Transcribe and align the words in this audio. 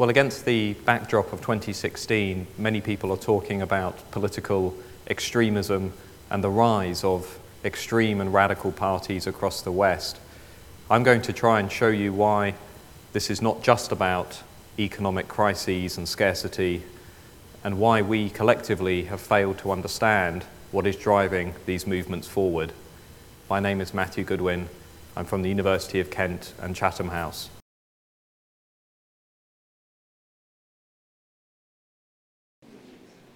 Well, 0.00 0.08
against 0.08 0.46
the 0.46 0.72
backdrop 0.86 1.30
of 1.34 1.42
2016, 1.42 2.46
many 2.56 2.80
people 2.80 3.12
are 3.12 3.18
talking 3.18 3.60
about 3.60 4.10
political 4.10 4.74
extremism 5.06 5.92
and 6.30 6.42
the 6.42 6.48
rise 6.48 7.04
of 7.04 7.38
extreme 7.66 8.22
and 8.22 8.32
radical 8.32 8.72
parties 8.72 9.26
across 9.26 9.60
the 9.60 9.70
West. 9.70 10.16
I'm 10.90 11.02
going 11.02 11.20
to 11.20 11.34
try 11.34 11.60
and 11.60 11.70
show 11.70 11.88
you 11.88 12.14
why 12.14 12.54
this 13.12 13.28
is 13.28 13.42
not 13.42 13.62
just 13.62 13.92
about 13.92 14.42
economic 14.78 15.28
crises 15.28 15.98
and 15.98 16.08
scarcity, 16.08 16.82
and 17.62 17.78
why 17.78 18.00
we 18.00 18.30
collectively 18.30 19.04
have 19.04 19.20
failed 19.20 19.58
to 19.58 19.70
understand 19.70 20.44
what 20.70 20.86
is 20.86 20.96
driving 20.96 21.52
these 21.66 21.86
movements 21.86 22.26
forward. 22.26 22.72
My 23.50 23.60
name 23.60 23.82
is 23.82 23.92
Matthew 23.92 24.24
Goodwin. 24.24 24.70
I'm 25.14 25.26
from 25.26 25.42
the 25.42 25.50
University 25.50 26.00
of 26.00 26.10
Kent 26.10 26.54
and 26.58 26.74
Chatham 26.74 27.08
House. 27.08 27.50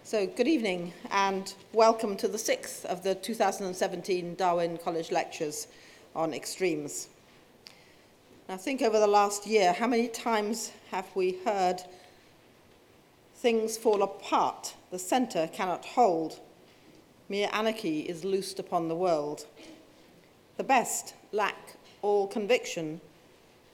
So, 0.07 0.27
good 0.27 0.47
evening 0.47 0.93
and 1.11 1.55
welcome 1.73 2.15
to 2.19 2.29
the 2.29 2.37
sixth 2.37 2.85
of 2.85 3.03
the 3.03 3.15
2017 3.15 4.35
Darwin 4.35 4.77
College 4.77 5.11
Lectures 5.11 5.67
on 6.15 6.35
Extremes. 6.35 7.09
Now, 8.47 8.59
think 8.59 8.83
over 8.83 9.01
the 9.01 9.07
last 9.07 9.47
year, 9.47 9.73
how 9.73 9.87
many 9.87 10.09
times 10.09 10.73
have 10.91 11.07
we 11.17 11.39
heard 11.47 11.81
things 13.37 13.79
fall 13.79 14.03
apart, 14.03 14.75
the 14.91 14.99
centre 14.99 15.49
cannot 15.55 15.87
hold, 15.87 16.39
mere 17.31 17.49
anarchy 17.55 18.01
is 18.01 18.27
loosed 18.27 18.59
upon 18.59 18.89
the 18.89 18.95
world. 18.95 19.47
The 20.59 20.65
best 20.65 21.15
lack 21.33 21.77
all 22.03 22.27
conviction, 22.27 23.01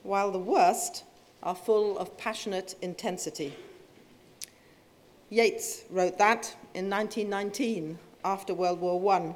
while 0.03 0.31
the 0.31 0.39
worst 0.39 1.03
are 1.43 1.55
full 1.55 1.97
of 1.97 2.17
passionate 2.17 2.75
intensity. 2.81 3.53
Yeats 5.31 5.85
wrote 5.89 6.17
that 6.17 6.57
in 6.73 6.89
1919 6.89 7.97
after 8.25 8.53
World 8.53 8.81
War 8.81 9.13
I. 9.13 9.33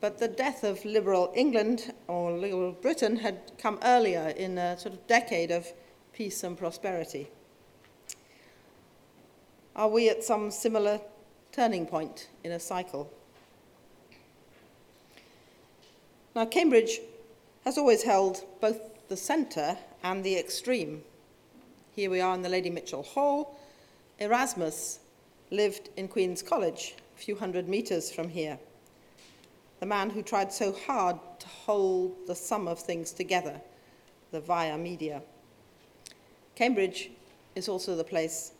But 0.00 0.18
the 0.18 0.28
death 0.28 0.62
of 0.62 0.84
liberal 0.84 1.32
England 1.34 1.92
or 2.06 2.30
liberal 2.30 2.70
Britain 2.70 3.16
had 3.16 3.40
come 3.58 3.80
earlier 3.82 4.32
in 4.36 4.56
a 4.56 4.78
sort 4.78 4.94
of 4.94 5.04
decade 5.08 5.50
of 5.50 5.66
peace 6.12 6.44
and 6.44 6.56
prosperity. 6.56 7.28
Are 9.74 9.88
we 9.88 10.08
at 10.08 10.22
some 10.22 10.52
similar 10.52 11.00
turning 11.50 11.84
point 11.84 12.28
in 12.44 12.52
a 12.52 12.60
cycle? 12.60 13.12
Now, 16.36 16.46
Cambridge 16.46 17.00
has 17.64 17.78
always 17.78 18.04
held 18.04 18.44
both 18.60 18.78
the 19.08 19.16
centre 19.16 19.76
and 20.04 20.22
the 20.22 20.36
extreme. 20.36 21.02
Here 21.96 22.10
we 22.10 22.20
are 22.20 22.34
in 22.36 22.42
the 22.42 22.48
Lady 22.48 22.70
Mitchell 22.70 23.02
Hall, 23.02 23.58
Erasmus 24.20 25.00
lived 25.50 25.90
in 25.96 26.06
Queen's 26.06 26.40
College, 26.40 26.94
a 27.16 27.20
few 27.20 27.34
hundred 27.34 27.68
metres 27.68 28.12
from 28.12 28.28
here. 28.28 28.58
The 29.80 29.86
man 29.86 30.10
who 30.10 30.22
tried 30.22 30.52
so 30.52 30.72
hard 30.72 31.16
to 31.40 31.48
hold 31.48 32.14
the 32.28 32.34
sum 32.34 32.68
of 32.68 32.78
things 32.78 33.10
together, 33.10 33.60
the 34.30 34.40
via 34.40 34.78
media. 34.78 35.20
Cambridge 36.54 37.10
is 37.56 37.68
also 37.68 37.96
the 37.96 38.04
place 38.04 38.52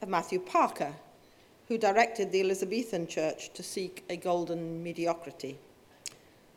of 0.00 0.08
Matthew 0.08 0.38
Parker, 0.38 0.94
who 1.66 1.76
directed 1.76 2.30
the 2.30 2.40
Elizabethan 2.40 3.08
church 3.08 3.52
to 3.54 3.64
seek 3.64 4.04
a 4.08 4.16
golden 4.16 4.80
mediocrity. 4.80 5.58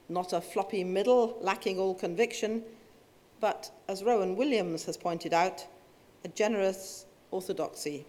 Not 0.09 0.31
a 0.31 0.41
floppy 0.41 0.83
middle 0.83 1.39
lacking 1.41 1.79
all 1.79 1.95
conviction, 1.95 2.61
but, 3.39 3.71
as 3.87 4.03
Rowan 4.03 4.35
Williams 4.35 4.85
has 4.85 4.95
pointed 4.95 5.33
out, 5.33 5.65
a 6.23 6.27
generous 6.27 7.07
orthodoxy 7.35 8.05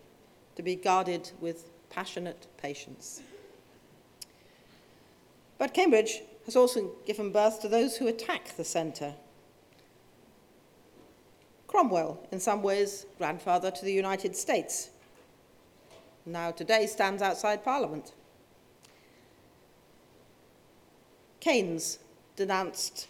to 0.54 0.62
be 0.62 0.76
guarded 0.76 1.30
with 1.40 1.68
passionate 1.90 2.46
patience. 2.56 3.20
But 5.58 5.74
Cambridge 5.74 6.22
has 6.44 6.54
also 6.54 6.92
given 7.06 7.32
birth 7.32 7.60
to 7.62 7.68
those 7.68 7.96
who 7.96 8.06
attack 8.06 8.56
the 8.56 8.64
centre. 8.64 9.14
Cromwell, 11.66 12.20
in 12.30 12.38
some 12.38 12.62
ways, 12.62 13.06
grandfather 13.18 13.70
to 13.70 13.84
the 13.84 13.92
United 13.92 14.36
States, 14.36 14.90
now 16.24 16.50
today 16.52 16.86
stands 16.86 17.20
outside 17.20 17.64
Parliament. 17.64 18.12
Keynes 21.40 21.98
denounced 22.36 23.08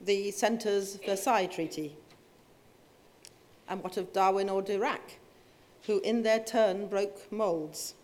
the 0.00 0.30
centre's 0.30 0.96
Versailles 0.96 1.46
Treaty. 1.46 1.96
And 3.68 3.82
what 3.82 3.96
of 3.96 4.12
Darwin 4.12 4.48
or 4.48 4.62
Dirac? 4.62 5.18
Who 5.86 6.00
in 6.00 6.22
their 6.22 6.40
turn 6.40 6.88
broke 6.88 7.30
molds. 7.30 7.94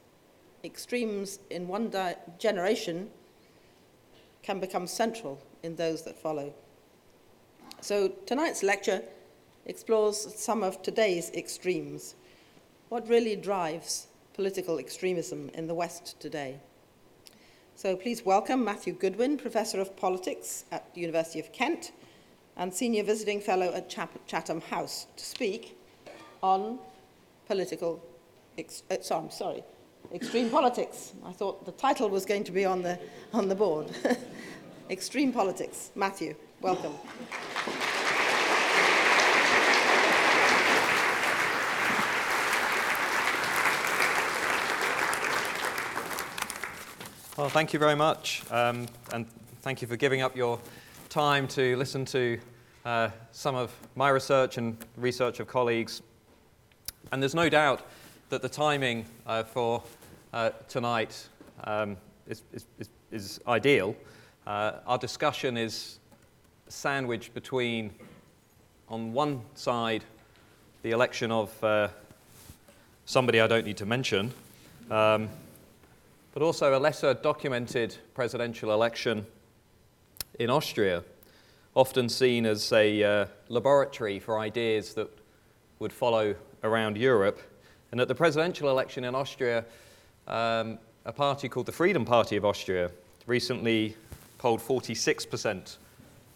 Extremes 0.64 1.40
in 1.50 1.66
one 1.66 1.90
di- 1.90 2.16
generation 2.38 3.10
can 4.42 4.60
become 4.60 4.86
central 4.86 5.42
in 5.62 5.76
those 5.76 6.02
that 6.02 6.16
follow. 6.16 6.54
So 7.80 8.08
tonight's 8.26 8.62
lecture 8.62 9.02
explores 9.66 10.34
some 10.36 10.62
of 10.62 10.82
today's 10.82 11.30
extremes. 11.30 12.14
What 12.88 13.08
really 13.08 13.36
drives 13.36 14.06
political 14.34 14.78
extremism 14.78 15.50
in 15.54 15.66
the 15.66 15.74
West 15.74 16.20
today? 16.20 16.58
So 17.74 17.96
please 17.96 18.24
welcome 18.24 18.64
Matthew 18.64 18.92
Goodwin, 18.92 19.36
Professor 19.36 19.80
of 19.80 19.96
Politics 19.96 20.64
at 20.70 20.94
the 20.94 21.00
University 21.00 21.40
of 21.40 21.52
Kent 21.52 21.90
and 22.56 22.72
Senior 22.72 23.02
Visiting 23.02 23.40
Fellow 23.40 23.72
at 23.72 23.88
Chatham 24.26 24.60
House, 24.60 25.06
to 25.16 25.24
speak 25.24 25.76
on 26.42 26.78
political, 27.52 28.02
ex- 28.56 28.82
uh, 28.90 28.96
sorry, 29.02 29.24
I'm 29.24 29.30
sorry, 29.30 29.62
extreme 30.14 30.48
politics. 30.48 31.12
I 31.22 31.32
thought 31.32 31.66
the 31.66 31.72
title 31.72 32.08
was 32.08 32.24
going 32.24 32.44
to 32.44 32.52
be 32.52 32.64
on 32.64 32.80
the, 32.80 32.98
on 33.34 33.46
the 33.46 33.54
board. 33.54 33.90
extreme 34.90 35.34
politics. 35.34 35.90
Matthew, 35.94 36.34
welcome. 36.62 36.94
Well, 47.36 47.50
thank 47.50 47.74
you 47.74 47.78
very 47.78 47.96
much, 47.96 48.44
um, 48.50 48.86
and 49.12 49.26
thank 49.60 49.82
you 49.82 49.88
for 49.88 49.96
giving 49.96 50.22
up 50.22 50.34
your 50.34 50.58
time 51.10 51.46
to 51.48 51.76
listen 51.76 52.06
to 52.06 52.38
uh, 52.86 53.10
some 53.32 53.56
of 53.56 53.70
my 53.94 54.08
research 54.08 54.56
and 54.56 54.78
research 54.96 55.38
of 55.38 55.48
colleagues 55.48 56.00
and 57.12 57.22
there's 57.22 57.34
no 57.34 57.50
doubt 57.50 57.82
that 58.30 58.40
the 58.40 58.48
timing 58.48 59.04
uh, 59.26 59.42
for 59.42 59.82
uh, 60.32 60.50
tonight 60.66 61.28
um, 61.64 61.96
is, 62.26 62.42
is, 62.54 62.66
is, 63.10 63.38
ideal. 63.46 63.94
Uh, 64.46 64.72
our 64.86 64.96
discussion 64.96 65.58
is 65.58 65.98
sandwiched 66.68 67.34
between, 67.34 67.92
on 68.88 69.12
one 69.12 69.42
side, 69.54 70.04
the 70.82 70.90
election 70.90 71.30
of 71.30 71.62
uh, 71.62 71.88
somebody 73.04 73.42
I 73.42 73.46
don't 73.46 73.66
need 73.66 73.76
to 73.76 73.86
mention, 73.86 74.32
um, 74.90 75.28
but 76.32 76.42
also 76.42 76.76
a 76.76 76.80
lesser 76.80 77.12
documented 77.12 77.94
presidential 78.14 78.72
election 78.72 79.26
in 80.38 80.48
Austria, 80.48 81.04
often 81.74 82.08
seen 82.08 82.46
as 82.46 82.72
a 82.72 83.04
uh, 83.04 83.26
laboratory 83.50 84.18
for 84.18 84.38
ideas 84.38 84.94
that 84.94 85.10
would 85.78 85.92
follow 85.92 86.34
around 86.62 86.96
Europe. 86.96 87.40
And 87.90 88.00
at 88.00 88.08
the 88.08 88.14
presidential 88.14 88.68
election 88.70 89.04
in 89.04 89.14
Austria, 89.14 89.64
um, 90.26 90.78
a 91.04 91.12
party 91.12 91.48
called 91.48 91.66
the 91.66 91.72
Freedom 91.72 92.04
Party 92.04 92.36
of 92.36 92.44
Austria 92.44 92.90
recently 93.26 93.96
polled 94.38 94.60
46% 94.60 95.76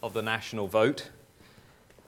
of 0.03 0.13
the 0.13 0.23
national 0.23 0.69
vote. 0.69 1.11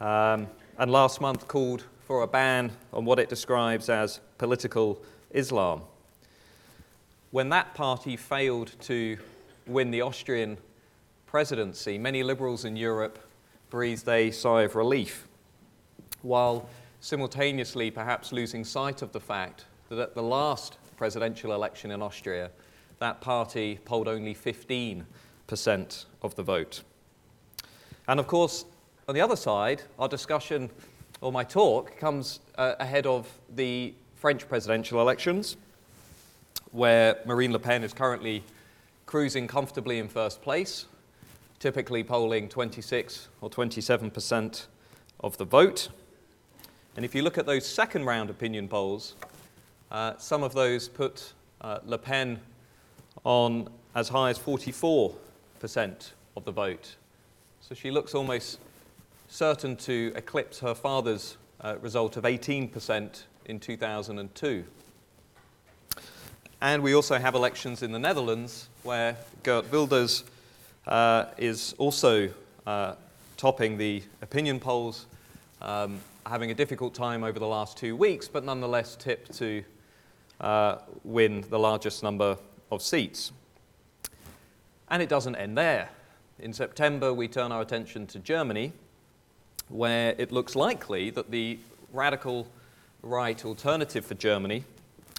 Um, 0.01 0.47
and 0.79 0.91
last 0.93 1.21
month 1.21 1.49
called 1.49 1.85
for 2.07 2.23
a 2.23 2.27
ban 2.27 2.71
on 2.93 3.05
what 3.05 3.19
it 3.19 3.29
describes 3.29 3.89
as 3.89 4.21
political 4.39 5.03
Islam. 5.31 5.83
When 7.31 7.51
that 7.51 7.75
party 7.75 8.17
failed 8.17 8.73
to 8.83 9.19
win 9.67 9.91
the 9.91 10.01
Austrian 10.01 10.57
presidency, 11.27 11.99
many 11.99 12.23
liberals 12.23 12.65
in 12.65 12.77
Europe 12.77 13.19
breathed 13.71 14.09
a 14.09 14.31
sigh 14.31 14.63
of 14.63 14.75
relief, 14.75 15.29
while 16.23 16.69
simultaneously 17.01 17.91
perhaps 17.91 18.33
losing 18.33 18.65
sight 18.65 19.03
of 19.03 19.13
the 19.13 19.21
fact 19.21 19.65
that 19.89 19.99
at 19.99 20.15
the 20.15 20.23
last 20.23 20.79
presidential 20.97 21.53
election 21.53 21.91
in 21.91 22.03
Austria, 22.03 22.51
that 22.99 23.21
party 23.21 23.79
polled 23.85 24.09
only 24.09 24.35
15% 24.35 25.05
of 26.23 26.35
the 26.35 26.43
vote. 26.43 26.83
And 28.09 28.19
of 28.19 28.27
course, 28.27 28.65
on 29.09 29.15
the 29.15 29.21
other 29.21 29.37
side, 29.37 29.83
our 29.99 30.09
discussion 30.09 30.71
or 31.21 31.33
my 31.33 31.45
talk 31.45 31.97
comes 31.99 32.41
uh, 32.57 32.75
ahead 32.81 33.07
of 33.07 33.29
the 33.55 33.95
French 34.17 34.49
presidential 34.49 35.01
elections, 35.01 35.57
where 36.73 37.19
Marine 37.25 37.53
Le 37.53 37.59
Pen 37.59 37.85
is 37.85 37.93
currently 37.93 38.43
cruising 39.07 39.47
comfortably 39.47 39.99
in 39.99 40.09
first 40.09 40.43
place, 40.43 40.87
typically 41.59 42.05
polling 42.05 42.49
26 42.49 43.29
or 43.41 43.49
27% 43.49 44.67
of 45.21 45.37
the 45.39 45.45
vote. 45.45 45.89
And 46.97 47.05
if 47.05 47.15
you 47.15 47.23
look 47.23 47.39
at 47.39 47.47
those 47.47 47.67
second 47.67 48.05
round 48.05 48.31
opinion 48.31 48.69
polls, 48.69 49.15
uh, 49.91 50.15
some 50.19 50.43
of 50.43 50.53
those 50.53 50.89
put 50.89 51.33
uh, 51.61 51.79
Le 51.85 51.99
Pen 51.99 52.41
on 53.25 53.69
as 53.95 54.09
high 54.09 54.31
as 54.31 54.39
44% 54.39 55.15
of 56.37 56.45
the 56.45 56.53
vote. 56.53 56.97
So 57.61 57.75
she 57.75 57.91
looks 57.91 58.15
almost 58.15 58.59
certain 59.29 59.77
to 59.77 60.13
eclipse 60.17 60.61
her 60.61 60.75
father's 60.75 61.37
uh, 61.61 61.77
result 61.81 62.17
of 62.17 62.25
18% 62.25 63.23
in 63.47 63.61
2002. 63.61 64.65
And 66.61 66.83
we 66.83 66.95
also 66.95 67.19
have 67.19 67.35
elections 67.35 67.83
in 67.83 67.93
the 67.93 67.99
Netherlands 67.99 68.69
where 68.83 69.17
Geert 69.43 69.71
Wilders 69.71 70.25
uh, 70.87 71.27
is 71.37 71.75
also 71.79 72.31
uh, 72.67 72.95
topping 73.37 73.79
the 73.79 74.03
opinion 74.23 74.59
polls, 74.59 75.07
um, 75.63 76.01
having 76.29 76.51
a 76.51 76.55
difficult 76.55 76.95
time 76.95 77.25
over 77.25 77.39
the 77.39 77.47
last 77.47 77.77
two 77.79 77.97
weeks, 77.97 78.29
but 78.29 78.45
nonetheless 78.45 78.97
tipped 78.97 79.33
to 79.39 79.65
uh, 80.41 80.77
win 81.03 81.43
the 81.49 81.59
largest 81.59 82.03
number 82.03 82.37
of 82.71 82.83
seats. 82.83 83.33
And 84.91 85.03
it 85.03 85.09
doesn't 85.09 85.37
end 85.37 85.57
there. 85.57 85.89
In 86.39 86.53
September, 86.53 87.15
we 87.15 87.29
turn 87.29 87.51
our 87.51 87.63
attention 87.63 88.07
to 88.09 88.19
Germany, 88.19 88.73
where 89.69 90.15
it 90.19 90.31
looks 90.31 90.55
likely 90.55 91.11
that 91.11 91.31
the 91.31 91.59
radical 91.93 92.47
right 93.03 93.43
alternative 93.45 94.05
for 94.05 94.15
Germany, 94.15 94.65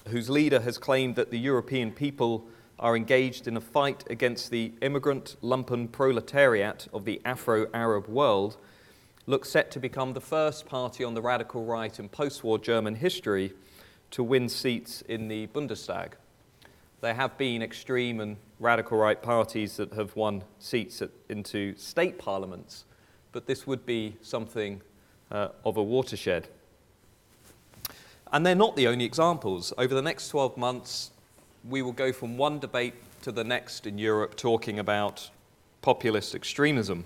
whose 0.08 0.30
leader 0.30 0.60
has 0.60 0.78
claimed 0.78 1.16
that 1.16 1.32
the 1.32 1.40
European 1.40 1.92
people 1.92 2.46
are 2.78 2.96
engaged 2.96 3.48
in 3.48 3.58
a 3.58 3.62
fight 3.62 4.04
against 4.10 4.52
the 4.52 4.72
immigrant 4.82 5.36
lumpen 5.42 5.92
proletariat 5.92 6.88
of 6.94 7.04
the 7.04 7.20
Afro 7.26 7.68
Arab 7.74 8.08
world, 8.08 8.58
looks 9.30 9.48
set 9.48 9.70
to 9.70 9.80
become 9.80 10.14
the 10.14 10.22
first 10.22 10.66
party 10.66 11.04
on 11.04 11.14
the 11.14 11.22
radical 11.22 11.64
right 11.64 12.00
in 12.00 12.10
post 12.10 12.44
war 12.44 12.58
German 12.58 12.96
history 12.96 13.54
to 14.10 14.24
win 14.24 14.50
seats 14.50 15.02
in 15.04 15.28
the 15.28 15.46
Bundestag. 15.48 16.14
There 17.02 17.14
have 17.14 17.38
been 17.38 17.62
extreme 17.62 18.22
and 18.22 18.38
radical 18.60 18.98
right 18.98 19.22
parties 19.22 19.78
that 19.78 19.94
have 19.94 20.16
won 20.16 20.44
seats 20.58 21.04
at, 21.04 21.12
into 21.30 21.78
state 21.78 22.18
parliaments, 22.18 22.86
but 23.32 23.46
this 23.46 23.68
would 23.68 23.86
be 23.86 24.16
something 24.24 24.82
uh, 25.32 25.50
of 25.64 25.78
a 25.78 25.84
watershed. 25.84 26.48
And 28.34 28.44
they're 28.44 28.56
not 28.56 28.76
the 28.76 28.88
only 28.88 29.06
examples. 29.06 29.72
Over 29.78 29.94
the 29.94 30.02
next 30.02 30.30
12 30.30 30.58
months, 30.58 31.12
we 31.70 31.84
will 31.84 31.92
go 31.92 32.12
from 32.12 32.36
one 32.36 32.58
debate 32.58 32.96
to 33.22 33.32
the 33.32 33.44
next 33.44 33.86
in 33.86 34.00
Europe 34.00 34.36
talking 34.36 34.80
about 34.80 35.30
populist 35.84 36.34
extremism. 36.34 37.06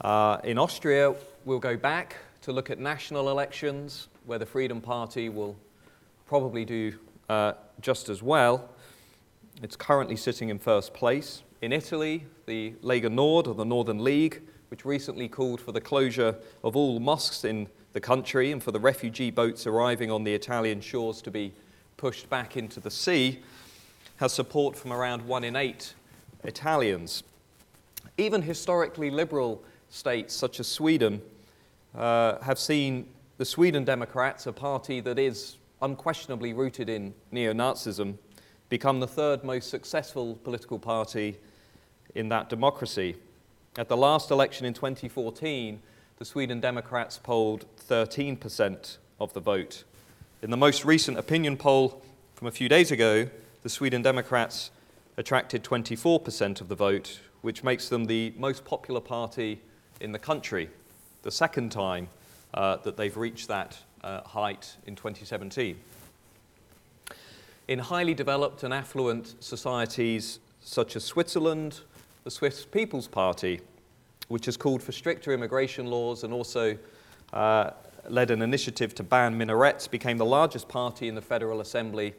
Uh, 0.00 0.38
in 0.44 0.56
Austria, 0.56 1.14
we'll 1.44 1.58
go 1.58 1.76
back 1.76 2.16
to 2.40 2.52
look 2.52 2.70
at 2.70 2.78
national 2.78 3.28
elections, 3.28 4.08
where 4.24 4.38
the 4.38 4.46
Freedom 4.46 4.80
Party 4.80 5.28
will 5.28 5.54
probably 6.26 6.64
do 6.64 6.98
uh, 7.28 7.52
just 7.82 8.08
as 8.08 8.22
well. 8.22 8.70
It's 9.62 9.76
currently 9.76 10.16
sitting 10.16 10.48
in 10.48 10.58
first 10.58 10.94
place. 10.94 11.42
In 11.60 11.70
Italy, 11.70 12.24
the 12.46 12.72
Lega 12.82 13.12
Nord, 13.12 13.46
or 13.46 13.54
the 13.54 13.64
Northern 13.64 14.02
League, 14.02 14.40
which 14.68 14.86
recently 14.86 15.28
called 15.28 15.60
for 15.60 15.72
the 15.72 15.82
closure 15.82 16.34
of 16.64 16.76
all 16.76 16.98
mosques 16.98 17.44
in 17.44 17.66
the 17.92 18.00
country 18.00 18.52
and 18.52 18.62
for 18.62 18.72
the 18.72 18.80
refugee 18.80 19.30
boats 19.30 19.66
arriving 19.66 20.10
on 20.10 20.24
the 20.24 20.32
Italian 20.32 20.80
shores 20.80 21.20
to 21.20 21.30
be 21.30 21.52
pushed 21.98 22.30
back 22.30 22.56
into 22.56 22.80
the 22.80 22.90
sea, 22.90 23.40
has 24.16 24.32
support 24.32 24.76
from 24.76 24.94
around 24.94 25.26
one 25.26 25.44
in 25.44 25.56
eight 25.56 25.92
Italians. 26.42 27.22
Even 28.16 28.40
historically 28.40 29.10
liberal 29.10 29.62
states 29.90 30.34
such 30.34 30.60
as 30.60 30.66
Sweden 30.66 31.20
uh, 31.94 32.38
have 32.40 32.58
seen 32.58 33.06
the 33.36 33.44
Sweden 33.44 33.84
Democrats, 33.84 34.46
a 34.46 34.52
party 34.52 35.00
that 35.00 35.18
is 35.18 35.56
unquestionably 35.82 36.52
rooted 36.52 36.88
in 36.88 37.12
neo 37.32 37.52
Nazism, 37.52 38.16
become 38.68 39.00
the 39.00 39.06
third 39.06 39.44
most 39.44 39.68
successful 39.68 40.36
political 40.44 40.78
party 40.78 41.36
in 42.14 42.28
that 42.28 42.48
democracy. 42.48 43.16
At 43.76 43.88
the 43.88 43.96
last 43.96 44.30
election 44.30 44.66
in 44.66 44.74
2014, 44.74 45.80
the 46.18 46.24
Sweden 46.24 46.60
Democrats 46.60 47.18
polled 47.18 47.64
13% 47.88 48.98
of 49.18 49.32
the 49.32 49.40
vote. 49.40 49.84
In 50.42 50.50
the 50.50 50.56
most 50.56 50.84
recent 50.84 51.18
opinion 51.18 51.56
poll 51.56 52.02
from 52.34 52.48
a 52.48 52.50
few 52.50 52.68
days 52.68 52.90
ago, 52.90 53.28
the 53.62 53.68
Sweden 53.68 54.02
Democrats 54.02 54.70
attracted 55.16 55.64
24% 55.64 56.60
of 56.60 56.68
the 56.68 56.74
vote, 56.74 57.20
which 57.42 57.64
makes 57.64 57.88
them 57.88 58.04
the 58.04 58.32
most 58.36 58.64
popular 58.64 59.00
party 59.00 59.60
in 60.00 60.12
the 60.12 60.18
country, 60.18 60.68
the 61.22 61.30
second 61.30 61.70
time 61.70 62.08
uh, 62.54 62.76
that 62.78 62.96
they've 62.96 63.16
reached 63.16 63.48
that 63.48 63.78
uh, 64.02 64.22
height 64.22 64.76
in 64.86 64.96
2017. 64.96 65.76
In 67.68 67.78
highly 67.78 68.14
developed 68.14 68.62
and 68.62 68.74
affluent 68.74 69.34
societies 69.40 70.40
such 70.60 70.96
as 70.96 71.04
Switzerland, 71.04 71.80
the 72.24 72.30
Swiss 72.30 72.64
People's 72.64 73.06
Party, 73.06 73.60
which 74.28 74.46
has 74.46 74.56
called 74.56 74.82
for 74.82 74.92
stricter 74.92 75.32
immigration 75.32 75.86
laws 75.86 76.24
and 76.24 76.32
also 76.32 76.76
uh, 77.32 77.70
led 78.08 78.30
an 78.30 78.42
initiative 78.42 78.94
to 78.96 79.02
ban 79.02 79.36
minarets, 79.36 79.88
became 79.88 80.18
the 80.18 80.24
largest 80.24 80.68
party 80.68 81.08
in 81.08 81.14
the 81.14 81.22
Federal 81.22 81.60
Assembly 81.60 82.14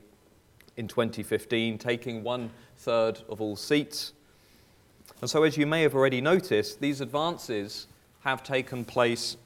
in 0.78 0.88
2015, 0.88 1.78
taking 1.78 2.24
one 2.24 2.50
third 2.78 3.20
of 3.28 3.42
all 3.42 3.56
seats. 3.56 4.14
And 5.22 5.30
so, 5.30 5.44
as 5.44 5.56
you 5.56 5.68
may 5.68 5.84
have 5.84 5.94
already 5.94 6.20
noticed, 6.20 6.82
these 6.82 7.00
advances 7.00 7.86
have 8.22 8.44
taken 8.44 8.84
place 8.84 9.38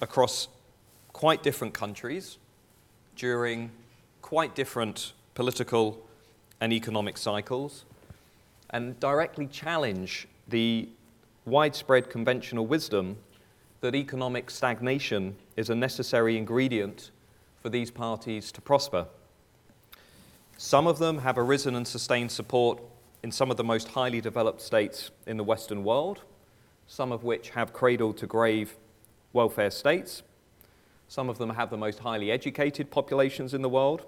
across 0.00 0.48
quite 1.12 1.42
different 1.42 1.74
countries 1.74 2.38
during 3.14 3.70
quite 4.22 4.54
different 4.54 5.12
political 5.34 6.00
and 6.60 6.72
economic 6.72 7.18
cycles 7.18 7.84
and 8.70 8.98
directly 9.00 9.46
challenge 9.46 10.26
the 10.48 10.88
widespread 11.44 12.08
conventional 12.10 12.66
wisdom 12.66 13.16
that 13.80 13.94
economic 13.94 14.50
stagnation 14.50 15.36
is 15.56 15.70
a 15.70 15.74
necessary 15.74 16.36
ingredient 16.36 17.10
for 17.62 17.68
these 17.68 17.90
parties 17.90 18.50
to 18.52 18.60
prosper. 18.60 19.06
Some 20.56 20.86
of 20.86 20.98
them 20.98 21.18
have 21.18 21.38
arisen 21.38 21.74
and 21.74 21.86
sustained 21.86 22.32
support 22.32 22.80
in 23.28 23.32
some 23.32 23.50
of 23.50 23.58
the 23.58 23.64
most 23.64 23.88
highly 23.88 24.22
developed 24.22 24.58
states 24.58 25.10
in 25.26 25.36
the 25.36 25.44
Western 25.44 25.84
world, 25.84 26.22
some 26.86 27.12
of 27.12 27.24
which 27.24 27.50
have 27.50 27.74
cradle 27.74 28.14
to 28.14 28.26
grave 28.26 28.78
welfare 29.34 29.70
states. 29.70 30.22
Some 31.08 31.28
of 31.28 31.36
them 31.36 31.50
have 31.50 31.68
the 31.68 31.76
most 31.76 31.98
highly 31.98 32.30
educated 32.30 32.90
populations 32.90 33.52
in 33.52 33.60
the 33.60 33.68
world. 33.68 34.06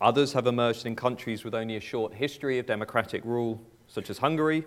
Others 0.00 0.32
have 0.32 0.48
emerged 0.48 0.86
in 0.86 0.96
countries 0.96 1.44
with 1.44 1.54
only 1.54 1.76
a 1.76 1.80
short 1.80 2.12
history 2.12 2.58
of 2.58 2.66
democratic 2.66 3.24
rule, 3.24 3.62
such 3.86 4.10
as 4.10 4.18
Hungary. 4.18 4.64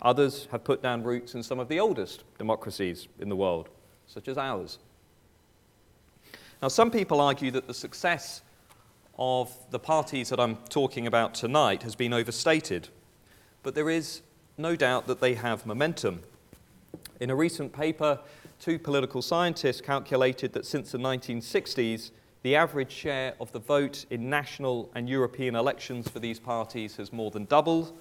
Others 0.00 0.48
have 0.50 0.64
put 0.64 0.82
down 0.82 1.02
roots 1.02 1.34
in 1.34 1.42
some 1.42 1.58
of 1.58 1.68
the 1.68 1.78
oldest 1.78 2.24
democracies 2.38 3.08
in 3.18 3.28
the 3.28 3.36
world, 3.36 3.68
such 4.06 4.26
as 4.26 4.38
ours. 4.38 4.78
Now, 6.62 6.68
some 6.68 6.90
people 6.90 7.20
argue 7.20 7.50
that 7.50 7.66
the 7.66 7.74
success 7.74 8.40
of 9.18 9.52
the 9.70 9.78
parties 9.78 10.28
that 10.28 10.38
I'm 10.38 10.56
talking 10.68 11.06
about 11.06 11.34
tonight 11.34 11.82
has 11.82 11.94
been 11.96 12.12
overstated, 12.12 12.88
but 13.62 13.74
there 13.74 13.90
is 13.90 14.22
no 14.56 14.76
doubt 14.76 15.06
that 15.06 15.20
they 15.20 15.34
have 15.34 15.66
momentum. 15.66 16.22
In 17.20 17.30
a 17.30 17.34
recent 17.34 17.72
paper, 17.72 18.20
two 18.60 18.78
political 18.78 19.22
scientists 19.22 19.80
calculated 19.80 20.52
that 20.52 20.66
since 20.66 20.92
the 20.92 20.98
1960s, 20.98 22.10
the 22.42 22.54
average 22.54 22.92
share 22.92 23.34
of 23.40 23.50
the 23.52 23.58
vote 23.58 24.06
in 24.10 24.30
national 24.30 24.90
and 24.94 25.08
European 25.08 25.56
elections 25.56 26.08
for 26.08 26.20
these 26.20 26.38
parties 26.38 26.96
has 26.96 27.12
more 27.12 27.30
than 27.30 27.44
doubled, 27.46 27.92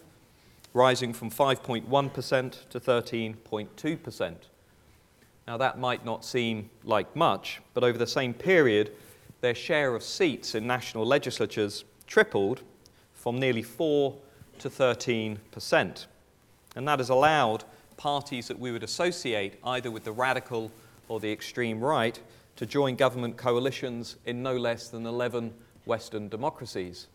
rising 0.74 1.14
from 1.14 1.32
5.1% 1.32 2.70
to 2.70 2.80
13.2%. 2.80 4.36
Now, 5.48 5.58
that 5.58 5.80
might 5.80 6.06
not 6.06 6.26
seem 6.26 6.70
like 6.84 7.16
much, 7.16 7.62
but 7.74 7.84
over 7.84 7.98
the 7.98 8.06
same 8.06 8.34
period, 8.34 8.92
their 9.41 9.56
share 9.56 9.96
of 9.96 10.03
seats 10.03 10.56
in 10.56 10.65
national 10.65 11.06
legislatures 11.06 11.86
tripled 12.08 12.62
from 13.13 13.39
nearly 13.39 13.62
4 13.62 14.15
to 14.60 14.70
13%. 14.70 16.06
And 16.75 16.88
that 16.88 17.00
has 17.00 17.10
allowed 17.10 17.63
parties 17.98 18.48
that 18.48 18.60
we 18.60 18.72
would 18.72 18.84
associate 18.84 19.60
either 19.63 19.91
with 19.91 20.03
the 20.03 20.12
radical 20.12 20.72
or 21.08 21.20
the 21.20 21.32
extreme 21.32 21.79
right 21.82 22.20
to 22.56 22.65
join 22.65 22.96
government 22.96 23.38
coalitions 23.38 24.17
in 24.25 24.41
no 24.41 24.56
less 24.56 24.89
than 24.89 25.06
11 25.06 25.53
Western 25.86 26.27
democracies. 26.27 27.08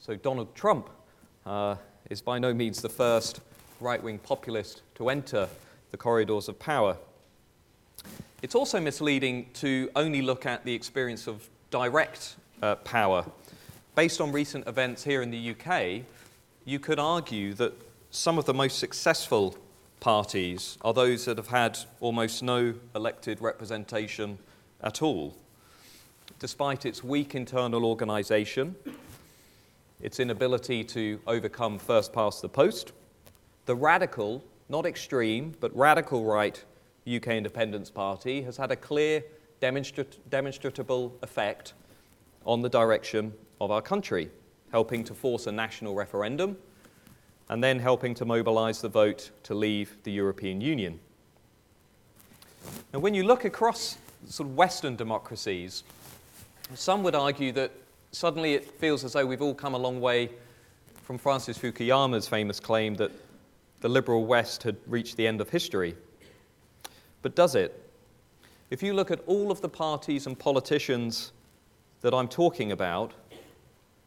So 0.00 0.16
Donald 0.16 0.54
Trump 0.54 0.90
uh, 1.46 1.76
is 2.10 2.20
by 2.20 2.38
no 2.38 2.52
means 2.52 2.82
the 2.82 2.88
first 2.88 3.40
right 3.80 4.02
wing 4.02 4.18
populist 4.18 4.82
to 4.96 5.08
enter 5.08 5.48
the 5.90 5.96
corridors 5.96 6.48
of 6.48 6.58
power. 6.58 6.96
It's 8.44 8.54
also 8.54 8.78
misleading 8.78 9.46
to 9.54 9.88
only 9.96 10.20
look 10.20 10.44
at 10.44 10.66
the 10.66 10.74
experience 10.74 11.26
of 11.26 11.48
direct 11.70 12.36
uh, 12.60 12.74
power. 12.74 13.24
Based 13.94 14.20
on 14.20 14.32
recent 14.32 14.68
events 14.68 15.02
here 15.02 15.22
in 15.22 15.30
the 15.30 15.54
UK, 15.54 16.02
you 16.66 16.78
could 16.78 16.98
argue 16.98 17.54
that 17.54 17.72
some 18.10 18.36
of 18.36 18.44
the 18.44 18.52
most 18.52 18.78
successful 18.78 19.56
parties 19.98 20.76
are 20.82 20.92
those 20.92 21.24
that 21.24 21.38
have 21.38 21.48
had 21.48 21.78
almost 22.00 22.42
no 22.42 22.74
elected 22.94 23.40
representation 23.40 24.36
at 24.82 25.00
all. 25.00 25.34
Despite 26.38 26.84
its 26.84 27.02
weak 27.02 27.34
internal 27.34 27.86
organisation, 27.86 28.74
its 30.02 30.20
inability 30.20 30.84
to 30.84 31.18
overcome 31.26 31.78
first 31.78 32.12
past 32.12 32.42
the 32.42 32.50
post, 32.50 32.92
the 33.64 33.74
radical, 33.74 34.44
not 34.68 34.84
extreme, 34.84 35.54
but 35.60 35.74
radical 35.74 36.26
right 36.26 36.62
UK 37.06 37.28
Independence 37.28 37.90
Party 37.90 38.42
has 38.42 38.56
had 38.56 38.70
a 38.70 38.76
clear 38.76 39.22
demonstrat- 39.60 40.18
demonstrable 40.30 41.16
effect 41.22 41.74
on 42.46 42.62
the 42.62 42.68
direction 42.68 43.32
of 43.60 43.70
our 43.70 43.82
country, 43.82 44.30
helping 44.72 45.04
to 45.04 45.14
force 45.14 45.46
a 45.46 45.52
national 45.52 45.94
referendum 45.94 46.56
and 47.48 47.62
then 47.62 47.78
helping 47.78 48.14
to 48.14 48.24
mobilise 48.24 48.80
the 48.80 48.88
vote 48.88 49.30
to 49.42 49.54
leave 49.54 49.96
the 50.04 50.12
European 50.12 50.60
Union. 50.60 50.98
Now, 52.92 53.00
when 53.00 53.14
you 53.14 53.24
look 53.24 53.44
across 53.44 53.98
sort 54.26 54.48
of 54.48 54.56
Western 54.56 54.96
democracies, 54.96 55.84
some 56.74 57.02
would 57.02 57.14
argue 57.14 57.52
that 57.52 57.70
suddenly 58.12 58.54
it 58.54 58.70
feels 58.78 59.04
as 59.04 59.12
though 59.12 59.26
we've 59.26 59.42
all 59.42 59.54
come 59.54 59.74
a 59.74 59.78
long 59.78 60.00
way 60.00 60.30
from 61.02 61.18
Francis 61.18 61.58
Fukuyama's 61.58 62.26
famous 62.26 62.58
claim 62.58 62.94
that 62.94 63.10
the 63.80 63.88
liberal 63.88 64.24
West 64.24 64.62
had 64.62 64.76
reached 64.86 65.16
the 65.18 65.26
end 65.26 65.42
of 65.42 65.50
history. 65.50 65.94
But 67.24 67.34
does 67.34 67.54
it? 67.54 67.80
If 68.68 68.82
you 68.82 68.92
look 68.92 69.10
at 69.10 69.20
all 69.26 69.50
of 69.50 69.62
the 69.62 69.68
parties 69.68 70.26
and 70.26 70.38
politicians 70.38 71.32
that 72.02 72.12
I'm 72.12 72.28
talking 72.28 72.70
about, 72.70 73.12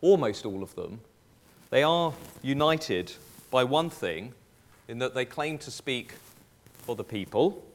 almost 0.02 0.46
all 0.46 0.62
of 0.62 0.76
them, 0.76 1.02
they 1.72 1.82
are 1.82 2.14
united 2.44 3.12
by 3.50 3.64
one 3.64 3.90
thing 3.90 4.34
in 4.88 5.00
that 5.00 5.16
they 5.16 5.26
claim 5.26 5.58
to 5.58 5.72
speak 5.72 6.14
for 6.78 6.96
the 6.96 7.04
people, 7.04 7.66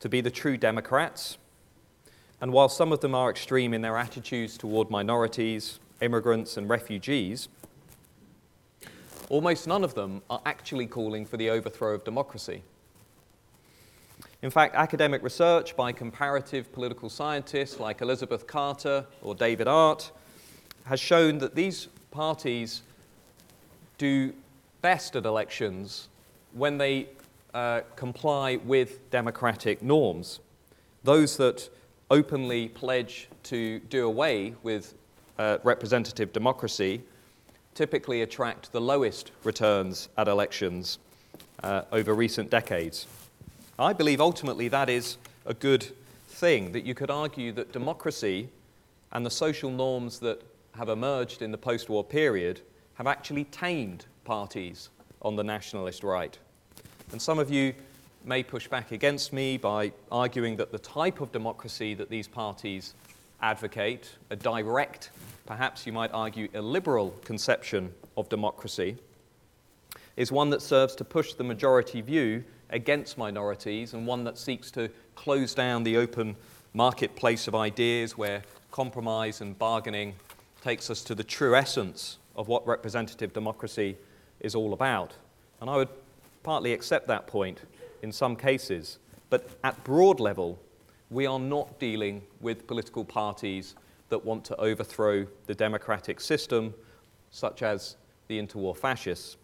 to 0.00 0.08
be 0.08 0.20
the 0.20 0.32
true 0.32 0.56
Democrats. 0.56 1.38
And 2.40 2.52
while 2.52 2.68
some 2.68 2.90
of 2.90 2.98
them 2.98 3.14
are 3.14 3.30
extreme 3.30 3.72
in 3.72 3.82
their 3.82 3.96
attitudes 3.96 4.58
toward 4.58 4.90
minorities, 4.90 5.78
immigrants, 6.00 6.56
and 6.56 6.68
refugees, 6.68 7.48
almost 9.28 9.68
none 9.68 9.84
of 9.84 9.94
them 9.94 10.22
are 10.28 10.42
actually 10.44 10.88
calling 10.88 11.24
for 11.24 11.36
the 11.36 11.50
overthrow 11.50 11.94
of 11.94 12.02
democracy. 12.02 12.64
In 14.42 14.50
fact, 14.50 14.74
academic 14.74 15.22
research 15.22 15.76
by 15.76 15.92
comparative 15.92 16.72
political 16.72 17.10
scientists 17.10 17.78
like 17.78 18.00
Elizabeth 18.00 18.46
Carter 18.46 19.04
or 19.20 19.34
David 19.34 19.68
Art 19.68 20.10
has 20.84 20.98
shown 20.98 21.36
that 21.38 21.54
these 21.54 21.88
parties 22.10 22.80
do 23.98 24.32
best 24.80 25.14
at 25.14 25.26
elections 25.26 26.08
when 26.54 26.78
they 26.78 27.08
uh, 27.52 27.82
comply 27.96 28.56
with 28.64 29.10
democratic 29.10 29.82
norms. 29.82 30.40
Those 31.04 31.36
that 31.36 31.68
openly 32.10 32.68
pledge 32.68 33.28
to 33.42 33.78
do 33.90 34.06
away 34.06 34.54
with 34.62 34.94
uh, 35.38 35.58
representative 35.64 36.32
democracy 36.32 37.02
typically 37.74 38.22
attract 38.22 38.72
the 38.72 38.80
lowest 38.80 39.32
returns 39.44 40.08
at 40.16 40.28
elections 40.28 40.98
uh, 41.62 41.82
over 41.92 42.14
recent 42.14 42.48
decades. 42.48 43.06
I 43.80 43.94
believe 43.94 44.20
ultimately 44.20 44.68
that 44.68 44.90
is 44.90 45.16
a 45.46 45.54
good 45.54 45.86
thing, 46.28 46.72
that 46.72 46.84
you 46.84 46.94
could 46.94 47.10
argue 47.10 47.50
that 47.52 47.72
democracy 47.72 48.50
and 49.12 49.24
the 49.24 49.30
social 49.30 49.70
norms 49.70 50.18
that 50.18 50.42
have 50.76 50.90
emerged 50.90 51.40
in 51.40 51.50
the 51.50 51.56
post 51.56 51.88
war 51.88 52.04
period 52.04 52.60
have 52.96 53.06
actually 53.06 53.44
tamed 53.44 54.04
parties 54.26 54.90
on 55.22 55.34
the 55.34 55.42
nationalist 55.42 56.04
right. 56.04 56.38
And 57.12 57.22
some 57.22 57.38
of 57.38 57.50
you 57.50 57.72
may 58.22 58.42
push 58.42 58.68
back 58.68 58.92
against 58.92 59.32
me 59.32 59.56
by 59.56 59.92
arguing 60.12 60.58
that 60.58 60.72
the 60.72 60.78
type 60.78 61.22
of 61.22 61.32
democracy 61.32 61.94
that 61.94 62.10
these 62.10 62.28
parties 62.28 62.92
advocate, 63.40 64.14
a 64.28 64.36
direct, 64.36 65.10
perhaps 65.46 65.86
you 65.86 65.94
might 65.94 66.12
argue 66.12 66.48
illiberal 66.52 67.12
conception 67.24 67.94
of 68.18 68.28
democracy, 68.28 68.98
is 70.18 70.30
one 70.30 70.50
that 70.50 70.60
serves 70.60 70.94
to 70.96 71.02
push 71.02 71.32
the 71.32 71.44
majority 71.44 72.02
view 72.02 72.44
against 72.70 73.18
minorities 73.18 73.94
and 73.94 74.06
one 74.06 74.24
that 74.24 74.38
seeks 74.38 74.70
to 74.72 74.88
close 75.14 75.54
down 75.54 75.82
the 75.82 75.96
open 75.96 76.36
marketplace 76.72 77.48
of 77.48 77.54
ideas 77.54 78.16
where 78.16 78.42
compromise 78.70 79.40
and 79.40 79.58
bargaining 79.58 80.14
takes 80.62 80.90
us 80.90 81.02
to 81.02 81.14
the 81.14 81.24
true 81.24 81.56
essence 81.56 82.18
of 82.36 82.48
what 82.48 82.66
representative 82.66 83.32
democracy 83.32 83.96
is 84.40 84.54
all 84.54 84.72
about. 84.72 85.14
And 85.60 85.68
I 85.68 85.76
would 85.76 85.88
partly 86.42 86.72
accept 86.72 87.06
that 87.08 87.26
point 87.26 87.60
in 88.02 88.12
some 88.12 88.36
cases, 88.36 88.98
but 89.28 89.48
at 89.64 89.82
broad 89.84 90.20
level, 90.20 90.58
we 91.10 91.26
are 91.26 91.38
not 91.38 91.78
dealing 91.78 92.22
with 92.40 92.66
political 92.66 93.04
parties 93.04 93.74
that 94.08 94.24
want 94.24 94.44
to 94.44 94.56
overthrow 94.56 95.26
the 95.46 95.54
democratic 95.54 96.20
system, 96.20 96.72
such 97.30 97.62
as 97.62 97.96
the 98.28 98.40
interwar 98.40 98.76
fascists. 98.76 99.36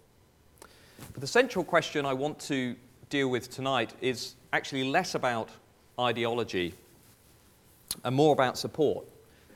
But 1.12 1.20
the 1.20 1.26
central 1.26 1.64
question 1.64 2.06
I 2.06 2.12
want 2.12 2.38
to 2.40 2.76
deal 3.08 3.28
with 3.28 3.50
tonight 3.50 3.94
is 4.00 4.34
actually 4.52 4.84
less 4.84 5.14
about 5.14 5.48
ideology 5.98 6.74
and 8.04 8.14
more 8.14 8.32
about 8.32 8.58
support. 8.58 9.06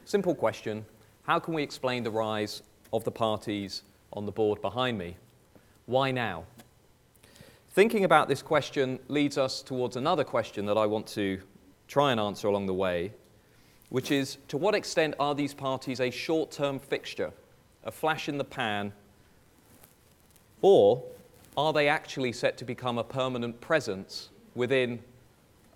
Simple 0.04 0.35
question 0.35 0.85
how 1.25 1.38
can 1.38 1.54
we 1.54 1.62
explain 1.62 2.02
the 2.02 2.11
rise 2.11 2.62
of 2.92 3.04
the 3.04 3.11
parties 3.11 3.83
on 4.12 4.26
the 4.26 4.33
board 4.33 4.61
behind 4.62 4.99
me? 4.99 5.16
Why 5.87 6.11
now? 6.11 6.45
Thinking 7.73 8.04
about 8.04 8.28
this 8.28 8.42
question 8.42 8.99
leads 9.09 9.38
us 9.38 9.62
towards 9.62 9.97
another 9.97 10.25
question 10.25 10.66
that 10.66 10.76
I 10.76 10.87
want 10.87 11.07
to 11.09 11.40
try 11.87 12.11
and 12.11 12.21
answer 12.21 12.49
along 12.49 12.66
the 12.66 12.75
way, 12.75 13.12
which 13.90 14.11
is 14.11 14.38
to 14.49 14.57
what 14.57 14.75
extent 14.75 15.14
are 15.21 15.35
these 15.35 15.54
parties 15.54 16.00
a 16.00 16.11
short 16.11 16.50
term 16.50 16.78
fixture, 16.78 17.33
a 17.85 17.92
flash 17.92 18.28
in 18.28 18.38
the 18.38 18.45
pan, 18.45 18.92
or 20.62 21.02
are 21.61 21.73
they 21.75 21.88
actually 21.88 22.33
set 22.33 22.57
to 22.57 22.64
become 22.64 22.97
a 22.97 23.05
permanent 23.05 23.61
presence 23.61 24.31
within 24.55 24.99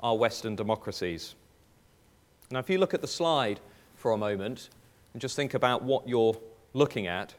our 0.00 0.16
Western 0.16 0.56
democracies? 0.56 1.34
Now, 2.50 2.58
if 2.58 2.70
you 2.70 2.78
look 2.78 2.94
at 2.94 3.02
the 3.02 3.06
slide 3.06 3.60
for 3.96 4.12
a 4.12 4.16
moment 4.16 4.70
and 5.12 5.20
just 5.20 5.36
think 5.36 5.52
about 5.52 5.82
what 5.82 6.08
you're 6.08 6.36
looking 6.72 7.06
at, 7.06 7.34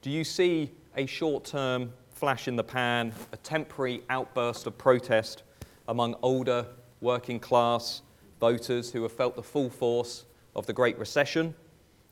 do 0.00 0.10
you 0.10 0.24
see 0.24 0.70
a 0.96 1.04
short 1.04 1.44
term 1.44 1.92
flash 2.10 2.48
in 2.48 2.56
the 2.56 2.64
pan, 2.64 3.12
a 3.32 3.36
temporary 3.36 4.02
outburst 4.08 4.66
of 4.66 4.78
protest 4.78 5.42
among 5.88 6.14
older 6.22 6.66
working 7.02 7.38
class 7.38 8.00
voters 8.40 8.90
who 8.90 9.02
have 9.02 9.12
felt 9.12 9.36
the 9.36 9.42
full 9.42 9.68
force 9.68 10.24
of 10.56 10.64
the 10.64 10.72
Great 10.72 10.98
Recession 10.98 11.54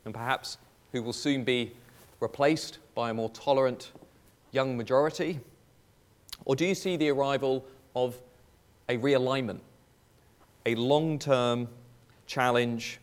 and 0.05 0.13
perhaps 0.13 0.59
who 0.91 1.01
will 1.01 1.13
soon 1.13 1.43
be 1.43 1.71
replaced 2.19 2.77
by 2.93 3.09
a 3.09 3.13
more 3.13 3.29
tolerant 3.29 3.91
young 4.51 4.77
majority? 4.77 5.39
Or 6.45 6.55
do 6.55 6.65
you 6.65 6.75
see 6.75 6.97
the 6.97 7.09
arrival 7.09 7.65
of 7.95 8.15
a 8.89 8.97
realignment, 8.97 9.59
a 10.65 10.75
long 10.75 11.19
term 11.19 11.67
challenge, 12.27 12.99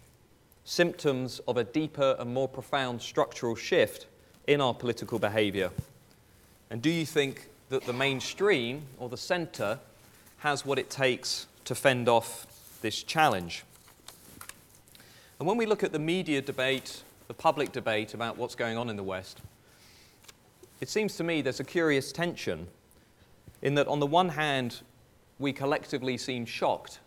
symptoms 0.65 1.41
of 1.49 1.57
a 1.57 1.65
deeper 1.65 2.17
and 2.19 2.33
more 2.33 2.49
profound 2.49 3.01
structural 3.01 3.55
shift 3.55 4.07
in 4.47 4.61
our 4.61 4.75
political 4.75 5.19
behaviour? 5.19 5.71
And 6.71 6.83
do 6.83 6.91
you 6.91 7.07
think 7.07 7.49
that 7.71 7.85
the 7.85 7.93
mainstream 7.93 8.83
or 8.99 9.09
the 9.09 9.17
centre 9.17 9.79
has 10.39 10.65
what 10.65 10.79
it 10.79 10.91
takes 10.91 11.47
to 11.65 11.75
fend 11.75 12.09
off 12.09 12.47
this 12.83 13.03
challenge? 13.03 13.65
And 15.39 15.47
when 15.47 15.57
we 15.57 15.67
look 15.67 15.85
at 15.85 15.93
the 15.93 15.99
media 15.99 16.43
debate, 16.43 17.03
the 17.29 17.35
public 17.35 17.73
debate 17.73 18.15
about 18.15 18.37
what's 18.37 18.55
going 18.55 18.77
on 18.77 18.91
in 18.91 18.97
the 18.97 19.03
West, 19.03 19.41
it 20.81 20.89
seems 20.89 21.17
to 21.17 21.25
me 21.25 21.43
there's 21.43 21.61
a 21.61 21.65
curious 21.65 22.13
tension 22.13 22.69
in 23.63 23.75
that, 23.75 23.89
on 23.89 23.99
the 23.99 24.07
one 24.07 24.29
hand, 24.29 24.81
we 25.39 25.53
collectively 25.53 26.17
seem 26.17 26.47
shocked 26.47 27.01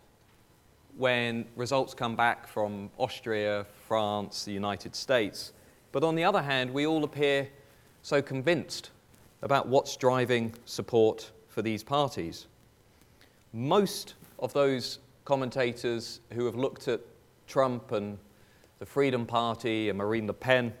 when 0.96 1.46
results 1.56 1.94
come 1.94 2.14
back 2.14 2.46
from 2.46 2.90
Austria, 2.98 3.64
France, 3.86 4.44
the 4.44 4.52
United 4.52 4.94
States. 4.94 5.52
But 5.90 6.04
on 6.04 6.14
the 6.14 6.24
other 6.24 6.42
hand, 6.42 6.72
we 6.72 6.86
all 6.86 7.04
appear 7.04 7.48
so 8.02 8.20
convinced 8.20 8.90
about 9.40 9.68
what's 9.68 9.96
driving 9.96 10.54
support 10.66 11.30
for 11.48 11.62
these 11.62 11.82
parties. 11.82 12.46
Most 13.52 14.14
of 14.38 14.52
those 14.52 14.98
commentators 15.24 16.20
who 16.32 16.44
have 16.44 16.54
looked 16.54 16.88
at 16.88 17.00
Trump 17.46 17.92
and 17.92 18.18
the 18.78 18.86
Freedom 18.86 19.24
Party 19.24 19.88
and 19.88 19.98
Marine 19.98 20.26
Le 20.26 20.32
Pen 20.32 20.72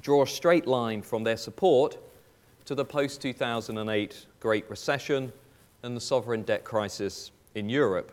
draw 0.00 0.22
a 0.22 0.26
straight 0.26 0.66
line 0.66 1.02
from 1.02 1.24
their 1.24 1.36
support 1.36 1.98
to 2.64 2.74
the 2.74 2.84
post 2.84 3.20
2008 3.20 4.26
Great 4.40 4.68
Recession 4.70 5.32
and 5.82 5.96
the 5.96 6.00
sovereign 6.00 6.42
debt 6.42 6.64
crisis 6.64 7.30
in 7.54 7.68
Europe. 7.68 8.12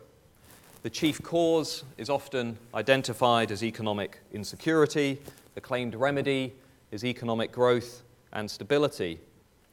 The 0.83 0.89
chief 0.89 1.21
cause 1.21 1.83
is 1.97 2.09
often 2.09 2.57
identified 2.73 3.51
as 3.51 3.63
economic 3.63 4.19
insecurity. 4.33 5.19
The 5.55 5.61
claimed 5.61 5.95
remedy 5.95 6.53
is 6.91 7.03
economic 7.03 7.51
growth 7.51 8.03
and 8.33 8.49
stability. 8.49 9.19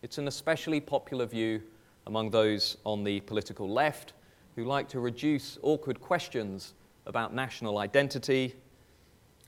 It's 0.03 0.19
an 0.19 0.29
especially 0.29 0.81
popular 0.81 1.27
view 1.27 1.63
among 2.07 2.31
those 2.31 2.77
on 2.85 3.05
the 3.05 3.21
political 3.21 3.69
left 3.69 4.15
who 4.57 4.65
like 4.65 4.89
to 4.89 5.01
reduce 5.01 5.59
awkward 5.63 6.01
questions 6.01 6.75
about 7.07 7.35
national 7.35 7.79
identity, 7.79 8.55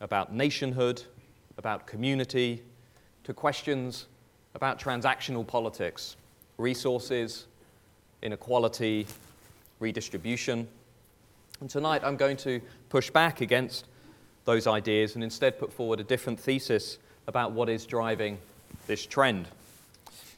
about 0.01 0.33
nationhood, 0.33 1.03
about 1.59 1.87
community, 1.87 2.63
to 3.25 3.33
questions 3.33 4.07
about 4.55 4.79
transactional 4.79 5.47
politics, 5.47 6.17
resources, 6.59 7.47
inequality, 8.23 9.07
redistribution. 9.81 10.69
And 11.61 11.69
tonight 11.71 12.03
I'm 12.05 12.17
going 12.17 12.37
to 12.39 12.61
push 12.89 13.11
back 13.11 13.41
against 13.41 13.87
those 14.45 14.67
ideas 14.67 15.15
and 15.15 15.25
instead 15.25 15.59
put 15.59 15.73
forward 15.73 16.01
a 16.01 16.05
different 16.05 16.39
thesis 16.39 16.99
about 17.27 17.53
what 17.53 17.69
is 17.69 17.87
driving 17.87 18.39
this 18.87 19.07
trend. 19.07 19.49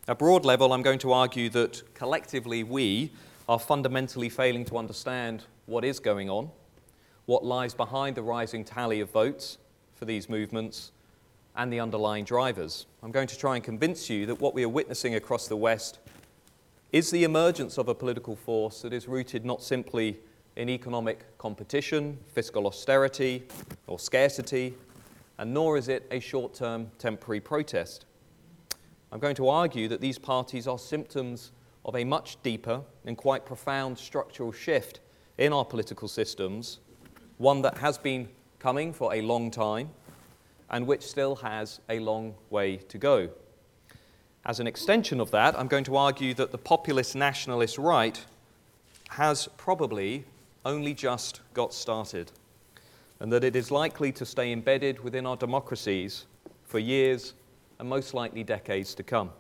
At 0.09 0.19
broad 0.19 0.45
level, 0.45 0.73
I'm 0.73 0.83
going 0.83 1.01
to 1.01 1.13
argue 1.13 1.51
that 1.51 1.83
collectively 1.95 2.63
we 2.63 3.11
are 3.49 3.59
fundamentally 3.59 4.29
failing 4.29 4.65
to 4.67 4.79
understand 4.79 5.43
what 5.67 5.85
is 5.85 5.99
going 5.99 6.31
on, 6.31 6.51
what 7.27 7.45
lies 7.45 7.75
behind 7.75 8.17
the 8.17 8.23
rising 8.23 8.65
tally 8.65 9.01
of 9.01 9.11
votes 9.11 9.59
for 9.95 10.05
these 10.05 10.29
movements, 10.29 10.93
and 11.57 11.73
the 11.73 11.81
underlying 11.81 12.25
drivers. 12.25 12.87
I'm 13.03 13.11
going 13.11 13.27
to 13.29 13.39
try 13.39 13.57
and 13.57 13.65
convince 13.65 14.11
you 14.11 14.27
that 14.27 14.41
what 14.41 14.55
we 14.55 14.63
are 14.65 14.69
witnessing 14.69 15.15
across 15.15 15.49
the 15.49 15.57
West 15.57 15.99
is 16.93 17.11
the 17.11 17.25
emergence 17.25 17.79
of 17.79 17.89
a 17.89 17.95
political 17.95 18.37
force 18.37 18.83
that 18.83 18.93
is 18.93 19.09
rooted 19.09 19.45
not 19.45 19.63
simply 19.63 20.19
in 20.57 20.69
economic 20.69 21.37
competition, 21.39 22.19
fiscal 22.33 22.67
austerity, 22.67 23.43
or 23.87 23.99
scarcity, 23.99 24.75
and 25.39 25.53
nor 25.53 25.77
is 25.77 25.89
it 25.89 26.07
a 26.11 26.21
short 26.21 26.55
term 26.55 26.91
temporary 26.99 27.41
protest. 27.41 28.07
I'm 29.13 29.21
going 29.21 29.37
to 29.37 29.49
argue 29.49 29.89
that 29.89 30.01
these 30.01 30.19
parties 30.19 30.67
are 30.67 30.79
symptoms 30.79 31.53
of 31.85 31.97
a 31.97 32.05
much 32.05 32.43
deeper 32.43 32.83
and 33.05 33.17
quite 33.17 33.47
profound 33.47 33.99
structural 33.99 34.53
shift 34.53 35.01
in 35.39 35.53
our 35.53 35.65
political 35.65 36.09
systems, 36.09 36.81
one 37.39 37.63
that 37.63 37.79
has 37.79 37.99
been 37.99 38.29
coming 38.59 38.93
for 38.93 39.15
a 39.15 39.21
long 39.21 39.51
time 39.51 39.91
and 40.71 40.87
which 40.87 41.03
still 41.03 41.37
has 41.37 41.81
a 41.89 41.99
long 41.99 42.35
way 42.51 42.77
to 42.77 42.99
go. 42.99 43.29
As 44.45 44.61
an 44.61 44.67
extension 44.67 45.21
of 45.21 45.31
that, 45.33 45.59
I'm 45.59 45.69
going 45.69 45.85
to 45.85 45.97
argue 45.97 46.35
that 46.35 46.53
the 46.53 46.59
populist 46.59 47.17
nationalist 47.17 47.79
right 47.79 48.25
has 49.11 49.49
probably 49.57 50.25
only 50.65 50.95
just 50.95 51.41
got 51.55 51.73
started, 51.73 52.33
and 53.21 53.33
that 53.33 53.45
it 53.45 53.57
is 53.57 53.71
likely 53.71 54.13
to 54.13 54.27
stay 54.27 54.53
embedded 54.53 55.03
within 55.03 55.27
our 55.27 55.37
democracies 55.37 56.27
for 56.65 56.79
years 56.79 57.35
and 57.79 57.89
most 57.89 58.15
likely 58.15 58.43
decades 58.43 58.95
to 58.95 59.03
come. 59.03 59.31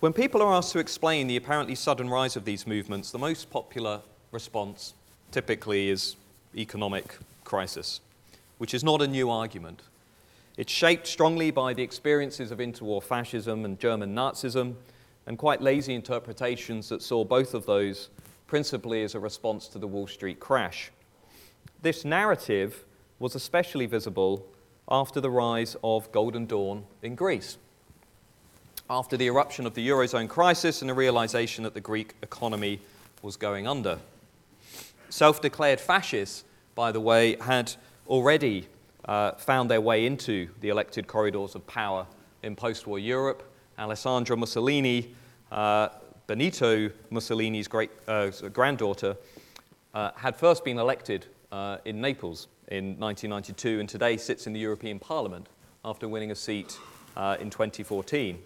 When 0.00 0.12
people 0.12 0.42
are 0.42 0.52
asked 0.52 0.72
to 0.72 0.78
explain 0.78 1.26
the 1.26 1.36
apparently 1.36 1.74
sudden 1.74 2.10
rise 2.10 2.36
of 2.36 2.44
these 2.44 2.66
movements, 2.66 3.10
the 3.10 3.18
most 3.18 3.50
popular 3.50 4.02
response 4.30 4.92
typically 5.30 5.88
is 5.88 6.16
economic 6.54 7.16
crisis, 7.44 8.00
which 8.58 8.74
is 8.74 8.84
not 8.84 9.02
a 9.02 9.06
new 9.06 9.30
argument. 9.30 9.82
It's 10.56 10.72
shaped 10.72 11.06
strongly 11.06 11.50
by 11.50 11.74
the 11.74 11.82
experiences 11.82 12.50
of 12.50 12.58
interwar 12.58 13.02
fascism 13.02 13.64
and 13.64 13.78
German 13.78 14.14
Nazism, 14.14 14.74
and 15.26 15.36
quite 15.36 15.60
lazy 15.60 15.94
interpretations 15.94 16.88
that 16.88 17.02
saw 17.02 17.24
both 17.24 17.52
of 17.52 17.66
those 17.66 18.10
principally 18.46 19.02
as 19.02 19.14
a 19.14 19.20
response 19.20 19.66
to 19.68 19.78
the 19.78 19.86
Wall 19.86 20.06
Street 20.06 20.40
crash. 20.40 20.90
This 21.82 22.04
narrative 22.04 22.84
was 23.18 23.34
especially 23.34 23.86
visible 23.86 24.46
after 24.88 25.20
the 25.20 25.30
rise 25.30 25.76
of 25.82 26.10
Golden 26.12 26.46
Dawn 26.46 26.84
in 27.02 27.16
Greece, 27.16 27.58
after 28.88 29.16
the 29.16 29.26
eruption 29.26 29.66
of 29.66 29.74
the 29.74 29.86
Eurozone 29.88 30.28
crisis 30.28 30.80
and 30.80 30.88
the 30.88 30.94
realization 30.94 31.64
that 31.64 31.74
the 31.74 31.80
Greek 31.80 32.14
economy 32.22 32.80
was 33.22 33.36
going 33.36 33.66
under. 33.66 33.98
Self 35.08 35.40
declared 35.40 35.80
fascists, 35.80 36.44
by 36.74 36.92
the 36.92 37.00
way, 37.00 37.36
had 37.40 37.74
already 38.08 38.68
uh, 39.04 39.32
found 39.32 39.70
their 39.70 39.80
way 39.80 40.06
into 40.06 40.48
the 40.60 40.68
elected 40.68 41.06
corridors 41.06 41.54
of 41.54 41.66
power 41.66 42.06
in 42.42 42.56
post 42.56 42.86
war 42.86 42.98
Europe. 42.98 43.42
Alessandra 43.78 44.36
Mussolini 44.36 45.14
uh, 45.50 45.88
Benito 46.26 46.90
Mussolini's 47.10 47.68
great, 47.68 47.90
uh, 48.08 48.30
granddaughter, 48.52 49.16
uh, 49.94 50.10
had 50.16 50.36
first 50.36 50.64
been 50.64 50.78
elected 50.78 51.26
uh, 51.52 51.78
in 51.84 52.00
Naples 52.00 52.48
in 52.68 52.98
1992 52.98 53.80
and 53.80 53.88
today 53.88 54.16
sits 54.16 54.46
in 54.48 54.52
the 54.52 54.58
European 54.58 54.98
Parliament 54.98 55.48
after 55.84 56.08
winning 56.08 56.32
a 56.32 56.34
seat 56.34 56.78
uh, 57.16 57.36
in 57.40 57.48
2014. 57.48 58.38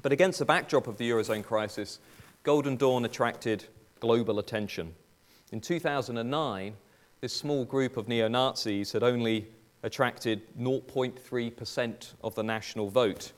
But 0.00 0.12
against 0.12 0.38
the 0.38 0.44
backdrop 0.44 0.86
of 0.86 0.96
the 0.96 1.10
Eurozone 1.10 1.44
crisis, 1.44 1.98
Golden 2.44 2.76
Dawn 2.76 3.04
attracted 3.04 3.64
global 3.98 4.38
attention. 4.38 4.94
In 5.50 5.60
2009, 5.60 6.74
this 7.22 7.32
small 7.32 7.64
group 7.64 7.96
of 7.96 8.08
neo 8.08 8.26
Nazis 8.26 8.90
had 8.90 9.04
only 9.04 9.46
attracted 9.84 10.42
0.3% 10.58 12.14
of 12.24 12.34
the 12.34 12.42
national 12.42 12.90
vote. 12.90 13.30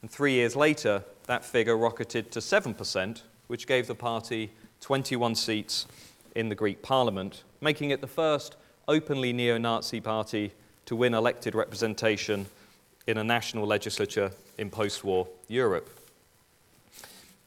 And 0.00 0.10
three 0.10 0.32
years 0.32 0.56
later, 0.56 1.04
that 1.26 1.44
figure 1.44 1.76
rocketed 1.76 2.30
to 2.30 2.38
7%, 2.38 3.20
which 3.48 3.66
gave 3.66 3.88
the 3.88 3.94
party 3.94 4.52
21 4.80 5.34
seats 5.34 5.86
in 6.34 6.48
the 6.48 6.54
Greek 6.54 6.80
parliament, 6.80 7.44
making 7.60 7.90
it 7.90 8.00
the 8.00 8.06
first 8.06 8.56
openly 8.88 9.34
neo 9.34 9.58
Nazi 9.58 10.00
party 10.00 10.52
to 10.86 10.96
win 10.96 11.12
elected 11.12 11.54
representation 11.54 12.46
in 13.06 13.18
a 13.18 13.24
national 13.24 13.66
legislature 13.66 14.30
in 14.56 14.70
post 14.70 15.04
war 15.04 15.28
Europe. 15.46 15.90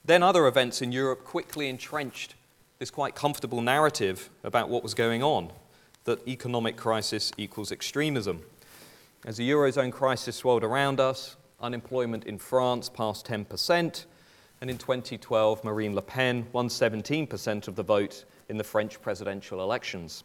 Then 0.05 0.21
other 0.21 0.45
events 0.45 0.83
in 0.83 0.91
Europe 0.91 1.23
quickly 1.23 1.67
entrenched 1.67 2.35
this 2.77 2.91
quite 2.91 3.15
comfortable 3.15 3.61
narrative 3.61 4.29
about 4.43 4.69
what 4.69 4.83
was 4.83 4.93
going 4.93 5.23
on 5.23 5.51
that 6.09 6.27
economic 6.27 6.75
crisis 6.75 7.31
equals 7.37 7.71
extremism. 7.71 8.41
As 9.27 9.37
the 9.37 9.47
Eurozone 9.47 9.91
crisis 9.91 10.35
swirled 10.35 10.63
around 10.63 10.99
us, 10.99 11.35
unemployment 11.61 12.23
in 12.23 12.39
France 12.39 12.89
passed 12.89 13.27
10%, 13.27 14.05
and 14.59 14.69
in 14.71 14.77
2012, 14.79 15.63
Marine 15.63 15.93
Le 15.93 16.01
Pen 16.01 16.47
won 16.51 16.67
17% 16.67 17.67
of 17.67 17.75
the 17.75 17.83
vote 17.83 18.25
in 18.49 18.57
the 18.57 18.63
French 18.63 18.99
presidential 18.99 19.61
elections. 19.61 20.23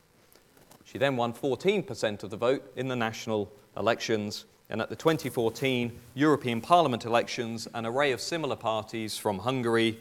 She 0.85 0.97
then 0.97 1.16
won 1.16 1.35
14% 1.35 2.23
of 2.23 2.31
the 2.31 2.37
vote 2.38 2.73
in 2.77 2.88
the 2.88 2.97
national 2.97 3.53
elections, 3.77 4.47
and 4.70 4.81
at 4.81 4.88
the 4.88 4.97
2014 4.97 5.92
European 6.14 6.62
Parliament 6.62 7.05
elections, 7.05 7.68
an 7.75 7.85
array 7.85 8.12
of 8.12 8.23
similar 8.23 8.57
parties 8.57 9.18
from 9.18 9.38
Hungary 9.40 9.99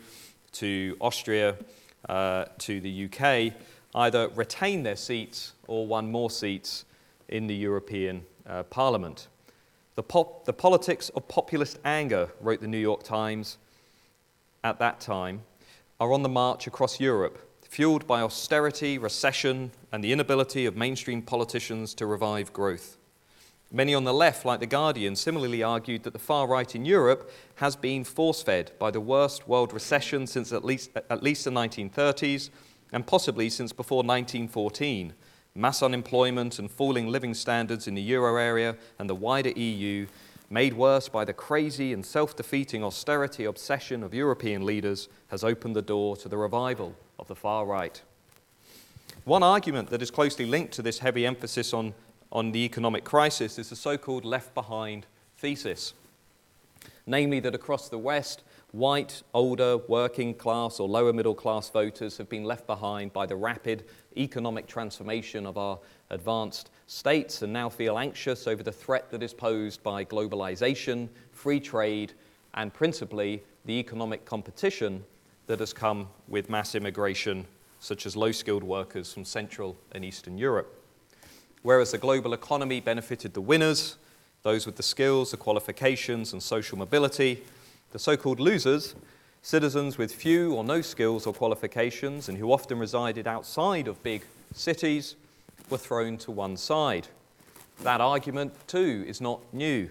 to 0.53 0.95
Austria 1.01 1.57
uh, 2.07 2.45
to 2.59 2.79
the 2.79 3.09
UK 3.09 3.53
either 3.95 4.29
retain 4.29 4.83
their 4.83 4.95
seats 4.95 5.53
or 5.67 5.85
won 5.85 6.11
more 6.11 6.29
seats 6.29 6.85
in 7.29 7.47
the 7.47 7.55
European 7.55 8.25
uh, 8.47 8.63
Parliament. 8.63 9.27
The, 9.95 10.03
pop, 10.03 10.45
the 10.45 10.53
politics 10.53 11.09
of 11.09 11.27
populist 11.27 11.79
anger, 11.85 12.29
wrote 12.41 12.61
the 12.61 12.67
New 12.67 12.79
York 12.79 13.03
Times 13.03 13.57
at 14.63 14.79
that 14.79 14.99
time, 14.99 15.41
are 15.99 16.11
on 16.11 16.23
the 16.23 16.29
march 16.29 16.65
across 16.65 16.99
Europe, 16.99 17.37
fueled 17.61 18.07
by 18.07 18.21
austerity, 18.21 18.97
recession, 18.97 19.71
and 19.91 20.03
the 20.03 20.11
inability 20.11 20.65
of 20.65 20.75
mainstream 20.75 21.21
politicians 21.21 21.93
to 21.93 22.05
revive 22.05 22.51
growth. 22.53 22.97
Many 23.71 23.95
on 23.95 24.03
the 24.03 24.13
left, 24.13 24.45
like 24.45 24.59
The 24.59 24.67
Guardian, 24.67 25.15
similarly 25.15 25.63
argued 25.63 26.03
that 26.03 26.13
the 26.13 26.19
far 26.19 26.47
right 26.47 26.75
in 26.75 26.85
Europe 26.85 27.31
has 27.55 27.75
been 27.75 28.03
force 28.03 28.43
fed 28.43 28.71
by 28.77 28.91
the 28.91 29.01
worst 29.01 29.47
world 29.47 29.73
recession 29.73 30.27
since 30.27 30.53
at 30.53 30.63
least, 30.63 30.91
at 30.95 31.23
least 31.23 31.45
the 31.45 31.49
1930s, 31.49 32.51
and 32.93 33.05
possibly 33.05 33.49
since 33.49 33.73
before 33.73 34.03
1914 34.03 35.13
mass 35.55 35.83
unemployment 35.83 36.57
and 36.59 36.71
falling 36.71 37.07
living 37.07 37.33
standards 37.33 37.87
in 37.87 37.95
the 37.95 38.01
euro 38.01 38.37
area 38.37 38.75
and 38.97 39.09
the 39.09 39.15
wider 39.15 39.51
EU, 39.51 40.07
made 40.49 40.73
worse 40.73 41.09
by 41.09 41.25
the 41.25 41.33
crazy 41.33 41.93
and 41.93 42.05
self 42.05 42.35
defeating 42.35 42.83
austerity 42.83 43.45
obsession 43.45 44.03
of 44.03 44.13
European 44.13 44.65
leaders, 44.65 45.09
has 45.27 45.43
opened 45.43 45.75
the 45.75 45.81
door 45.81 46.15
to 46.17 46.29
the 46.29 46.37
revival 46.37 46.95
of 47.19 47.27
the 47.27 47.35
far 47.35 47.65
right. 47.65 48.01
One 49.25 49.43
argument 49.43 49.89
that 49.89 50.01
is 50.01 50.11
closely 50.11 50.45
linked 50.45 50.73
to 50.73 50.81
this 50.81 50.99
heavy 50.99 51.25
emphasis 51.25 51.73
on, 51.73 51.93
on 52.31 52.51
the 52.51 52.65
economic 52.65 53.03
crisis 53.03 53.57
is 53.57 53.69
the 53.69 53.75
so 53.75 53.97
called 53.97 54.25
left 54.25 54.53
behind 54.53 55.05
thesis. 55.37 55.93
Namely, 57.05 57.39
that 57.41 57.55
across 57.55 57.89
the 57.89 57.97
West, 57.97 58.43
white, 58.73 59.21
older, 59.35 59.77
working 59.87 60.33
class, 60.33 60.79
or 60.79 60.89
lower 60.89 61.13
middle 61.13 61.35
class 61.35 61.69
voters 61.69 62.17
have 62.17 62.27
been 62.27 62.43
left 62.43 62.65
behind 62.65 63.13
by 63.13 63.25
the 63.25 63.35
rapid 63.35 63.85
economic 64.17 64.65
transformation 64.65 65.45
of 65.45 65.59
our 65.59 65.77
advanced 66.09 66.71
states 66.87 67.43
and 67.43 67.53
now 67.53 67.69
feel 67.69 67.99
anxious 67.99 68.47
over 68.47 68.63
the 68.63 68.71
threat 68.71 69.11
that 69.11 69.21
is 69.21 69.31
posed 69.31 69.81
by 69.83 70.03
globalization, 70.03 71.07
free 71.31 71.59
trade, 71.59 72.13
and 72.55 72.73
principally 72.73 73.43
the 73.65 73.73
economic 73.73 74.25
competition 74.25 75.03
that 75.45 75.59
has 75.59 75.71
come 75.71 76.07
with 76.27 76.49
mass 76.49 76.73
immigration, 76.73 77.45
such 77.79 78.07
as 78.07 78.15
low 78.15 78.31
skilled 78.31 78.63
workers 78.63 79.13
from 79.13 79.23
Central 79.23 79.77
and 79.91 80.03
Eastern 80.03 80.35
Europe. 80.35 80.83
Whereas 81.61 81.91
the 81.91 81.99
global 81.99 82.33
economy 82.33 82.81
benefited 82.81 83.35
the 83.35 83.41
winners, 83.41 83.97
those 84.41 84.65
with 84.65 84.77
the 84.77 84.83
skills, 84.83 85.29
the 85.29 85.37
qualifications, 85.37 86.33
and 86.33 86.41
social 86.41 86.77
mobility, 86.77 87.43
the 87.93 87.99
so 87.99 88.17
called 88.17 88.41
losers 88.41 88.95
Citizens 89.45 89.97
with 89.97 90.15
few 90.15 90.53
or 90.53 90.63
no 90.63 90.79
skills 90.79 91.27
or 91.27 91.33
qualifications 91.33 92.29
and 92.29 92.37
who 92.37 92.53
often 92.53 92.79
resided 92.79 93.27
outside 93.27 93.89
of 93.89 94.01
big 94.01 94.23
cities 94.53 95.17
were 95.69 95.77
thrown 95.77 96.17
to 96.19 96.31
one 96.31 96.55
side. 96.55 97.09
That 97.81 97.99
argument, 97.99 98.53
too, 98.67 99.03
is 99.05 99.19
not 99.19 99.41
new. 99.51 99.89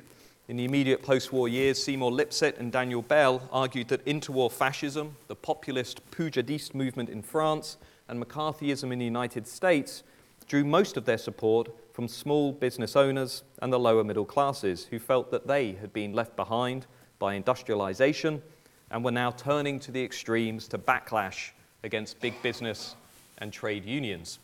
In 0.48 0.56
the 0.56 0.64
immediate 0.64 1.02
post 1.02 1.34
war 1.34 1.48
years, 1.48 1.84
Seymour 1.84 2.10
Lipset 2.10 2.58
and 2.58 2.72
Daniel 2.72 3.02
Bell 3.02 3.46
argued 3.52 3.88
that 3.88 4.02
interwar 4.06 4.50
fascism, 4.50 5.16
the 5.28 5.36
populist 5.36 6.00
Poujadiste 6.10 6.74
movement 6.74 7.10
in 7.10 7.20
France, 7.20 7.76
and 8.08 8.24
McCarthyism 8.24 8.90
in 8.90 9.00
the 9.00 9.04
United 9.04 9.46
States 9.46 10.02
drew 10.48 10.64
most 10.64 10.96
of 10.96 11.04
their 11.04 11.18
support 11.18 11.68
from 11.92 12.08
small 12.08 12.52
business 12.52 12.96
owners 12.96 13.42
and 13.60 13.70
the 13.70 13.78
lower 13.78 14.02
middle 14.02 14.24
classes 14.24 14.86
who 14.86 14.98
felt 14.98 15.30
that 15.30 15.46
they 15.46 15.72
had 15.72 15.92
been 15.92 16.14
left 16.14 16.36
behind 16.36 16.86
by 17.22 17.34
industrialization 17.34 18.42
and 18.90 19.04
were 19.04 19.12
now 19.12 19.30
turning 19.30 19.78
to 19.78 19.92
the 19.92 20.02
extremes 20.02 20.66
to 20.66 20.76
backlash 20.76 21.52
against 21.84 22.20
big 22.20 22.34
business 22.42 22.96
and 23.38 23.52
trade 23.52 23.84
unions. 23.84 24.40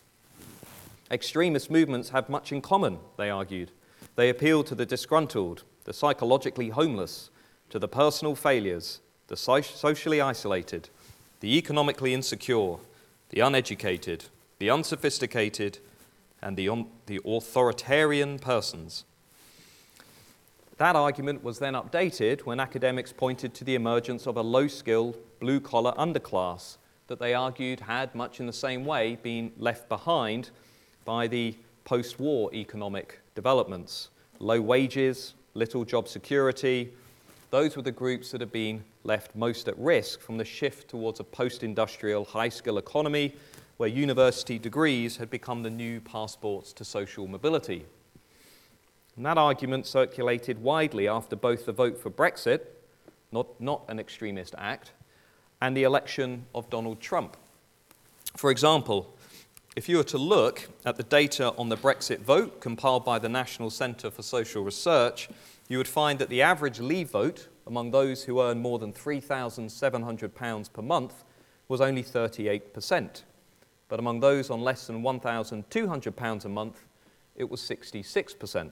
Extremist 1.11 1.69
movements 1.69 2.11
have 2.11 2.29
much 2.29 2.53
in 2.53 2.61
common, 2.61 2.97
they 3.17 3.29
argued. 3.29 3.69
They 4.15 4.29
appeal 4.29 4.63
to 4.63 4.75
the 4.75 4.85
disgruntled, 4.85 5.63
the 5.83 5.91
psychologically 5.91 6.69
homeless, 6.69 7.29
to 7.69 7.79
the 7.79 7.89
personal 7.89 8.33
failures, 8.33 9.01
the 9.27 9.35
socially 9.35 10.21
isolated, 10.21 10.87
the 11.41 11.57
economically 11.57 12.13
insecure, 12.13 12.77
the 13.27 13.41
uneducated, 13.41 14.23
the 14.57 14.69
unsophisticated, 14.69 15.79
and 16.41 16.55
the, 16.55 16.69
um, 16.69 16.87
the 17.07 17.19
authoritarian 17.25 18.39
persons. 18.39 19.03
That 20.79 20.95
argument 20.95 21.43
was 21.43 21.59
then 21.59 21.73
updated 21.73 22.45
when 22.45 22.61
academics 22.61 23.11
pointed 23.11 23.53
to 23.55 23.65
the 23.65 23.75
emergence 23.75 24.25
of 24.25 24.37
a 24.37 24.41
low 24.41 24.69
skilled, 24.69 25.17
blue 25.41 25.59
collar 25.59 25.91
underclass 25.97 26.77
that 27.07 27.19
they 27.19 27.33
argued 27.33 27.81
had, 27.81 28.15
much 28.15 28.39
in 28.39 28.45
the 28.45 28.53
same 28.53 28.85
way, 28.85 29.17
been 29.21 29.51
left 29.57 29.89
behind 29.89 30.51
by 31.03 31.27
the 31.27 31.53
post 31.83 32.17
war 32.17 32.49
economic 32.53 33.19
developments. 33.35 34.07
Low 34.39 34.61
wages, 34.61 35.33
little 35.53 35.83
job 35.83 36.07
security, 36.07 36.93
those 37.51 37.75
were 37.75 37.81
the 37.81 37.91
groups 37.91 38.31
that 38.31 38.39
had 38.39 38.53
been 38.53 38.81
left 39.03 39.35
most 39.35 39.67
at 39.67 39.77
risk 39.77 40.21
from 40.21 40.37
the 40.37 40.45
shift 40.45 40.87
towards 40.87 41.19
a 41.19 41.25
post 41.25 41.61
industrial, 41.61 42.23
high 42.23 42.47
skill 42.47 42.77
economy 42.77 43.35
where 43.75 43.89
university 43.89 44.57
degrees 44.57 45.17
had 45.17 45.29
become 45.29 45.61
the 45.61 45.69
new 45.69 45.99
passports 45.99 46.71
to 46.71 46.85
social 46.85 47.27
mobility. 47.27 47.85
And 49.19 49.25
that 49.25 49.37
argument 49.37 49.85
circulated 49.85 50.63
widely 50.63 51.05
after 51.09 51.35
both 51.35 51.65
the 51.65 51.73
vote 51.73 51.97
for 51.97 52.09
Brexit, 52.09 52.61
not, 53.33 53.59
not 53.59 53.83
an 53.89 53.99
extremist 53.99 54.55
act, 54.57 54.93
and 55.61 55.75
the 55.75 55.83
election 55.83 56.45
of 56.55 56.69
Donald 56.69 57.01
Trump. 57.01 57.35
For 58.37 58.49
example, 58.49 59.13
if 59.75 59.89
you 59.89 59.97
were 59.97 60.05
to 60.05 60.17
look 60.17 60.69
at 60.85 60.95
the 60.95 61.03
data 61.03 61.53
on 61.57 61.67
the 61.67 61.75
Brexit 61.75 62.19
vote 62.19 62.61
compiled 62.61 63.03
by 63.03 63.19
the 63.19 63.27
National 63.27 63.69
Centre 63.69 64.09
for 64.09 64.21
Social 64.21 64.63
Research, 64.63 65.27
you 65.67 65.77
would 65.77 65.89
find 65.89 66.17
that 66.19 66.29
the 66.29 66.41
average 66.41 66.79
leave 66.79 67.09
vote 67.09 67.49
among 67.67 67.91
those 67.91 68.23
who 68.23 68.41
earn 68.41 68.61
more 68.61 68.79
than 68.79 68.93
£3,700 68.93 70.71
per 70.71 70.81
month 70.81 71.25
was 71.67 71.81
only 71.81 72.03
38%. 72.03 73.23
But 73.89 73.99
among 73.99 74.21
those 74.21 74.49
on 74.49 74.61
less 74.61 74.87
than 74.87 75.03
£1,200 75.03 76.45
a 76.45 76.49
month, 76.49 76.85
it 77.35 77.49
was 77.49 77.59
66%. 77.59 78.71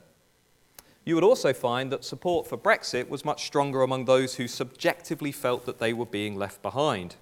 You 1.08 1.16
would 1.16 1.24
also 1.24 1.54
find 1.54 1.90
that 1.94 2.04
support 2.04 2.48
for 2.48 2.58
Brexit 2.58 3.08
was 3.08 3.24
much 3.24 3.46
stronger 3.46 3.82
among 3.82 4.04
those 4.04 4.36
who 4.36 4.46
subjectively 4.46 5.32
felt 5.32 5.66
that 5.66 5.80
they 5.80 5.94
were 5.94 6.06
being 6.06 6.36
left 6.36 6.62
behind. 6.62 7.16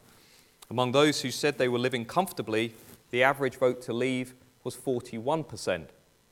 Among 0.71 0.91
those 0.91 1.21
who 1.21 1.30
said 1.30 1.60
they 1.60 1.67
were 1.67 1.78
living 1.78 2.04
comfortably, 2.04 2.74
the 3.12 3.21
average 3.21 3.58
vote 3.58 3.84
to 3.84 3.93
leave 3.93 4.34
was 4.63 4.76
41%. 4.76 5.86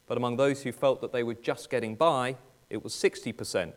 But 0.07 0.17
among 0.17 0.37
those 0.37 0.63
who 0.63 0.71
felt 0.71 0.99
that 1.01 1.11
they 1.11 1.21
were 1.21 1.35
just 1.35 1.69
getting 1.69 1.93
by, 1.93 2.37
it 2.71 2.83
was 2.83 2.95
60%. 2.95 3.73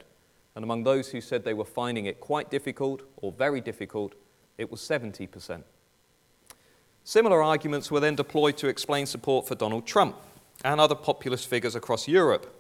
And 0.55 0.65
among 0.65 0.85
those 0.85 1.11
who 1.11 1.21
said 1.21 1.45
they 1.45 1.53
were 1.53 1.67
finding 1.67 2.07
it 2.07 2.19
quite 2.19 2.51
difficult 2.51 3.03
or 3.19 3.31
very 3.31 3.61
difficult, 3.61 4.15
it 4.57 4.71
was 4.71 4.81
70%. 4.81 5.63
Similar 7.05 7.43
arguments 7.43 7.91
were 7.91 8.01
then 8.01 8.17
deployed 8.17 8.57
to 8.57 8.69
explain 8.69 9.05
support 9.05 9.47
for 9.47 9.55
Donald 9.55 9.87
Trump 9.87 10.17
and 10.65 10.81
other 10.81 10.95
populist 10.95 11.47
figures 11.47 11.75
across 11.75 12.09
Europe 12.09 12.56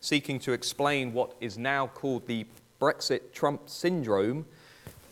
seeking 0.00 0.38
to 0.40 0.52
explain 0.52 1.12
what 1.12 1.34
is 1.40 1.58
now 1.58 1.86
called 1.86 2.26
the 2.26 2.46
Brexit 2.80 3.32
Trump 3.32 3.68
syndrome, 3.68 4.46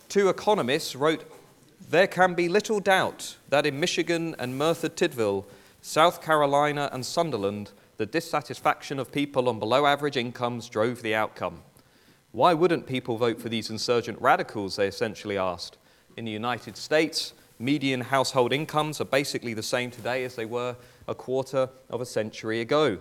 two 0.08 0.28
economists 0.28 0.96
wrote 0.96 1.24
There 1.90 2.06
can 2.06 2.34
be 2.34 2.48
little 2.48 2.80
doubt 2.80 3.36
that 3.50 3.66
in 3.66 3.78
Michigan 3.78 4.34
and 4.38 4.58
Merthyr 4.58 4.88
Tydfil, 4.88 5.44
South 5.82 6.22
Carolina 6.22 6.88
and 6.92 7.04
Sunderland, 7.04 7.72
the 7.98 8.06
dissatisfaction 8.06 8.98
of 8.98 9.12
people 9.12 9.48
on 9.48 9.58
below 9.58 9.84
average 9.84 10.16
incomes 10.16 10.68
drove 10.68 11.02
the 11.02 11.14
outcome. 11.14 11.62
Why 12.32 12.54
wouldn't 12.54 12.86
people 12.86 13.16
vote 13.16 13.40
for 13.40 13.48
these 13.48 13.70
insurgent 13.70 14.20
radicals? 14.20 14.76
They 14.76 14.86
essentially 14.86 15.36
asked. 15.36 15.76
In 16.16 16.24
the 16.24 16.30
United 16.30 16.76
States, 16.76 17.32
median 17.58 18.00
household 18.00 18.52
incomes 18.52 19.00
are 19.00 19.06
basically 19.06 19.54
the 19.54 19.62
same 19.62 19.90
today 19.90 20.24
as 20.24 20.36
they 20.36 20.46
were 20.46 20.76
a 21.06 21.14
quarter 21.14 21.68
of 21.90 22.00
a 22.00 22.06
century 22.06 22.60
ago, 22.60 22.98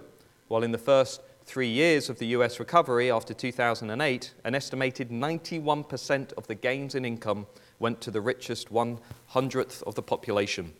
while 0.47 0.63
in 0.63 0.71
the 0.71 0.77
first 0.77 1.21
three 1.47 1.69
years 1.69 2.09
of 2.09 2.19
the 2.19 2.27
US 2.27 2.59
recovery 2.59 3.09
after 3.09 3.33
2008, 3.33 4.33
an 4.43 4.53
estimated 4.53 5.09
91% 5.09 6.33
of 6.33 6.45
the 6.47 6.55
gains 6.55 6.93
in 6.93 7.05
income 7.05 7.47
went 7.79 8.01
to 8.01 8.11
the 8.11 8.19
richest 8.19 8.69
one 8.69 8.99
hundredth 9.27 9.81
of 9.87 9.95
the 9.95 10.01
population. 10.01 10.73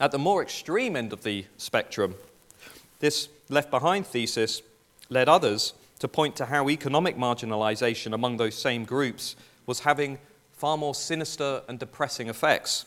At 0.00 0.12
the 0.12 0.18
more 0.18 0.42
extreme 0.42 0.96
end 0.96 1.14
of 1.14 1.22
the 1.22 1.46
spectrum, 1.56 2.14
this 3.00 3.30
left 3.48 3.70
behind 3.70 4.06
thesis 4.06 4.60
led 5.08 5.30
others 5.30 5.72
to 6.00 6.08
point 6.08 6.36
to 6.36 6.44
how 6.44 6.68
economic 6.68 7.16
marginalization 7.16 8.12
among 8.12 8.36
those 8.36 8.54
same 8.54 8.84
groups 8.84 9.34
was 9.64 9.80
having 9.80 10.18
far 10.52 10.76
more 10.76 10.94
sinister 10.94 11.62
and 11.68 11.78
depressing 11.78 12.28
effects. 12.28 12.84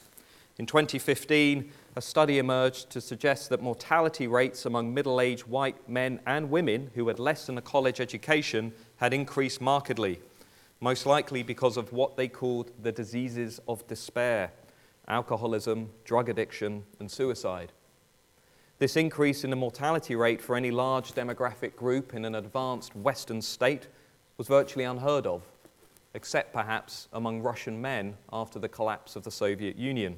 In 0.59 0.67
2015, 0.67 1.71
a 1.95 2.01
study 2.01 2.37
emerged 2.37 2.89
to 2.89 3.01
suggest 3.01 3.49
that 3.49 3.61
mortality 3.61 4.27
rates 4.27 4.65
among 4.65 4.93
middle 4.93 5.19
aged 5.19 5.43
white 5.43 5.89
men 5.89 6.19
and 6.25 6.49
women 6.49 6.89
who 6.95 7.07
had 7.07 7.19
less 7.19 7.45
than 7.45 7.57
a 7.57 7.61
college 7.61 7.99
education 7.99 8.71
had 8.97 9.13
increased 9.13 9.59
markedly, 9.59 10.19
most 10.79 11.05
likely 11.05 11.43
because 11.43 11.75
of 11.75 11.91
what 11.91 12.15
they 12.15 12.27
called 12.27 12.71
the 12.81 12.91
diseases 12.91 13.59
of 13.67 13.85
despair 13.87 14.51
alcoholism, 15.07 15.89
drug 16.05 16.29
addiction, 16.29 16.83
and 16.99 17.11
suicide. 17.11 17.71
This 18.79 18.95
increase 18.95 19.43
in 19.43 19.49
the 19.49 19.55
mortality 19.55 20.15
rate 20.15 20.41
for 20.41 20.55
any 20.55 20.71
large 20.71 21.11
demographic 21.11 21.75
group 21.75 22.13
in 22.13 22.23
an 22.23 22.35
advanced 22.35 22.95
Western 22.95 23.41
state 23.41 23.87
was 24.37 24.47
virtually 24.47 24.85
unheard 24.85 25.27
of, 25.27 25.43
except 26.13 26.53
perhaps 26.53 27.09
among 27.11 27.41
Russian 27.41 27.81
men 27.81 28.15
after 28.31 28.57
the 28.57 28.69
collapse 28.69 29.15
of 29.15 29.23
the 29.23 29.31
Soviet 29.31 29.75
Union. 29.75 30.17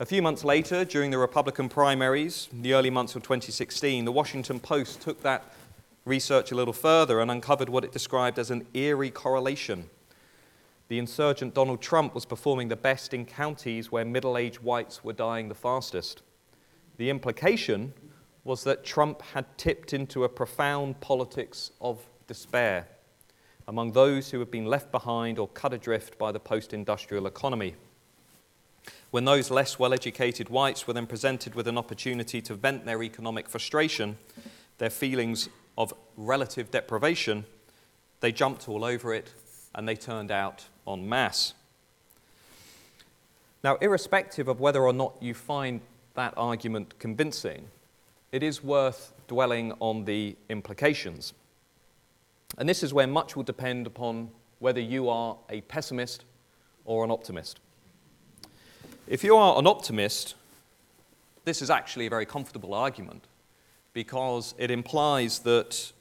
A 0.00 0.06
few 0.06 0.22
months 0.22 0.44
later, 0.44 0.84
during 0.84 1.10
the 1.10 1.18
Republican 1.18 1.68
primaries, 1.68 2.48
the 2.52 2.72
early 2.72 2.88
months 2.88 3.16
of 3.16 3.24
2016, 3.24 4.04
the 4.04 4.12
Washington 4.12 4.60
Post 4.60 5.00
took 5.00 5.20
that 5.22 5.52
research 6.04 6.52
a 6.52 6.54
little 6.54 6.72
further 6.72 7.18
and 7.18 7.32
uncovered 7.32 7.68
what 7.68 7.82
it 7.82 7.90
described 7.90 8.38
as 8.38 8.52
an 8.52 8.64
eerie 8.74 9.10
correlation. 9.10 9.90
The 10.86 11.00
insurgent 11.00 11.52
Donald 11.52 11.80
Trump 11.80 12.14
was 12.14 12.24
performing 12.24 12.68
the 12.68 12.76
best 12.76 13.12
in 13.12 13.26
counties 13.26 13.90
where 13.90 14.04
middle 14.04 14.38
aged 14.38 14.60
whites 14.60 15.02
were 15.02 15.12
dying 15.12 15.48
the 15.48 15.56
fastest. 15.56 16.22
The 16.96 17.10
implication 17.10 17.92
was 18.44 18.62
that 18.62 18.84
Trump 18.84 19.20
had 19.20 19.46
tipped 19.58 19.92
into 19.92 20.22
a 20.22 20.28
profound 20.28 21.00
politics 21.00 21.72
of 21.80 21.98
despair 22.28 22.86
among 23.66 23.90
those 23.90 24.30
who 24.30 24.38
had 24.38 24.52
been 24.52 24.64
left 24.64 24.92
behind 24.92 25.40
or 25.40 25.48
cut 25.48 25.72
adrift 25.72 26.16
by 26.18 26.30
the 26.30 26.38
post 26.38 26.72
industrial 26.72 27.26
economy. 27.26 27.74
When 29.10 29.24
those 29.24 29.50
less 29.50 29.78
well 29.78 29.94
educated 29.94 30.50
whites 30.50 30.86
were 30.86 30.92
then 30.92 31.06
presented 31.06 31.54
with 31.54 31.66
an 31.66 31.78
opportunity 31.78 32.42
to 32.42 32.54
vent 32.54 32.84
their 32.84 33.02
economic 33.02 33.48
frustration, 33.48 34.18
their 34.76 34.90
feelings 34.90 35.48
of 35.78 35.94
relative 36.16 36.70
deprivation, 36.70 37.46
they 38.20 38.32
jumped 38.32 38.68
all 38.68 38.84
over 38.84 39.14
it 39.14 39.32
and 39.74 39.88
they 39.88 39.94
turned 39.96 40.30
out 40.30 40.66
en 40.86 41.08
masse. 41.08 41.54
Now, 43.64 43.76
irrespective 43.76 44.46
of 44.46 44.60
whether 44.60 44.82
or 44.82 44.92
not 44.92 45.14
you 45.20 45.34
find 45.34 45.80
that 46.14 46.34
argument 46.36 46.98
convincing, 46.98 47.68
it 48.30 48.42
is 48.42 48.62
worth 48.62 49.14
dwelling 49.26 49.72
on 49.80 50.04
the 50.04 50.36
implications. 50.48 51.32
And 52.58 52.68
this 52.68 52.82
is 52.82 52.92
where 52.92 53.06
much 53.06 53.36
will 53.36 53.42
depend 53.42 53.86
upon 53.86 54.30
whether 54.58 54.80
you 54.80 55.08
are 55.08 55.36
a 55.48 55.60
pessimist 55.62 56.24
or 56.84 57.04
an 57.04 57.10
optimist. 57.10 57.60
If 59.10 59.24
you 59.24 59.36
are 59.36 59.58
an 59.58 59.66
optimist, 59.66 60.34
this 61.46 61.62
is 61.62 61.70
actually 61.70 62.08
a 62.08 62.10
very 62.10 62.26
comfortable 62.26 62.74
argument 62.74 63.24
because 63.94 64.54
it 64.58 64.70
implies 64.70 65.38
that 65.40 65.92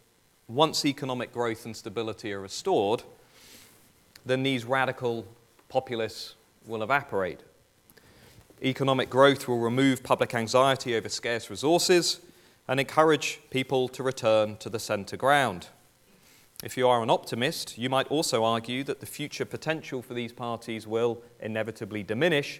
once 0.49 0.83
economic 0.83 1.31
growth 1.31 1.65
and 1.65 1.73
stability 1.73 2.33
are 2.33 2.41
restored, 2.41 3.03
then 4.25 4.43
these 4.43 4.65
radical 4.65 5.25
populists 5.69 6.35
will 6.65 6.83
evaporate. 6.83 7.39
Economic 8.61 9.09
growth 9.09 9.47
will 9.47 9.59
remove 9.59 10.03
public 10.03 10.35
anxiety 10.35 10.93
over 10.93 11.07
scarce 11.07 11.49
resources 11.49 12.19
and 12.67 12.77
encourage 12.77 13.39
people 13.49 13.87
to 13.87 14.03
return 14.03 14.57
to 14.57 14.69
the 14.69 14.79
centre 14.79 15.15
ground. 15.15 15.69
If 16.61 16.75
you 16.75 16.89
are 16.89 17.01
an 17.01 17.09
optimist, 17.09 17.77
you 17.77 17.89
might 17.89 18.07
also 18.07 18.43
argue 18.43 18.83
that 18.83 18.99
the 18.99 19.05
future 19.05 19.45
potential 19.45 20.01
for 20.01 20.13
these 20.13 20.33
parties 20.33 20.85
will 20.85 21.21
inevitably 21.39 22.03
diminish 22.03 22.59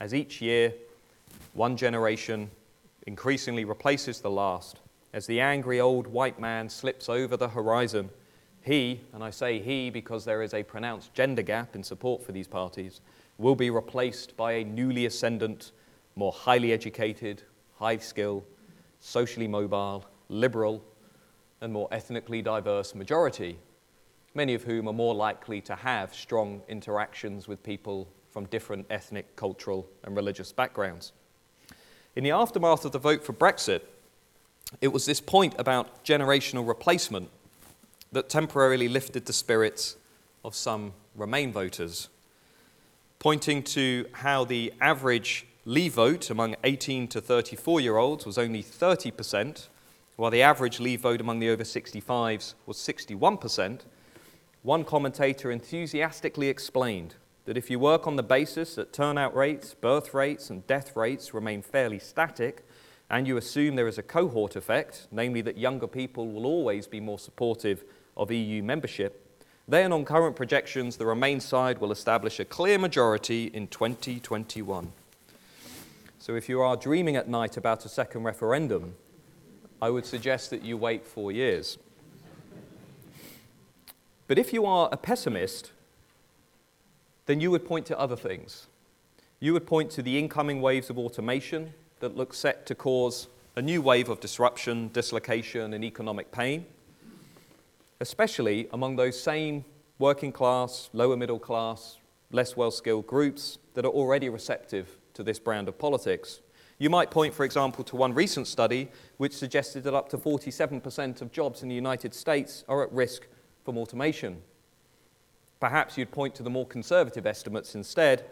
as 0.00 0.14
each 0.14 0.40
year 0.40 0.74
one 1.54 1.76
generation 1.76 2.50
increasingly 3.06 3.64
replaces 3.64 4.20
the 4.20 4.30
last. 4.30 4.80
As 5.12 5.26
the 5.26 5.40
angry 5.40 5.80
old 5.80 6.06
white 6.06 6.38
man 6.38 6.68
slips 6.68 7.08
over 7.08 7.36
the 7.36 7.48
horizon, 7.48 8.10
he, 8.62 9.00
and 9.12 9.24
I 9.24 9.30
say 9.30 9.58
he 9.58 9.90
because 9.90 10.24
there 10.24 10.42
is 10.42 10.54
a 10.54 10.62
pronounced 10.62 11.14
gender 11.14 11.42
gap 11.42 11.74
in 11.74 11.82
support 11.82 12.22
for 12.22 12.32
these 12.32 12.46
parties, 12.46 13.00
will 13.38 13.56
be 13.56 13.70
replaced 13.70 14.36
by 14.36 14.52
a 14.52 14.64
newly 14.64 15.06
ascendant, 15.06 15.72
more 16.16 16.32
highly 16.32 16.72
educated, 16.72 17.42
high 17.78 17.96
skilled, 17.96 18.44
socially 19.00 19.48
mobile, 19.48 20.04
liberal, 20.28 20.82
and 21.60 21.72
more 21.72 21.88
ethnically 21.90 22.42
diverse 22.42 22.94
majority, 22.94 23.58
many 24.34 24.54
of 24.54 24.64
whom 24.64 24.86
are 24.86 24.92
more 24.92 25.14
likely 25.14 25.60
to 25.62 25.74
have 25.74 26.14
strong 26.14 26.60
interactions 26.68 27.48
with 27.48 27.62
people 27.62 28.08
from 28.38 28.44
different 28.44 28.86
ethnic, 28.88 29.34
cultural, 29.34 29.84
and 30.04 30.14
religious 30.14 30.52
backgrounds. 30.52 31.10
In 32.14 32.22
the 32.22 32.30
aftermath 32.30 32.84
of 32.84 32.92
the 32.92 32.98
vote 33.00 33.24
for 33.24 33.32
Brexit, 33.32 33.80
it 34.80 34.86
was 34.86 35.06
this 35.06 35.20
point 35.20 35.56
about 35.58 36.04
generational 36.04 36.64
replacement 36.64 37.30
that 38.12 38.28
temporarily 38.28 38.86
lifted 38.88 39.26
the 39.26 39.32
spirits 39.32 39.96
of 40.44 40.54
some 40.54 40.92
Remain 41.16 41.52
voters, 41.52 42.10
pointing 43.18 43.60
to 43.64 44.06
how 44.12 44.44
the 44.44 44.72
average 44.80 45.44
Leave 45.64 45.94
vote 45.94 46.30
among 46.30 46.54
18 46.62 47.08
to 47.08 47.20
34 47.20 47.80
year 47.80 47.96
olds 47.96 48.24
was 48.24 48.38
only 48.38 48.62
30%, 48.62 49.66
while 50.14 50.30
the 50.30 50.42
average 50.42 50.78
Leave 50.78 51.00
vote 51.00 51.20
among 51.20 51.40
the 51.40 51.50
over 51.50 51.64
65s 51.64 52.54
was 52.66 52.76
61%, 52.76 53.80
one 54.62 54.84
commentator 54.84 55.50
enthusiastically 55.50 56.48
explained 56.48 57.16
that 57.48 57.56
if 57.56 57.70
you 57.70 57.78
work 57.78 58.06
on 58.06 58.16
the 58.16 58.22
basis 58.22 58.74
that 58.74 58.92
turnout 58.92 59.34
rates, 59.34 59.72
birth 59.72 60.12
rates, 60.12 60.50
and 60.50 60.66
death 60.66 60.94
rates 60.94 61.32
remain 61.32 61.62
fairly 61.62 61.98
static, 61.98 62.62
and 63.08 63.26
you 63.26 63.38
assume 63.38 63.74
there 63.74 63.88
is 63.88 63.96
a 63.96 64.02
cohort 64.02 64.54
effect, 64.54 65.06
namely 65.10 65.40
that 65.40 65.56
younger 65.56 65.86
people 65.86 66.28
will 66.28 66.44
always 66.44 66.86
be 66.86 67.00
more 67.00 67.18
supportive 67.18 67.84
of 68.18 68.30
EU 68.30 68.62
membership, 68.62 69.42
then 69.66 69.94
on 69.94 70.04
current 70.04 70.36
projections, 70.36 70.98
the 70.98 71.06
Remain 71.06 71.40
side 71.40 71.78
will 71.78 71.90
establish 71.90 72.38
a 72.38 72.44
clear 72.44 72.76
majority 72.78 73.44
in 73.46 73.66
2021. 73.68 74.92
So 76.18 76.34
if 76.34 76.50
you 76.50 76.60
are 76.60 76.76
dreaming 76.76 77.16
at 77.16 77.30
night 77.30 77.56
about 77.56 77.82
a 77.86 77.88
second 77.88 78.24
referendum, 78.24 78.94
I 79.80 79.88
would 79.88 80.04
suggest 80.04 80.50
that 80.50 80.62
you 80.62 80.76
wait 80.76 81.06
four 81.06 81.32
years. 81.32 81.78
But 84.26 84.38
if 84.38 84.52
you 84.52 84.66
are 84.66 84.90
a 84.92 84.98
pessimist, 84.98 85.72
then 87.28 87.42
you 87.42 87.50
would 87.50 87.66
point 87.66 87.84
to 87.84 87.98
other 87.98 88.16
things. 88.16 88.68
You 89.38 89.52
would 89.52 89.66
point 89.66 89.90
to 89.90 90.02
the 90.02 90.18
incoming 90.18 90.62
waves 90.62 90.88
of 90.88 90.98
automation 90.98 91.74
that 92.00 92.16
look 92.16 92.32
set 92.32 92.64
to 92.64 92.74
cause 92.74 93.28
a 93.54 93.60
new 93.60 93.82
wave 93.82 94.08
of 94.08 94.18
disruption, 94.18 94.88
dislocation, 94.94 95.74
and 95.74 95.84
economic 95.84 96.32
pain, 96.32 96.64
especially 98.00 98.66
among 98.72 98.96
those 98.96 99.20
same 99.20 99.66
working 99.98 100.32
class, 100.32 100.88
lower 100.94 101.18
middle 101.18 101.38
class, 101.38 101.98
less 102.32 102.56
well 102.56 102.70
skilled 102.70 103.06
groups 103.06 103.58
that 103.74 103.84
are 103.84 103.92
already 103.92 104.30
receptive 104.30 104.96
to 105.12 105.22
this 105.22 105.38
brand 105.38 105.68
of 105.68 105.78
politics. 105.78 106.40
You 106.78 106.88
might 106.88 107.10
point, 107.10 107.34
for 107.34 107.44
example, 107.44 107.84
to 107.84 107.96
one 107.96 108.14
recent 108.14 108.46
study 108.46 108.88
which 109.18 109.34
suggested 109.34 109.84
that 109.84 109.92
up 109.92 110.08
to 110.10 110.16
47% 110.16 111.20
of 111.20 111.30
jobs 111.30 111.62
in 111.62 111.68
the 111.68 111.74
United 111.74 112.14
States 112.14 112.64
are 112.68 112.82
at 112.82 112.90
risk 112.90 113.26
from 113.66 113.76
automation. 113.76 114.40
Perhaps 115.60 115.98
you'd 115.98 116.12
point 116.12 116.34
to 116.36 116.42
the 116.42 116.50
more 116.50 116.66
conservative 116.66 117.26
estimates 117.26 117.74
instead, 117.74 118.24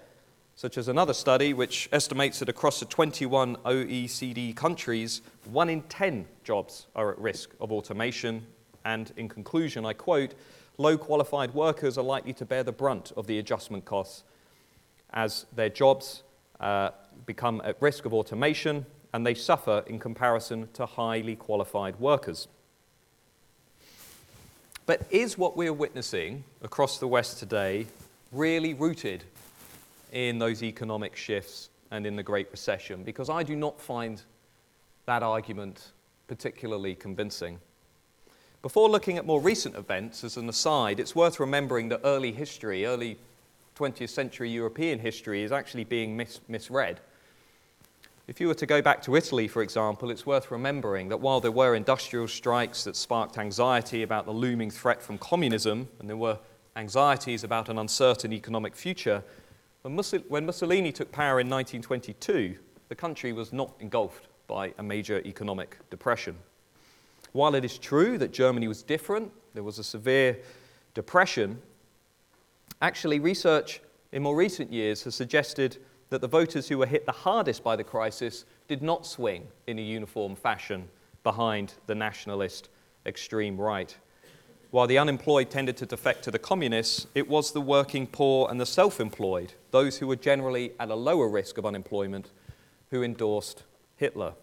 such 0.54 0.78
as 0.78 0.88
another 0.88 1.12
study 1.12 1.52
which 1.52 1.88
estimates 1.92 2.38
that 2.38 2.48
across 2.48 2.80
the 2.80 2.86
21 2.86 3.56
OECD 3.56 4.54
countries, 4.54 5.22
one 5.50 5.68
in 5.68 5.82
10 5.82 6.26
jobs 6.44 6.86
are 6.94 7.12
at 7.12 7.18
risk 7.18 7.50
of 7.60 7.72
automation. 7.72 8.46
And 8.84 9.12
in 9.16 9.28
conclusion, 9.28 9.84
I 9.84 9.92
quote, 9.92 10.34
low 10.78 10.96
qualified 10.96 11.52
workers 11.52 11.98
are 11.98 12.04
likely 12.04 12.32
to 12.34 12.44
bear 12.44 12.62
the 12.62 12.72
brunt 12.72 13.12
of 13.16 13.26
the 13.26 13.38
adjustment 13.38 13.84
costs 13.84 14.22
as 15.10 15.46
their 15.54 15.68
jobs 15.68 16.22
uh, 16.60 16.90
become 17.26 17.60
at 17.64 17.80
risk 17.80 18.04
of 18.04 18.14
automation 18.14 18.86
and 19.12 19.26
they 19.26 19.34
suffer 19.34 19.82
in 19.86 19.98
comparison 19.98 20.68
to 20.74 20.86
highly 20.86 21.34
qualified 21.34 21.98
workers. 21.98 22.48
But 24.86 25.02
is 25.10 25.36
what 25.36 25.56
we're 25.56 25.72
witnessing 25.72 26.44
across 26.62 26.98
the 26.98 27.08
West 27.08 27.40
today 27.40 27.86
really 28.30 28.72
rooted 28.72 29.24
in 30.12 30.38
those 30.38 30.62
economic 30.62 31.16
shifts 31.16 31.70
and 31.90 32.06
in 32.06 32.14
the 32.14 32.22
Great 32.22 32.48
Recession? 32.52 33.02
Because 33.02 33.28
I 33.28 33.42
do 33.42 33.56
not 33.56 33.80
find 33.80 34.22
that 35.06 35.24
argument 35.24 35.90
particularly 36.28 36.94
convincing. 36.94 37.58
Before 38.62 38.88
looking 38.88 39.18
at 39.18 39.26
more 39.26 39.40
recent 39.40 39.74
events, 39.74 40.22
as 40.22 40.36
an 40.36 40.48
aside, 40.48 41.00
it's 41.00 41.16
worth 41.16 41.40
remembering 41.40 41.88
that 41.88 42.02
early 42.04 42.30
history, 42.30 42.86
early 42.86 43.18
20th 43.76 44.10
century 44.10 44.50
European 44.50 45.00
history, 45.00 45.42
is 45.42 45.50
actually 45.50 45.84
being 45.84 46.16
mis- 46.16 46.40
misread. 46.46 47.00
If 48.28 48.40
you 48.40 48.48
were 48.48 48.54
to 48.54 48.66
go 48.66 48.82
back 48.82 49.02
to 49.02 49.14
Italy, 49.14 49.46
for 49.46 49.62
example, 49.62 50.10
it's 50.10 50.26
worth 50.26 50.50
remembering 50.50 51.08
that 51.10 51.20
while 51.20 51.40
there 51.40 51.52
were 51.52 51.76
industrial 51.76 52.26
strikes 52.26 52.82
that 52.82 52.96
sparked 52.96 53.38
anxiety 53.38 54.02
about 54.02 54.26
the 54.26 54.32
looming 54.32 54.68
threat 54.68 55.00
from 55.00 55.16
communism, 55.18 55.88
and 56.00 56.08
there 56.08 56.16
were 56.16 56.36
anxieties 56.74 57.44
about 57.44 57.68
an 57.68 57.78
uncertain 57.78 58.32
economic 58.32 58.74
future, 58.74 59.22
when 59.82 60.44
Mussolini 60.44 60.90
took 60.90 61.12
power 61.12 61.38
in 61.38 61.48
1922, 61.48 62.56
the 62.88 62.94
country 62.96 63.32
was 63.32 63.52
not 63.52 63.72
engulfed 63.78 64.26
by 64.48 64.74
a 64.78 64.82
major 64.82 65.20
economic 65.24 65.78
depression. 65.90 66.36
While 67.30 67.54
it 67.54 67.64
is 67.64 67.78
true 67.78 68.18
that 68.18 68.32
Germany 68.32 68.66
was 68.66 68.82
different, 68.82 69.30
there 69.54 69.62
was 69.62 69.78
a 69.78 69.84
severe 69.84 70.38
depression, 70.94 71.62
actually, 72.82 73.20
research 73.20 73.80
in 74.10 74.24
more 74.24 74.34
recent 74.34 74.72
years 74.72 75.04
has 75.04 75.14
suggested 75.14 75.78
that 76.10 76.20
the 76.20 76.28
voters 76.28 76.68
who 76.68 76.78
were 76.78 76.86
hit 76.86 77.06
the 77.06 77.12
hardest 77.12 77.64
by 77.64 77.76
the 77.76 77.84
crisis 77.84 78.44
did 78.68 78.82
not 78.82 79.06
swing 79.06 79.46
in 79.66 79.78
a 79.78 79.82
uniform 79.82 80.36
fashion 80.36 80.88
behind 81.22 81.74
the 81.86 81.94
nationalist 81.94 82.68
extreme 83.04 83.60
right. 83.60 83.96
While 84.70 84.86
the 84.86 84.98
unemployed 84.98 85.50
tended 85.50 85.76
to 85.78 85.86
defect 85.86 86.24
to 86.24 86.30
the 86.30 86.38
communists, 86.38 87.06
it 87.14 87.28
was 87.28 87.52
the 87.52 87.60
working 87.60 88.06
poor 88.06 88.48
and 88.50 88.60
the 88.60 88.66
self 88.66 89.00
employed, 89.00 89.54
those 89.70 89.98
who 89.98 90.06
were 90.06 90.16
generally 90.16 90.72
at 90.78 90.90
a 90.90 90.94
lower 90.94 91.28
risk 91.28 91.56
of 91.58 91.66
unemployment, 91.66 92.30
who 92.90 93.02
endorsed 93.02 93.62
Hitler. 93.96 94.34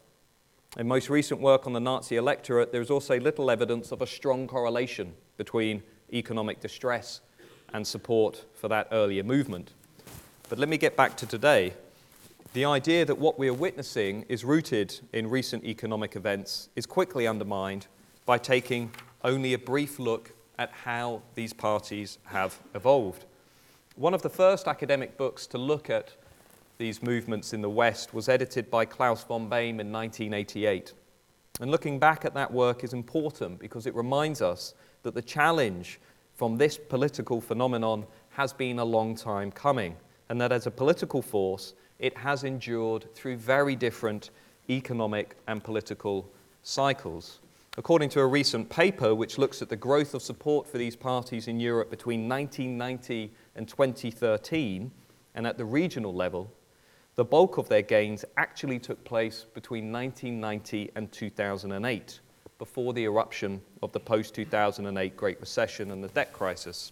In 0.77 0.87
most 0.87 1.09
recent 1.09 1.39
work 1.39 1.67
on 1.67 1.73
the 1.73 1.79
Nazi 1.79 2.15
electorate, 2.15 2.71
there 2.71 2.81
is 2.81 2.89
also 2.89 3.19
little 3.19 3.51
evidence 3.51 3.91
of 3.91 4.01
a 4.01 4.07
strong 4.07 4.47
correlation 4.47 5.13
between 5.37 5.83
economic 6.11 6.59
distress 6.59 7.21
and 7.73 7.85
support 7.85 8.45
for 8.55 8.67
that 8.69 8.87
earlier 8.91 9.23
movement. 9.23 9.73
But 10.53 10.59
let 10.59 10.69
me 10.69 10.77
get 10.77 10.95
back 10.95 11.17
to 11.17 11.25
today. 11.25 11.73
The 12.53 12.65
idea 12.65 13.05
that 13.05 13.17
what 13.17 13.39
we 13.39 13.47
are 13.47 13.55
witnessing 13.55 14.23
is 14.29 14.45
rooted 14.45 14.99
in 15.11 15.27
recent 15.27 15.65
economic 15.65 16.15
events 16.15 16.69
is 16.75 16.85
quickly 16.85 17.25
undermined 17.25 17.87
by 18.27 18.37
taking 18.37 18.91
only 19.23 19.55
a 19.55 19.57
brief 19.57 19.97
look 19.97 20.31
at 20.59 20.69
how 20.69 21.23
these 21.33 21.53
parties 21.53 22.19
have 22.25 22.59
evolved. 22.75 23.25
One 23.95 24.13
of 24.13 24.21
the 24.21 24.29
first 24.29 24.67
academic 24.67 25.17
books 25.17 25.47
to 25.47 25.57
look 25.57 25.89
at 25.89 26.13
these 26.77 27.01
movements 27.01 27.53
in 27.53 27.63
the 27.63 27.69
West 27.71 28.13
was 28.13 28.29
edited 28.29 28.69
by 28.69 28.85
Klaus 28.85 29.23
von 29.23 29.49
Beyme 29.49 29.79
in 29.79 29.91
1988. 29.91 30.93
And 31.61 31.71
looking 31.71 31.97
back 31.97 32.25
at 32.25 32.35
that 32.35 32.53
work 32.53 32.83
is 32.83 32.93
important 32.93 33.57
because 33.57 33.87
it 33.87 33.95
reminds 33.95 34.43
us 34.43 34.75
that 35.01 35.15
the 35.15 35.21
challenge 35.23 35.99
from 36.35 36.57
this 36.57 36.77
political 36.77 37.41
phenomenon 37.41 38.05
has 38.29 38.53
been 38.53 38.77
a 38.77 38.85
long 38.85 39.15
time 39.15 39.51
coming 39.51 39.95
and 40.33 40.41
that 40.41 40.51
as 40.51 40.65
a 40.65 40.71
political 40.71 41.21
force, 41.21 41.75
it 41.99 42.17
has 42.17 42.43
endured 42.43 43.05
through 43.13 43.37
very 43.37 43.75
different 43.75 44.31
economic 44.67 45.35
and 45.47 45.63
political 45.63 46.27
cycles. 46.63 47.39
According 47.77 48.09
to 48.09 48.19
a 48.19 48.25
recent 48.25 48.67
paper 48.67 49.13
which 49.13 49.37
looks 49.37 49.61
at 49.61 49.69
the 49.69 49.75
growth 49.75 50.15
of 50.15 50.23
support 50.23 50.67
for 50.67 50.79
these 50.79 50.95
parties 50.95 51.47
in 51.47 51.59
Europe 51.59 51.91
between 51.91 52.27
1990 52.27 53.31
and 53.55 53.67
2013, 53.67 54.89
and 55.35 55.45
at 55.45 55.59
the 55.59 55.65
regional 55.65 56.15
level, 56.15 56.51
the 57.13 57.23
bulk 57.23 57.59
of 57.59 57.69
their 57.69 57.83
gains 57.83 58.25
actually 58.35 58.79
took 58.79 59.03
place 59.03 59.45
between 59.53 59.91
1990 59.91 60.93
and 60.95 61.11
2008, 61.11 62.21
before 62.57 62.91
the 62.93 63.03
eruption 63.03 63.61
of 63.83 63.91
the 63.91 63.99
post 63.99 64.33
2008 64.33 65.15
Great 65.15 65.39
Recession 65.39 65.91
and 65.91 66.03
the 66.03 66.07
debt 66.07 66.33
crisis. 66.33 66.91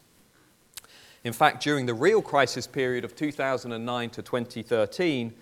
In 1.24 1.34
fact, 1.34 1.64
during 1.64 1.86
the 1.86 1.94
real 1.94 2.22
crisis 2.22 2.66
period 2.66 3.06
of 3.06 3.16
2009 3.16 4.10
to 4.10 4.22
2013, 4.22 5.34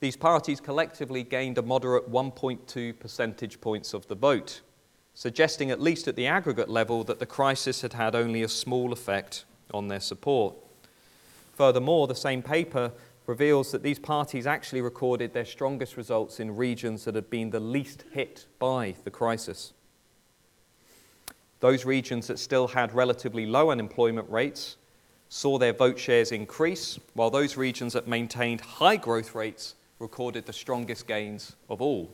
these 0.00 0.16
parties 0.16 0.60
collectively 0.60 1.22
gained 1.22 1.56
a 1.58 1.62
moderate 1.62 2.10
1.2 2.10 2.98
percentage 2.98 3.60
points 3.60 3.94
of 3.94 4.06
the 4.08 4.14
vote, 4.14 4.60
suggesting, 5.14 5.70
at 5.70 5.80
least 5.80 6.06
at 6.06 6.16
the 6.16 6.26
aggregate 6.26 6.68
level, 6.68 7.02
that 7.04 7.18
the 7.18 7.26
crisis 7.26 7.80
had 7.80 7.94
had 7.94 8.14
only 8.14 8.42
a 8.42 8.48
small 8.48 8.92
effect 8.92 9.44
on 9.72 9.88
their 9.88 10.00
support. 10.00 10.54
Furthermore, 11.54 12.06
the 12.06 12.14
same 12.14 12.42
paper 12.42 12.92
reveals 13.26 13.72
that 13.72 13.82
these 13.82 13.98
parties 13.98 14.46
actually 14.46 14.80
recorded 14.80 15.32
their 15.32 15.44
strongest 15.44 15.96
results 15.96 16.40
in 16.40 16.56
regions 16.56 17.04
that 17.04 17.14
had 17.14 17.30
been 17.30 17.50
the 17.50 17.60
least 17.60 18.04
hit 18.12 18.46
by 18.58 18.94
the 19.04 19.10
crisis. 19.10 19.72
Those 21.60 21.84
regions 21.84 22.26
that 22.26 22.38
still 22.38 22.68
had 22.68 22.94
relatively 22.94 23.46
low 23.46 23.70
unemployment 23.70 24.28
rates 24.30 24.76
saw 25.30 25.58
their 25.58 25.72
vote 25.72 25.98
shares 25.98 26.32
increase, 26.32 26.98
while 27.14 27.30
those 27.30 27.56
regions 27.56 27.92
that 27.92 28.08
maintained 28.08 28.60
high 28.60 28.96
growth 28.96 29.34
rates 29.34 29.76
recorded 30.00 30.44
the 30.44 30.52
strongest 30.52 31.06
gains 31.06 31.54
of 31.70 31.80
all. 31.80 32.10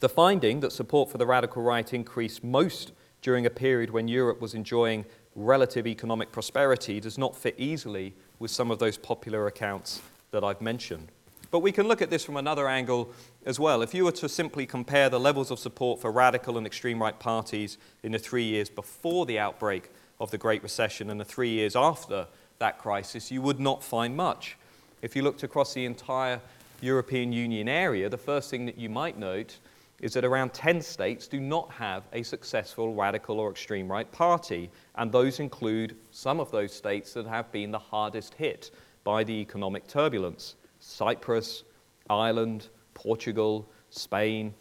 The 0.00 0.08
finding 0.08 0.60
that 0.60 0.72
support 0.72 1.10
for 1.10 1.18
the 1.18 1.26
radical 1.26 1.62
right 1.62 1.92
increased 1.92 2.42
most 2.42 2.92
during 3.20 3.44
a 3.44 3.50
period 3.50 3.90
when 3.90 4.08
Europe 4.08 4.40
was 4.40 4.54
enjoying 4.54 5.04
relative 5.34 5.86
economic 5.86 6.32
prosperity 6.32 6.98
does 6.98 7.18
not 7.18 7.36
fit 7.36 7.54
easily 7.58 8.14
with 8.38 8.50
some 8.50 8.70
of 8.70 8.78
those 8.78 8.96
popular 8.96 9.46
accounts 9.46 10.00
that 10.30 10.42
I've 10.42 10.62
mentioned. 10.62 11.08
But 11.50 11.60
we 11.60 11.72
can 11.72 11.88
look 11.88 12.00
at 12.00 12.08
this 12.08 12.24
from 12.24 12.38
another 12.38 12.68
angle 12.68 13.12
as 13.44 13.60
well. 13.60 13.82
If 13.82 13.92
you 13.92 14.04
were 14.04 14.12
to 14.12 14.28
simply 14.30 14.64
compare 14.64 15.10
the 15.10 15.20
levels 15.20 15.50
of 15.50 15.58
support 15.58 16.00
for 16.00 16.10
radical 16.10 16.56
and 16.56 16.66
extreme 16.66 17.02
right 17.02 17.18
parties 17.18 17.76
in 18.02 18.12
the 18.12 18.18
three 18.18 18.44
years 18.44 18.70
before 18.70 19.26
the 19.26 19.38
outbreak 19.38 19.90
of 20.20 20.30
the 20.30 20.38
Great 20.38 20.62
Recession 20.62 21.10
and 21.10 21.20
the 21.20 21.24
three 21.24 21.50
years 21.50 21.76
after 21.76 22.26
that 22.58 22.78
crisis, 22.78 23.30
you 23.30 23.42
would 23.42 23.60
not 23.60 23.82
find 23.82 24.16
much. 24.16 24.56
If 25.02 25.14
you 25.14 25.22
looked 25.22 25.42
across 25.42 25.74
the 25.74 25.84
entire 25.84 26.40
European 26.80 27.32
Union 27.32 27.68
area, 27.68 28.08
the 28.08 28.18
first 28.18 28.50
thing 28.50 28.66
that 28.66 28.78
you 28.78 28.88
might 28.88 29.18
note 29.18 29.58
is 30.00 30.12
that 30.12 30.24
around 30.24 30.52
10 30.52 30.82
states 30.82 31.26
do 31.26 31.40
not 31.40 31.70
have 31.70 32.04
a 32.12 32.22
successful 32.22 32.94
radical 32.94 33.40
or 33.40 33.50
extreme 33.50 33.90
right 33.90 34.10
party, 34.12 34.70
and 34.96 35.10
those 35.10 35.40
include 35.40 35.96
some 36.10 36.38
of 36.38 36.50
those 36.50 36.72
states 36.72 37.14
that 37.14 37.26
have 37.26 37.50
been 37.50 37.70
the 37.70 37.78
hardest 37.78 38.34
hit 38.34 38.70
by 39.04 39.24
the 39.24 39.32
economic 39.32 39.86
turbulence 39.86 40.56
Cyprus, 40.78 41.64
Ireland, 42.10 42.68
Portugal, 42.94 43.68
Spain. 43.90 44.52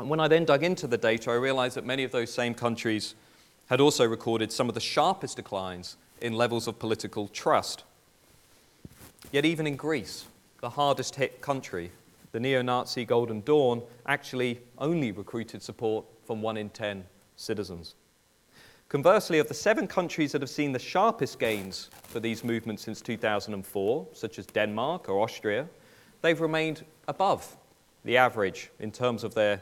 And 0.00 0.08
when 0.08 0.20
I 0.20 0.28
then 0.28 0.44
dug 0.44 0.64
into 0.64 0.86
the 0.86 0.96
data, 0.96 1.30
I 1.30 1.34
realized 1.34 1.76
that 1.76 1.84
many 1.84 2.02
of 2.02 2.10
those 2.10 2.32
same 2.32 2.54
countries 2.54 3.14
had 3.68 3.80
also 3.80 4.06
recorded 4.06 4.50
some 4.50 4.68
of 4.68 4.74
the 4.74 4.80
sharpest 4.80 5.36
declines 5.36 5.96
in 6.20 6.32
levels 6.32 6.66
of 6.66 6.78
political 6.78 7.28
trust. 7.28 7.84
Yet, 9.30 9.44
even 9.44 9.66
in 9.66 9.76
Greece, 9.76 10.26
the 10.60 10.70
hardest 10.70 11.14
hit 11.14 11.40
country, 11.40 11.92
the 12.32 12.40
neo 12.40 12.62
Nazi 12.62 13.04
Golden 13.04 13.42
Dawn 13.42 13.82
actually 14.06 14.60
only 14.78 15.12
recruited 15.12 15.62
support 15.62 16.04
from 16.26 16.42
one 16.42 16.56
in 16.56 16.70
ten 16.70 17.04
citizens. 17.36 17.94
Conversely, 18.88 19.38
of 19.38 19.48
the 19.48 19.54
seven 19.54 19.86
countries 19.86 20.32
that 20.32 20.40
have 20.40 20.48
seen 20.48 20.72
the 20.72 20.78
sharpest 20.78 21.38
gains 21.38 21.90
for 22.04 22.20
these 22.20 22.42
movements 22.42 22.82
since 22.82 23.02
2004, 23.02 24.06
such 24.14 24.38
as 24.38 24.46
Denmark 24.46 25.10
or 25.10 25.20
Austria, 25.20 25.68
they've 26.22 26.40
remained 26.40 26.86
above 27.06 27.54
the 28.04 28.16
average 28.16 28.70
in 28.80 28.90
terms 28.90 29.24
of 29.24 29.34
their 29.34 29.60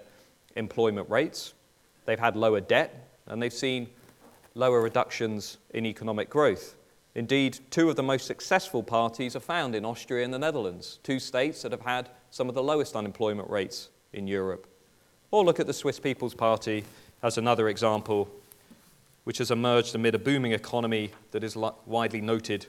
employment 0.55 1.11
rates. 1.11 1.55
They've 2.05 2.21
had 2.21 2.37
lower 2.37 2.61
debt, 2.61 3.09
and 3.27 3.43
they've 3.43 3.53
seen 3.53 3.89
lower 4.55 4.81
reductions 4.81 5.59
in 5.71 5.87
economic 5.87 6.31
growth. 6.31 6.77
Indeed, 7.15 7.59
two 7.71 7.89
of 7.89 7.97
the 7.97 8.03
most 8.03 8.27
successful 8.27 8.83
parties 8.83 9.35
are 9.37 9.41
found 9.41 9.75
in 9.75 9.85
Austria 9.85 10.25
and 10.25 10.35
the 10.35 10.39
Netherlands, 10.39 10.99
two 11.03 11.19
states 11.19 11.63
that 11.63 11.73
have 11.73 11.81
had 11.81 12.11
some 12.31 12.49
of 12.49 12.55
the 12.55 12.63
lowest 12.63 12.95
unemployment 12.95 13.49
rates 13.49 13.89
in 14.13 14.27
Europe. 14.27 14.67
Or 15.31 15.45
look 15.45 15.59
at 15.59 15.67
the 15.67 15.73
Swiss 15.73 15.99
People's 15.99 16.35
Party 16.35 16.85
as 17.23 17.39
another 17.39 17.69
example, 17.69 18.29
which 19.25 19.39
has 19.39 19.51
emerged 19.51 19.95
amid 19.95 20.15
a 20.15 20.19
booming 20.19 20.53
economy 20.53 21.11
that 21.31 21.43
is 21.43 21.57
widely 21.87 22.21
noted 22.21 22.67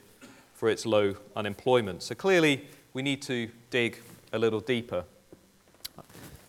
for 0.54 0.68
its 0.68 0.84
low 0.84 1.14
unemployment. 1.36 2.02
So 2.02 2.14
clearly, 2.14 2.64
we 2.94 3.02
need 3.02 3.22
to 3.22 3.48
dig 3.70 3.98
a 4.32 4.38
little 4.38 4.60
deeper. 4.60 5.04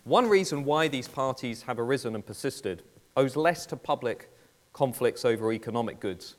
One 0.06 0.28
reason 0.28 0.64
why 0.64 0.88
these 0.88 1.08
parties 1.08 1.64
have 1.64 1.80
arisen 1.80 2.16
and 2.16 2.26
persisted 2.26 2.82
owes 3.20 3.36
less 3.36 3.66
to 3.66 3.76
public 3.76 4.30
conflicts 4.72 5.26
over 5.26 5.52
economic 5.52 6.00
goods 6.00 6.36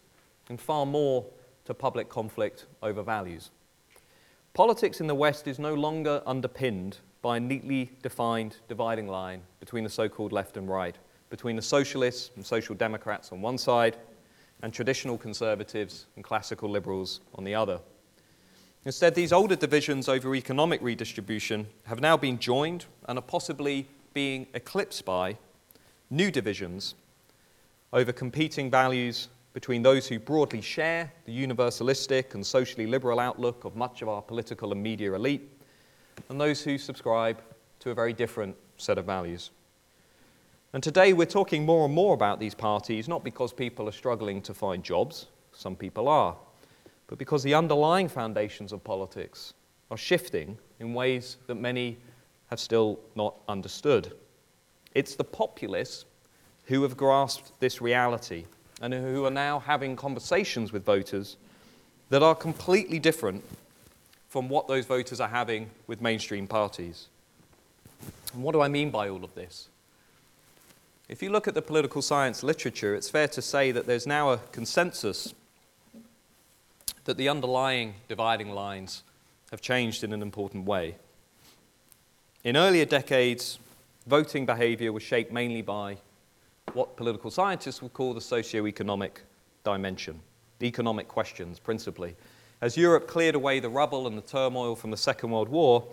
and 0.49 0.59
far 0.59 0.87
more 0.87 1.27
to 1.66 1.75
public 1.75 2.09
conflict 2.09 2.64
over 2.83 3.03
values. 3.03 3.51
Politics 4.55 5.01
in 5.01 5.07
the 5.07 5.14
West 5.14 5.47
is 5.47 5.59
no 5.59 5.75
longer 5.75 6.23
underpinned 6.25 6.97
by 7.21 7.37
a 7.37 7.40
neatly 7.40 7.90
defined 8.03 8.57
dividing 8.66 9.07
line 9.07 9.43
between 9.61 9.85
the 9.85 9.90
so 9.90 10.09
called 10.09 10.33
left 10.33 10.57
and 10.57 10.71
right, 10.71 10.97
between 11.29 11.55
the 11.55 11.62
socialists 11.62 12.31
and 12.37 12.45
social 12.45 12.75
democrats 12.75 13.31
on 13.31 13.43
one 13.43 13.59
side, 13.59 13.99
and 14.62 14.73
traditional 14.73 15.19
conservatives 15.19 16.07
and 16.16 16.25
classical 16.25 16.69
liberals 16.69 17.21
on 17.35 17.45
the 17.45 17.55
other. 17.55 17.79
Instead, 18.87 19.14
these 19.14 19.35
older 19.35 19.57
divisions 19.57 20.09
over 20.09 20.35
economic 20.35 20.81
redistribution 20.81 21.66
have 21.85 22.01
now 22.01 22.16
been 22.16 22.38
joined 22.38 22.87
and 23.07 23.19
are 23.19 23.23
possibly 23.23 23.87
being 24.14 24.47
eclipsed 24.55 25.05
by 25.05 25.37
new 26.11 26.31
divisions 26.31 26.94
over 27.92 28.12
competing 28.12 28.70
values 28.70 29.29
between 29.53 29.83
those 29.83 30.07
who 30.07 30.18
broadly 30.18 30.61
share 30.61 31.12
the 31.25 31.46
universalistic 31.46 32.35
and 32.35 32.44
socially 32.44 32.87
liberal 32.87 33.18
outlook 33.18 33.64
of 33.64 33.75
much 33.75 34.03
of 34.03 34.09
our 34.09 34.23
political 34.23 34.73
and 34.73 34.83
media 34.83 35.12
elite, 35.12 35.49
and 36.29 36.40
those 36.40 36.62
who 36.62 36.79
subscribe 36.79 37.40
to 37.81 37.90
a 37.90 37.94
very 37.94 38.12
different 38.12 38.55
set 38.77 38.99
of 38.99 39.05
values. 39.05 39.51
And 40.73 40.83
today 40.83 41.12
we're 41.12 41.27
talking 41.27 41.64
more 41.64 41.85
and 41.85 41.94
more 41.94 42.14
about 42.14 42.38
these 42.38 42.55
parties, 42.55 43.09
not 43.09 43.25
because 43.25 43.53
people 43.53 43.88
are 43.88 43.92
struggling 43.92 44.40
to 44.42 44.55
find 44.55 44.85
jobs, 44.85 45.27
some 45.53 45.75
people 45.75 46.07
are, 46.07 46.37
but 47.09 47.18
because 47.18 47.42
the 47.42 47.55
underlying 47.55 48.09
foundations 48.09 48.73
of 48.73 48.85
politics 48.85 49.55
are 49.90 49.96
shifting 49.96 50.57
in 50.79 50.94
ways 50.94 51.38
that 51.49 51.57
many 51.57 51.99
have 52.46 52.61
still 52.61 53.01
not 53.16 53.35
understood. 53.49 54.12
It's 54.94 55.14
the 55.14 55.24
populists 55.24 56.05
who 56.66 56.83
have 56.83 56.96
grasped 56.96 57.59
this 57.61 57.81
reality 57.81 58.44
and 58.81 58.94
who 58.94 59.24
are 59.24 59.31
now 59.31 59.61
having 59.61 59.96
conversations 59.96 60.72
with 60.72 60.85
voters 60.85 61.37
that 62.09 62.22
are 62.22 62.35
completely 62.35 62.98
different 62.98 63.44
from 64.29 64.48
what 64.48 64.68
those 64.68 64.87
voters 64.87 65.20
are 65.20 65.29
having 65.29 65.70
with 65.87 66.00
mainstream 66.00 66.46
parties. 66.46 67.09
And 68.33 68.42
what 68.42 68.53
do 68.53 68.61
I 68.61 68.68
mean 68.68 68.90
by 68.90 69.09
all 69.09 69.24
of 69.24 69.35
this? 69.35 69.68
If 71.09 71.22
you 71.22 71.31
look 71.31 71.48
at 71.48 71.55
the 71.55 71.62
political 71.62 72.03
science 72.03 72.44
literature, 72.44 72.94
it's 72.94 73.11
fair 73.11 73.26
to 73.29 73.42
say 73.42 73.72
that 73.72 73.87
there's 73.87 74.07
now 74.07 74.31
a 74.31 74.38
consensus 74.53 75.35
that 77.05 77.16
the 77.16 77.29
underlying 77.29 77.94
dividing 78.07 78.53
lines 78.53 79.03
have 79.50 79.61
changed 79.61 80.05
in 80.05 80.12
an 80.12 80.22
important 80.22 80.66
way. 80.66 80.94
In 82.44 82.57
earlier 82.57 82.85
decades, 82.85 83.59
voting 84.07 84.47
behavior 84.47 84.93
was 84.93 85.03
shaped 85.03 85.33
mainly 85.33 85.63
by 85.63 85.97
what 86.73 86.97
political 86.97 87.31
scientists 87.31 87.83
would 87.83 87.93
call 87.93 88.15
the 88.15 88.21
socio-economic 88.21 89.23
dimension, 89.65 90.21
the 90.59 90.67
economic 90.67 91.09
questions 91.09 91.59
principally. 91.59 92.15
As 92.61 92.77
Europe 92.77 93.09
cleared 93.09 93.35
away 93.35 93.61
the 93.61 93.69
rubble 93.69 94.07
and 94.07 94.17
the 94.17 94.23
turmoil 94.23 94.77
from 94.77 94.91
the 94.91 94.97
Second 94.97 95.31
World 95.31 95.49
War, 95.49 95.87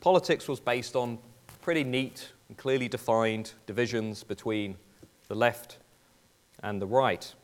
politics 0.00 0.48
was 0.48 0.60
based 0.60 0.96
on 0.96 1.18
pretty 1.60 1.84
neat 1.84 2.32
and 2.48 2.56
clearly 2.56 2.88
defined 2.88 3.52
divisions 3.66 4.22
between 4.24 4.76
the 5.28 5.34
left 5.34 5.78
and 6.62 6.80
the 6.80 6.86
right. 6.86 7.34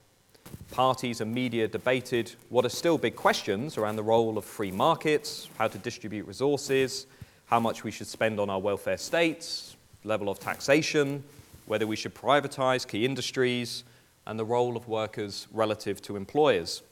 Parties 0.70 1.20
and 1.20 1.34
media 1.34 1.68
debated 1.68 2.32
what 2.48 2.64
are 2.64 2.70
still 2.70 2.98
big 2.98 3.16
questions 3.16 3.76
around 3.76 3.96
the 3.96 4.02
role 4.02 4.38
of 4.38 4.44
free 4.44 4.70
markets, 4.70 5.48
how 5.58 5.68
to 5.68 5.78
distribute 5.78 6.26
resources, 6.26 7.06
how 7.46 7.60
much 7.60 7.84
we 7.84 7.90
should 7.90 8.06
spend 8.06 8.40
on 8.40 8.48
our 8.48 8.58
welfare 8.58 8.96
states, 8.96 9.76
level 10.04 10.28
of 10.28 10.38
taxation, 10.38 11.22
whether 11.66 11.86
we 11.86 11.96
should 11.96 12.14
privatize 12.14 12.86
key 12.86 13.04
industries, 13.04 13.84
and 14.26 14.38
the 14.38 14.44
role 14.44 14.76
of 14.76 14.88
workers 14.88 15.48
relative 15.52 16.00
to 16.02 16.16
employers. 16.16 16.82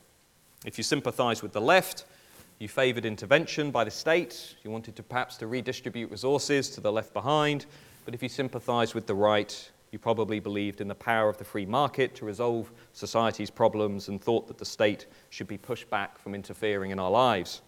If 0.64 0.78
you 0.78 0.84
sympathize 0.84 1.42
with 1.42 1.52
the 1.52 1.60
left, 1.60 2.04
you 2.58 2.68
favored 2.68 3.06
intervention 3.06 3.70
by 3.70 3.84
the 3.84 3.90
state, 3.90 4.56
you 4.62 4.70
wanted 4.70 4.96
to 4.96 5.02
perhaps 5.02 5.36
to 5.38 5.46
redistribute 5.46 6.10
resources 6.10 6.68
to 6.70 6.80
the 6.80 6.92
left 6.92 7.14
behind, 7.14 7.66
but 8.04 8.14
if 8.14 8.22
you 8.22 8.28
sympathize 8.28 8.94
with 8.94 9.06
the 9.06 9.14
right, 9.14 9.70
you 9.92 9.98
probably 9.98 10.40
believed 10.40 10.80
in 10.80 10.88
the 10.88 10.94
power 10.94 11.28
of 11.28 11.38
the 11.38 11.44
free 11.44 11.66
market 11.66 12.14
to 12.16 12.24
resolve 12.24 12.70
society's 12.92 13.50
problems 13.50 14.08
and 14.08 14.20
thought 14.20 14.46
that 14.46 14.58
the 14.58 14.64
state 14.64 15.06
should 15.30 15.48
be 15.48 15.58
pushed 15.58 15.88
back 15.90 16.18
from 16.18 16.34
interfering 16.34 16.90
in 16.90 16.98
our 16.98 17.10
lives. 17.10 17.62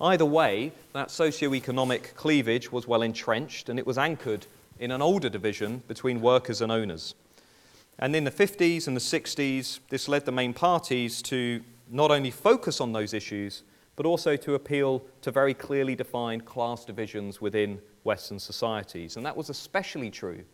Either 0.00 0.26
way, 0.26 0.70
that 0.92 1.10
socio-economic 1.10 2.14
cleavage 2.14 2.70
was 2.70 2.86
well 2.86 3.02
entrenched 3.02 3.68
and 3.68 3.78
it 3.78 3.86
was 3.86 3.96
anchored 3.96 4.46
in 4.78 4.90
an 4.90 5.02
older 5.02 5.28
division 5.28 5.82
between 5.88 6.20
workers 6.20 6.60
and 6.60 6.70
owners. 6.70 7.14
And 7.98 8.14
in 8.14 8.24
the 8.24 8.30
50s 8.30 8.86
and 8.86 8.96
the 8.96 9.00
60s, 9.00 9.80
this 9.88 10.08
led 10.08 10.26
the 10.26 10.32
main 10.32 10.52
parties 10.52 11.22
to 11.22 11.62
not 11.90 12.10
only 12.10 12.30
focus 12.30 12.80
on 12.80 12.92
those 12.92 13.14
issues, 13.14 13.62
but 13.94 14.04
also 14.04 14.36
to 14.36 14.54
appeal 14.54 15.02
to 15.22 15.30
very 15.30 15.54
clearly 15.54 15.94
defined 15.94 16.44
class 16.44 16.84
divisions 16.84 17.40
within 17.40 17.80
Western 18.04 18.38
societies. 18.38 19.16
And 19.16 19.24
that 19.24 19.36
was 19.36 19.48
especially 19.48 20.10
true 20.10 20.44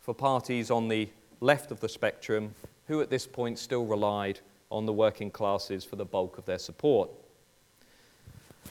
for 0.00 0.14
parties 0.14 0.70
on 0.70 0.88
the 0.88 1.08
left 1.40 1.70
of 1.70 1.80
the 1.80 1.88
spectrum 1.88 2.54
who 2.86 3.02
at 3.02 3.10
this 3.10 3.26
point 3.26 3.58
still 3.58 3.84
relied 3.84 4.40
on 4.70 4.86
the 4.86 4.92
working 4.92 5.30
classes 5.30 5.84
for 5.84 5.96
the 5.96 6.04
bulk 6.04 6.38
of 6.38 6.46
their 6.46 6.58
support. 6.58 7.10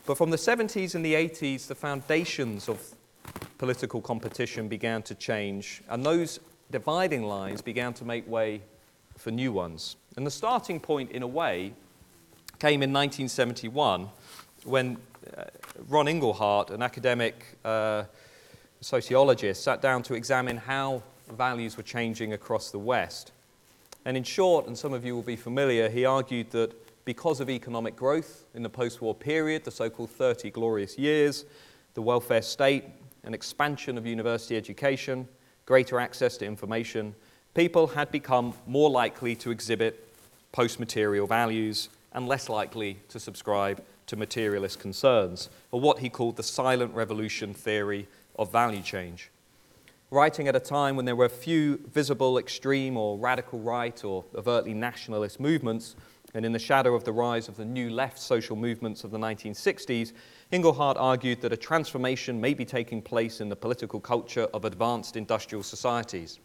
But 0.05 0.17
from 0.17 0.31
the 0.31 0.37
70s 0.37 0.95
and 0.95 1.05
the 1.05 1.13
80s, 1.13 1.67
the 1.67 1.75
foundations 1.75 2.67
of 2.67 2.95
political 3.57 4.01
competition 4.01 4.67
began 4.67 5.01
to 5.03 5.15
change, 5.15 5.81
and 5.89 6.05
those 6.05 6.39
dividing 6.71 7.23
lines 7.23 7.61
began 7.61 7.93
to 7.93 8.05
make 8.05 8.27
way 8.27 8.61
for 9.17 9.31
new 9.31 9.51
ones. 9.51 9.95
And 10.15 10.25
the 10.25 10.31
starting 10.31 10.79
point, 10.79 11.11
in 11.11 11.23
a 11.23 11.27
way, 11.27 11.73
came 12.59 12.83
in 12.83 12.91
1971 12.91 14.09
when 14.63 14.97
uh, 15.35 15.43
Ron 15.87 16.07
Inglehart, 16.07 16.71
an 16.71 16.81
academic 16.81 17.57
uh, 17.63 18.03
sociologist, 18.81 19.63
sat 19.63 19.81
down 19.81 20.03
to 20.03 20.13
examine 20.13 20.57
how 20.57 21.03
values 21.35 21.77
were 21.77 21.83
changing 21.83 22.33
across 22.33 22.71
the 22.71 22.79
West. 22.79 23.31
And 24.05 24.15
in 24.15 24.23
short, 24.23 24.67
and 24.67 24.77
some 24.77 24.93
of 24.93 25.05
you 25.05 25.15
will 25.15 25.23
be 25.23 25.35
familiar, 25.35 25.89
he 25.89 26.05
argued 26.05 26.51
that 26.51 26.73
because 27.05 27.39
of 27.39 27.49
economic 27.49 27.95
growth 27.95 28.45
in 28.53 28.63
the 28.63 28.69
post 28.69 29.01
war 29.01 29.13
period, 29.15 29.63
the 29.63 29.71
so 29.71 29.89
called 29.89 30.09
30 30.09 30.49
glorious 30.51 30.97
years, 30.97 31.45
the 31.93 32.01
welfare 32.01 32.41
state, 32.41 32.85
an 33.27 33.33
expansion 33.33 33.97
of 33.97 34.05
university 34.05 34.55
education, 34.55 35.27
greater 35.65 35.99
access 35.99 36.37
to 36.37 36.45
information, 36.45 37.13
people 37.53 37.87
had 37.87 38.09
become 38.09 38.53
more 38.65 38.89
likely 38.89 39.35
to 39.35 39.51
exhibit 39.51 40.07
post 40.53 40.79
material 40.79 41.27
values 41.27 41.89
and 42.13 42.25
less 42.25 42.47
likely 42.47 42.97
to 43.09 43.19
subscribe 43.19 43.83
to 44.07 44.15
materialist 44.15 44.79
concerns, 44.79 45.49
or 45.71 45.81
what 45.81 45.99
he 45.99 46.09
called 46.09 46.37
the 46.37 46.43
silent 46.43 46.93
revolution 46.95 47.53
theory 47.53 48.07
of 48.39 48.49
value 48.49 48.81
change. 48.81 49.29
Writing 50.09 50.47
at 50.47 50.55
a 50.55 50.59
time 50.61 50.95
when 50.95 51.03
there 51.03 51.17
were 51.17 51.27
few 51.27 51.77
visible 51.93 52.37
extreme 52.37 52.95
or 52.95 53.17
radical 53.17 53.59
right 53.59 54.05
or 54.05 54.23
overtly 54.35 54.73
nationalist 54.73 55.37
movements, 55.37 55.97
and 56.33 56.45
in 56.45 56.53
the 56.53 56.59
shadow 56.59 56.95
of 56.95 57.03
the 57.03 57.11
rise 57.11 57.49
of 57.49 57.57
the 57.57 57.65
new 57.65 57.89
left 57.89 58.17
social 58.17 58.55
movements 58.55 59.03
of 59.03 59.11
the 59.11 59.17
1960s, 59.17 60.13
Inglehart 60.51 60.95
argued 60.97 61.41
that 61.41 61.51
a 61.51 61.57
transformation 61.57 62.39
may 62.39 62.53
be 62.53 62.63
taking 62.63 63.01
place 63.01 63.41
in 63.41 63.49
the 63.49 63.55
political 63.55 63.99
culture 63.99 64.47
of 64.53 64.63
advanced 64.63 65.17
industrial 65.17 65.61
societies. 65.61 66.39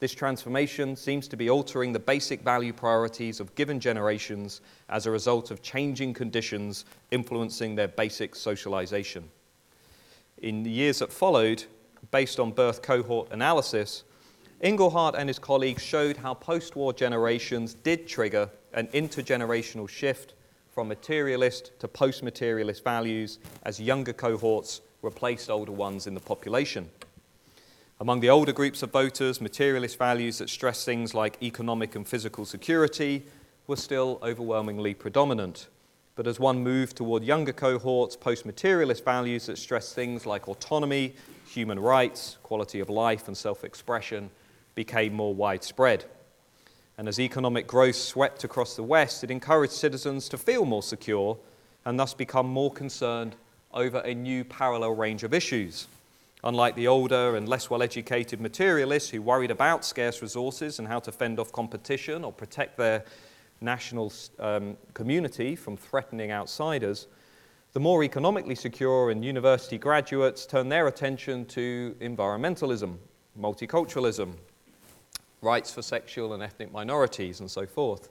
This 0.00 0.12
transformation 0.12 0.96
seems 0.96 1.28
to 1.28 1.36
be 1.36 1.48
altering 1.48 1.92
the 1.92 2.00
basic 2.00 2.42
value 2.42 2.72
priorities 2.72 3.38
of 3.38 3.54
given 3.54 3.78
generations 3.78 4.60
as 4.88 5.06
a 5.06 5.10
result 5.12 5.52
of 5.52 5.62
changing 5.62 6.14
conditions 6.14 6.84
influencing 7.12 7.76
their 7.76 7.86
basic 7.86 8.34
socialization. 8.34 9.30
In 10.38 10.64
the 10.64 10.70
years 10.70 10.98
that 10.98 11.12
followed, 11.12 11.64
based 12.10 12.40
on 12.40 12.50
birth 12.50 12.82
cohort 12.82 13.30
analysis, 13.30 14.02
Inglehart 14.64 15.14
and 15.16 15.28
his 15.28 15.38
colleagues 15.38 15.82
showed 15.82 16.16
how 16.16 16.34
post 16.34 16.74
war 16.74 16.92
generations 16.92 17.74
did 17.74 18.08
trigger 18.08 18.50
an 18.72 18.88
intergenerational 18.88 19.88
shift 19.88 20.34
from 20.74 20.88
materialist 20.88 21.70
to 21.78 21.86
post 21.86 22.24
materialist 22.24 22.82
values 22.82 23.38
as 23.62 23.80
younger 23.80 24.12
cohorts 24.12 24.80
replaced 25.02 25.48
older 25.48 25.70
ones 25.70 26.08
in 26.08 26.14
the 26.14 26.20
population. 26.20 26.90
Among 28.00 28.18
the 28.18 28.30
older 28.30 28.52
groups 28.52 28.82
of 28.82 28.90
voters, 28.90 29.40
materialist 29.40 29.96
values 29.96 30.38
that 30.38 30.50
stress 30.50 30.84
things 30.84 31.14
like 31.14 31.40
economic 31.40 31.94
and 31.94 32.06
physical 32.06 32.44
security 32.44 33.24
were 33.68 33.76
still 33.76 34.18
overwhelmingly 34.20 34.94
predominant. 34.94 35.68
But 36.16 36.26
as 36.26 36.40
one 36.40 36.64
moved 36.64 36.96
toward 36.96 37.22
younger 37.22 37.52
cohorts, 37.52 38.16
post 38.16 38.44
materialist 38.44 39.04
values 39.04 39.46
that 39.46 39.58
stress 39.58 39.92
things 39.92 40.26
like 40.26 40.48
autonomy, 40.48 41.14
human 41.46 41.78
rights, 41.78 42.38
quality 42.42 42.80
of 42.80 42.90
life, 42.90 43.28
and 43.28 43.36
self 43.36 43.62
expression 43.62 44.28
became 44.74 45.14
more 45.14 45.34
widespread. 45.34 46.04
And 46.96 47.08
as 47.08 47.18
economic 47.18 47.66
growth 47.66 47.96
swept 47.96 48.44
across 48.44 48.76
the 48.76 48.82
West, 48.82 49.24
it 49.24 49.30
encouraged 49.30 49.72
citizens 49.72 50.28
to 50.28 50.38
feel 50.38 50.64
more 50.64 50.82
secure 50.82 51.36
and 51.84 51.98
thus 51.98 52.14
become 52.14 52.46
more 52.46 52.72
concerned 52.72 53.34
over 53.72 53.98
a 53.98 54.14
new 54.14 54.44
parallel 54.44 54.92
range 54.92 55.24
of 55.24 55.34
issues. 55.34 55.88
Unlike 56.44 56.76
the 56.76 56.88
older 56.88 57.36
and 57.36 57.48
less 57.48 57.70
well 57.70 57.82
educated 57.82 58.40
materialists 58.40 59.10
who 59.10 59.22
worried 59.22 59.50
about 59.50 59.84
scarce 59.84 60.22
resources 60.22 60.78
and 60.78 60.86
how 60.86 61.00
to 61.00 61.10
fend 61.10 61.40
off 61.40 61.50
competition 61.52 62.22
or 62.22 62.32
protect 62.32 62.76
their 62.76 63.04
national 63.60 64.12
um, 64.38 64.76
community 64.92 65.56
from 65.56 65.76
threatening 65.76 66.30
outsiders, 66.30 67.06
the 67.72 67.80
more 67.80 68.04
economically 68.04 68.54
secure 68.54 69.10
and 69.10 69.24
university 69.24 69.78
graduates 69.78 70.46
turned 70.46 70.70
their 70.70 70.86
attention 70.86 71.44
to 71.46 71.96
environmentalism, 72.00 72.98
multiculturalism, 73.40 74.34
rights 75.44 75.72
for 75.72 75.82
sexual 75.82 76.32
and 76.32 76.42
ethnic 76.42 76.72
minorities, 76.72 77.40
and 77.40 77.50
so 77.50 77.66
forth. 77.66 78.08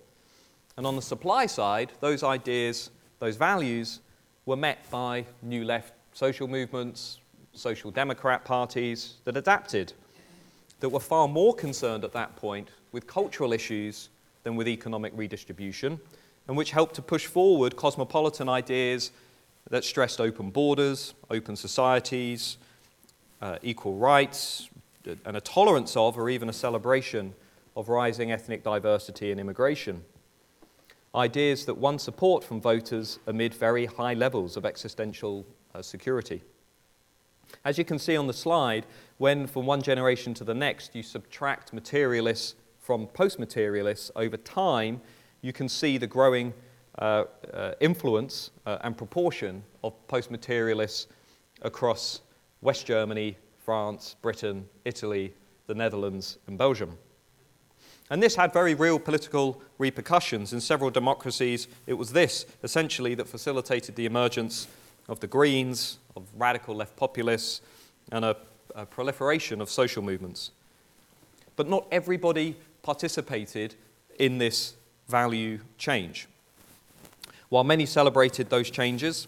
And 0.77 0.87
on 0.87 0.95
the 0.95 1.01
supply 1.01 1.45
side, 1.45 1.91
those 1.99 2.23
ideas, 2.23 2.91
those 3.19 3.35
values, 3.35 3.99
were 4.45 4.55
met 4.55 4.89
by 4.89 5.25
new 5.41 5.65
left 5.65 5.93
social 6.13 6.47
movements, 6.47 7.19
social 7.53 7.91
democrat 7.91 8.45
parties 8.45 9.15
that 9.25 9.37
adapted, 9.37 9.93
that 10.79 10.89
were 10.89 10.99
far 10.99 11.27
more 11.27 11.53
concerned 11.53 12.03
at 12.03 12.11
that 12.13 12.35
point 12.35 12.69
with 12.91 13.07
cultural 13.07 13.53
issues 13.53 14.09
than 14.43 14.55
with 14.55 14.67
economic 14.67 15.13
redistribution, 15.15 15.99
and 16.47 16.57
which 16.57 16.71
helped 16.71 16.95
to 16.95 17.01
push 17.01 17.25
forward 17.25 17.75
cosmopolitan 17.75 18.49
ideas 18.49 19.11
that 19.69 19.83
stressed 19.83 20.19
open 20.19 20.49
borders, 20.49 21.13
open 21.29 21.55
societies, 21.55 22.57
uh, 23.41 23.57
equal 23.61 23.95
rights, 23.95 24.69
and 25.25 25.37
a 25.37 25.41
tolerance 25.41 25.95
of, 25.95 26.17
or 26.17 26.29
even 26.29 26.49
a 26.49 26.53
celebration 26.53 27.33
of 27.75 27.89
rising 27.89 28.31
ethnic 28.31 28.63
diversity 28.63 29.31
and 29.31 29.39
immigration. 29.39 30.03
Ideas 31.15 31.65
that 31.65 31.75
won 31.75 31.99
support 31.99 32.43
from 32.43 32.61
voters 32.61 33.19
amid 33.27 33.53
very 33.53 33.85
high 33.85 34.13
levels 34.13 34.57
of 34.57 34.65
existential 34.65 35.45
uh, 35.75 35.81
security. 35.81 36.41
As 37.63 37.77
you 37.77 37.85
can 37.85 37.99
see 37.99 38.17
on 38.17 38.27
the 38.27 38.33
slide, 38.33 38.85
when 39.17 39.45
from 39.47 39.65
one 39.65 39.81
generation 39.81 40.33
to 40.35 40.43
the 40.43 40.53
next 40.53 40.95
you 40.95 41.03
subtract 41.03 41.71
materialists 41.73 42.55
from 42.79 43.07
post 43.07 43.39
materialists 43.39 44.11
over 44.15 44.37
time, 44.37 45.01
you 45.41 45.53
can 45.53 45.69
see 45.69 45.97
the 45.97 46.07
growing 46.07 46.53
uh, 46.99 47.25
uh, 47.53 47.73
influence 47.79 48.51
uh, 48.65 48.77
and 48.81 48.97
proportion 48.97 49.63
of 49.83 49.93
post 50.07 50.31
materialists 50.31 51.07
across 51.61 52.21
West 52.61 52.85
Germany, 52.85 53.37
France, 53.65 54.15
Britain, 54.21 54.67
Italy, 54.85 55.33
the 55.67 55.73
Netherlands, 55.73 56.37
and 56.47 56.57
Belgium. 56.57 56.97
And 58.09 58.21
this 58.21 58.35
had 58.35 58.51
very 58.51 58.75
real 58.75 58.99
political 58.99 59.61
repercussions. 59.77 60.53
In 60.53 60.61
several 60.61 60.89
democracies, 60.89 61.67
it 61.87 61.93
was 61.93 62.11
this, 62.11 62.45
essentially, 62.63 63.15
that 63.15 63.27
facilitated 63.27 63.95
the 63.95 64.05
emergence 64.05 64.67
of 65.07 65.19
the 65.19 65.27
Greens, 65.27 65.97
of 66.15 66.23
radical 66.37 66.75
left 66.75 66.95
populists, 66.95 67.61
and 68.11 68.25
a, 68.25 68.35
a 68.75 68.85
proliferation 68.85 69.61
of 69.61 69.69
social 69.69 70.03
movements. 70.03 70.51
But 71.55 71.69
not 71.69 71.87
everybody 71.91 72.55
participated 72.81 73.75
in 74.19 74.37
this 74.37 74.75
value 75.07 75.59
change. 75.77 76.27
While 77.49 77.63
many 77.63 77.85
celebrated 77.85 78.49
those 78.49 78.69
changes, 78.69 79.27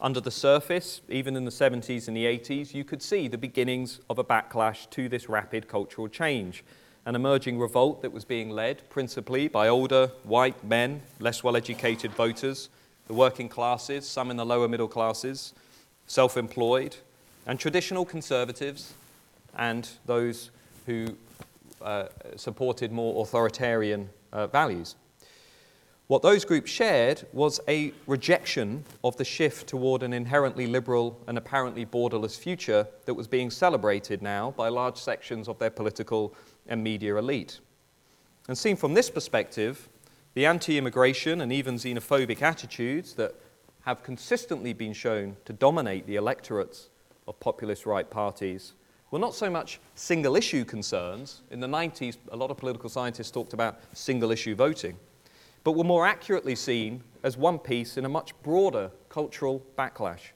under 0.00 0.20
the 0.20 0.30
surface, 0.30 1.00
even 1.08 1.36
in 1.36 1.44
the 1.44 1.50
70s 1.50 2.06
and 2.06 2.16
the 2.16 2.26
80s, 2.26 2.74
you 2.74 2.84
could 2.84 3.02
see 3.02 3.28
the 3.28 3.38
beginnings 3.38 4.00
of 4.10 4.18
a 4.18 4.24
backlash 4.24 4.88
to 4.90 5.08
this 5.08 5.28
rapid 5.28 5.68
cultural 5.68 6.08
change. 6.08 6.64
An 7.06 7.14
emerging 7.14 7.58
revolt 7.58 8.02
that 8.02 8.12
was 8.12 8.24
being 8.24 8.50
led 8.50 8.88
principally 8.90 9.48
by 9.48 9.68
older 9.68 10.08
white 10.24 10.62
men, 10.64 11.00
less 11.18 11.42
well 11.42 11.56
educated 11.56 12.12
voters, 12.12 12.68
the 13.06 13.14
working 13.14 13.48
classes, 13.48 14.06
some 14.06 14.30
in 14.30 14.36
the 14.36 14.44
lower 14.44 14.68
middle 14.68 14.88
classes, 14.88 15.54
self 16.06 16.36
employed, 16.36 16.96
and 17.46 17.58
traditional 17.58 18.04
conservatives, 18.04 18.92
and 19.56 19.88
those 20.04 20.50
who 20.84 21.16
uh, 21.80 22.06
supported 22.36 22.92
more 22.92 23.22
authoritarian 23.22 24.10
uh, 24.32 24.46
values. 24.48 24.96
What 26.08 26.22
those 26.22 26.44
groups 26.44 26.70
shared 26.70 27.26
was 27.32 27.58
a 27.66 27.92
rejection 28.06 28.84
of 29.02 29.16
the 29.16 29.24
shift 29.24 29.66
toward 29.66 30.04
an 30.04 30.12
inherently 30.12 30.68
liberal 30.68 31.20
and 31.26 31.36
apparently 31.36 31.84
borderless 31.84 32.38
future 32.38 32.86
that 33.06 33.14
was 33.14 33.26
being 33.26 33.50
celebrated 33.50 34.22
now 34.22 34.52
by 34.52 34.68
large 34.68 34.96
sections 34.98 35.48
of 35.48 35.58
their 35.58 35.70
political 35.70 36.32
and 36.68 36.84
media 36.84 37.16
elite. 37.16 37.58
And 38.46 38.56
seen 38.56 38.76
from 38.76 38.94
this 38.94 39.10
perspective, 39.10 39.88
the 40.34 40.46
anti 40.46 40.78
immigration 40.78 41.40
and 41.40 41.52
even 41.52 41.74
xenophobic 41.74 42.40
attitudes 42.40 43.14
that 43.14 43.34
have 43.80 44.04
consistently 44.04 44.72
been 44.72 44.92
shown 44.92 45.36
to 45.44 45.52
dominate 45.52 46.06
the 46.06 46.14
electorates 46.14 46.90
of 47.26 47.40
populist 47.40 47.84
right 47.84 48.08
parties 48.08 48.74
were 49.10 49.18
not 49.18 49.34
so 49.34 49.50
much 49.50 49.80
single 49.96 50.36
issue 50.36 50.64
concerns. 50.64 51.42
In 51.50 51.58
the 51.58 51.66
90s, 51.66 52.16
a 52.30 52.36
lot 52.36 52.52
of 52.52 52.58
political 52.58 52.88
scientists 52.88 53.32
talked 53.32 53.54
about 53.54 53.80
single 53.92 54.30
issue 54.30 54.54
voting, 54.54 54.96
but 55.66 55.72
were 55.72 55.82
more 55.82 56.06
accurately 56.06 56.54
seen 56.54 57.02
as 57.24 57.36
one 57.36 57.58
piece 57.58 57.96
in 57.96 58.04
a 58.04 58.08
much 58.08 58.40
broader 58.44 58.88
cultural 59.08 59.60
backlash. 59.76 60.30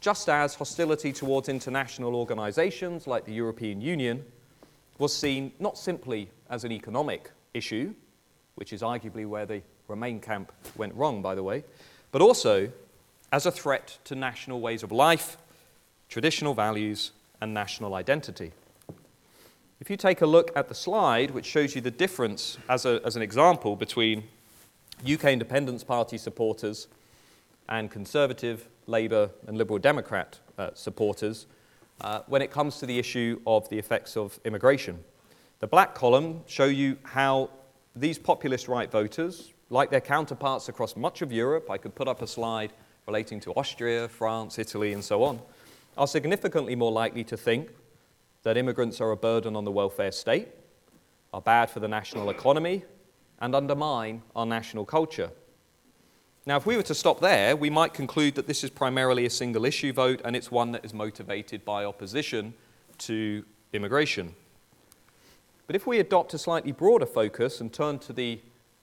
Just 0.00 0.30
as 0.30 0.54
hostility 0.54 1.12
towards 1.12 1.50
international 1.50 2.16
organizations 2.16 3.06
like 3.06 3.26
the 3.26 3.34
European 3.34 3.82
Union 3.82 4.24
was 4.96 5.14
seen 5.14 5.52
not 5.60 5.76
simply 5.76 6.30
as 6.48 6.64
an 6.64 6.72
economic 6.72 7.30
issue, 7.52 7.92
which 8.54 8.72
is 8.72 8.80
arguably 8.80 9.26
where 9.26 9.44
the 9.44 9.60
Remain 9.86 10.18
camp 10.18 10.50
went 10.76 10.94
wrong, 10.94 11.20
by 11.20 11.34
the 11.34 11.42
way, 11.42 11.62
but 12.10 12.22
also 12.22 12.72
as 13.32 13.44
a 13.44 13.50
threat 13.50 13.98
to 14.04 14.14
national 14.14 14.62
ways 14.62 14.82
of 14.82 14.92
life, 14.92 15.36
traditional 16.08 16.54
values, 16.54 17.12
and 17.42 17.52
national 17.52 17.94
identity. 17.94 18.52
If 19.80 19.90
you 19.90 19.96
take 19.96 20.20
a 20.20 20.26
look 20.26 20.52
at 20.56 20.68
the 20.68 20.74
slide, 20.74 21.32
which 21.32 21.44
shows 21.44 21.74
you 21.74 21.80
the 21.80 21.90
difference 21.90 22.58
as, 22.68 22.86
a, 22.86 23.00
as 23.04 23.16
an 23.16 23.22
example 23.22 23.74
between 23.74 24.22
UK 25.02 25.24
Independence 25.24 25.82
Party 25.82 26.16
supporters 26.16 26.86
and 27.68 27.90
Conservative, 27.90 28.68
Labour, 28.86 29.30
and 29.48 29.58
Liberal 29.58 29.80
Democrat 29.80 30.38
uh, 30.58 30.70
supporters 30.74 31.46
uh, 32.02 32.20
when 32.28 32.40
it 32.40 32.52
comes 32.52 32.78
to 32.78 32.86
the 32.86 32.98
issue 33.00 33.40
of 33.48 33.68
the 33.68 33.76
effects 33.76 34.16
of 34.16 34.38
immigration. 34.44 35.02
The 35.58 35.66
black 35.66 35.94
column 35.94 36.42
show 36.46 36.66
you 36.66 36.96
how 37.02 37.50
these 37.96 38.18
populist 38.18 38.68
right 38.68 38.90
voters, 38.90 39.52
like 39.70 39.90
their 39.90 40.00
counterparts 40.00 40.68
across 40.68 40.96
much 40.96 41.20
of 41.20 41.32
Europe, 41.32 41.68
I 41.68 41.78
could 41.78 41.96
put 41.96 42.06
up 42.06 42.22
a 42.22 42.28
slide 42.28 42.72
relating 43.08 43.40
to 43.40 43.52
Austria, 43.54 44.08
France, 44.08 44.56
Italy, 44.58 44.92
and 44.92 45.02
so 45.02 45.24
on, 45.24 45.40
are 45.98 46.06
significantly 46.06 46.76
more 46.76 46.92
likely 46.92 47.24
to 47.24 47.36
think 47.36 47.70
that 48.44 48.56
immigrants 48.56 49.00
are 49.00 49.10
a 49.10 49.16
burden 49.16 49.56
on 49.56 49.64
the 49.64 49.72
welfare 49.72 50.12
state, 50.12 50.48
are 51.32 51.42
bad 51.42 51.68
for 51.68 51.80
the 51.80 51.88
national 51.88 52.30
economy, 52.30 52.84
and 53.40 53.54
undermine 53.54 54.22
our 54.36 54.46
national 54.46 54.84
culture. 54.84 55.30
Now, 56.46 56.56
if 56.56 56.66
we 56.66 56.76
were 56.76 56.82
to 56.84 56.94
stop 56.94 57.20
there, 57.20 57.56
we 57.56 57.70
might 57.70 57.94
conclude 57.94 58.34
that 58.34 58.46
this 58.46 58.62
is 58.62 58.70
primarily 58.70 59.24
a 59.24 59.30
single 59.30 59.64
issue 59.64 59.92
vote 59.92 60.20
and 60.24 60.36
it's 60.36 60.50
one 60.50 60.72
that 60.72 60.84
is 60.84 60.92
motivated 60.92 61.64
by 61.64 61.84
opposition 61.84 62.52
to 62.98 63.44
immigration. 63.72 64.34
But 65.66 65.74
if 65.74 65.86
we 65.86 65.98
adopt 65.98 66.34
a 66.34 66.38
slightly 66.38 66.72
broader 66.72 67.06
focus 67.06 67.62
and 67.62 67.72
turn 67.72 67.98
to 68.00 68.12
the 68.12 68.38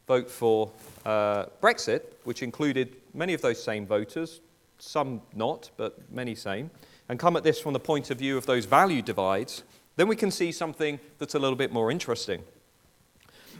vote 0.07 0.30
for 0.30 0.72
uh, 1.05 1.45
Brexit, 1.62 2.01
which 2.24 2.41
included 2.41 2.95
many 3.14 3.36
of 3.36 3.41
those 3.41 3.64
same 3.64 3.86
voters, 3.86 4.41
some 4.80 5.22
not, 5.36 5.70
but 5.78 5.99
many 6.12 6.34
same, 6.34 6.72
and 7.12 7.20
come 7.20 7.36
at 7.36 7.43
this 7.43 7.59
from 7.59 7.74
the 7.74 7.80
point 7.80 8.09
of 8.09 8.18
view 8.18 8.38
of 8.38 8.45
those 8.45 8.64
value 8.64 9.01
divides, 9.01 9.66
then 9.97 10.07
we 10.07 10.16
can 10.16 10.32
see 10.32 10.49
something 10.49 10.97
that's 11.18 11.36
a 11.36 11.39
little 11.39 11.57
bit 11.57 11.74
more 11.74 11.91
interesting. 11.91 12.41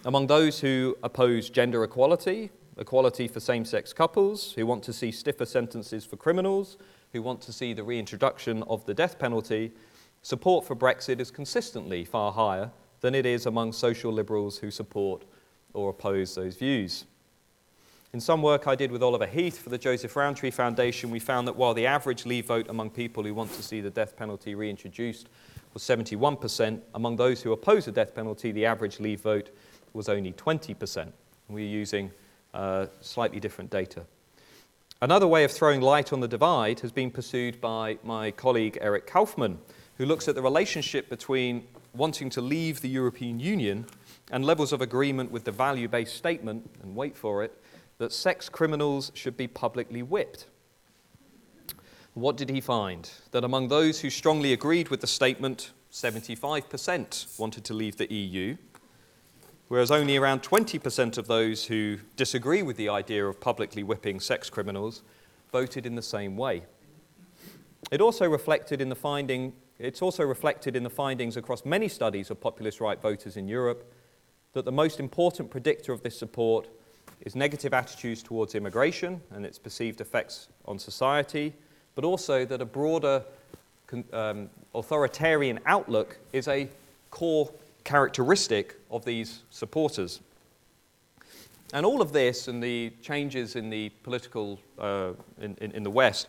Among 0.06 0.28
those 0.28 0.62
who 0.62 0.96
oppose 1.04 1.50
gender 1.50 1.84
equality, 1.84 2.50
equality 2.78 3.28
for 3.28 3.42
same 3.42 3.66
sex 3.66 3.92
couples, 3.92 4.54
who 4.54 4.66
want 4.66 4.84
to 4.84 4.94
see 4.94 5.12
stiffer 5.12 5.46
sentences 5.46 6.06
for 6.06 6.16
criminals, 6.16 6.78
who 7.12 7.22
want 7.22 7.42
to 7.42 7.52
see 7.52 7.74
the 7.74 7.84
reintroduction 7.84 8.64
of 8.64 8.86
the 8.86 8.94
death 8.94 9.20
penalty, 9.20 9.74
support 10.22 10.66
for 10.66 10.74
Brexit 10.74 11.20
is 11.20 11.30
consistently 11.30 12.06
far 12.06 12.32
higher 12.32 12.72
than 13.02 13.14
it 13.14 13.26
is 13.26 13.46
among 13.46 13.74
social 13.74 14.14
liberals 14.14 14.60
who 14.60 14.72
support 14.72 15.26
or 15.74 15.90
oppose 15.90 16.36
those 16.36 16.56
views. 16.56 17.04
In 18.14 18.20
some 18.20 18.42
work 18.42 18.68
I 18.68 18.76
did 18.76 18.92
with 18.92 19.02
Oliver 19.02 19.26
Heath 19.26 19.58
for 19.58 19.70
the 19.70 19.78
Joseph 19.78 20.18
Rowntree 20.18 20.52
Foundation, 20.52 21.10
we 21.12 21.20
found 21.20 21.48
that 21.48 21.56
while 21.56 21.74
the 21.74 21.86
average 21.86 22.26
leave 22.26 22.46
vote 22.46 22.68
among 22.68 22.90
people 22.90 23.24
who 23.24 23.34
want 23.34 23.54
to 23.54 23.64
see 23.64 23.80
the 23.80 23.90
death 23.90 24.18
penalty 24.18 24.54
reintroduced 24.54 25.30
was 25.74 25.82
71%, 25.84 26.82
among 26.94 27.16
those 27.16 27.42
who 27.42 27.54
oppose 27.54 27.86
the 27.86 27.92
death 27.94 28.14
penalty, 28.14 28.52
the 28.52 28.66
average 28.66 29.00
leave 29.00 29.22
vote 29.22 29.52
was 29.94 30.10
only 30.10 30.34
20%. 30.34 31.10
We're 31.48 31.66
using 31.66 32.12
uh, 32.54 32.88
slightly 33.00 33.40
different 33.40 33.70
data. 33.72 34.06
Another 35.02 35.26
way 35.26 35.46
of 35.46 35.52
throwing 35.54 35.80
light 35.80 36.12
on 36.12 36.20
the 36.20 36.28
divide 36.28 36.82
has 36.82 36.92
been 36.92 37.12
pursued 37.12 37.62
by 37.62 37.98
my 38.04 38.32
colleague 38.32 38.78
Eric 38.82 39.08
Kaufmann, 39.08 39.58
who 39.96 40.06
looks 40.06 40.28
at 40.28 40.36
the 40.36 40.42
relationship 40.42 41.08
between 41.08 41.66
wanting 41.94 42.30
to 42.32 42.42
leave 42.42 42.82
the 42.82 42.90
European 42.90 43.40
Union 43.40 43.86
and 44.32 44.44
levels 44.44 44.74
of 44.74 44.82
agreement 44.82 45.32
with 45.32 45.46
the 45.46 45.52
value 45.52 45.88
based 45.88 46.18
statement, 46.18 46.70
and 46.84 46.94
wait 46.94 47.16
for 47.16 47.42
it, 47.42 47.58
that 48.02 48.12
sex 48.12 48.50
criminals 48.50 49.12
should 49.14 49.38
be 49.38 49.46
publicly 49.46 50.02
whipped. 50.02 50.48
What 52.16 52.36
did 52.36 52.50
he 52.50 52.60
find? 52.60 53.08
That 53.30 53.44
among 53.44 53.68
those 53.68 54.00
who 54.02 54.10
strongly 54.10 54.54
agreed 54.54 54.90
with 54.90 55.02
the 55.02 55.08
statement, 55.08 55.70
75% 55.92 57.40
wanted 57.40 57.64
to 57.64 57.76
leave 57.76 57.98
the 57.98 58.12
EU, 58.12 58.58
whereas 59.68 59.92
only 59.92 60.18
around 60.18 60.42
20% 60.42 61.20
of 61.20 61.28
those 61.28 61.66
who 61.66 62.00
disagree 62.16 62.64
with 62.64 62.76
the 62.76 62.90
idea 62.90 63.24
of 63.24 63.40
publicly 63.40 63.84
whipping 63.84 64.20
sex 64.20 64.50
criminals 64.50 65.04
voted 65.52 65.86
in 65.86 65.94
the 65.94 66.02
same 66.02 66.36
way. 66.36 66.64
It 67.92 68.02
also 68.02 68.28
reflected 68.28 68.82
in 68.82 68.90
the 68.90 68.96
finding, 68.96 69.54
it's 69.78 70.02
also 70.02 70.24
reflected 70.24 70.76
in 70.76 70.82
the 70.82 70.90
findings 70.90 71.38
across 71.38 71.66
many 71.66 71.88
studies 71.88 72.32
of 72.32 72.42
populist 72.42 72.82
right 72.82 73.00
voters 73.00 73.38
in 73.38 73.48
Europe 73.48 73.94
that 74.54 74.66
the 74.66 74.72
most 74.72 75.00
important 75.00 75.52
predictor 75.52 75.94
of 75.94 76.02
this 76.02 76.18
support 76.18 76.68
is 77.22 77.36
negative 77.36 77.74
attitudes 77.74 78.24
towards 78.24 78.56
immigration 78.56 79.22
and 79.32 79.46
its 79.46 79.60
perceived 79.60 80.02
effects 80.02 80.48
on 80.66 80.80
society, 80.80 81.54
but 81.96 82.04
also 82.04 82.46
that 82.46 82.62
a 82.62 82.66
broader 82.66 83.24
um, 84.14 84.50
authoritarian 84.74 85.60
outlook 85.66 86.18
is 86.32 86.48
a 86.48 86.68
core 87.10 87.52
characteristic 87.84 88.76
of 88.90 89.06
these 89.06 89.44
supporters. 89.50 90.22
And 91.74 91.86
all 91.86 92.02
of 92.02 92.12
this 92.12 92.48
and 92.48 92.62
the 92.62 92.92
changes 93.02 93.56
in 93.56 93.70
the 93.70 93.90
political, 94.04 94.60
uh, 94.78 95.12
in, 95.40 95.56
in, 95.62 95.72
in, 95.72 95.84
the 95.84 95.90
West, 95.90 96.28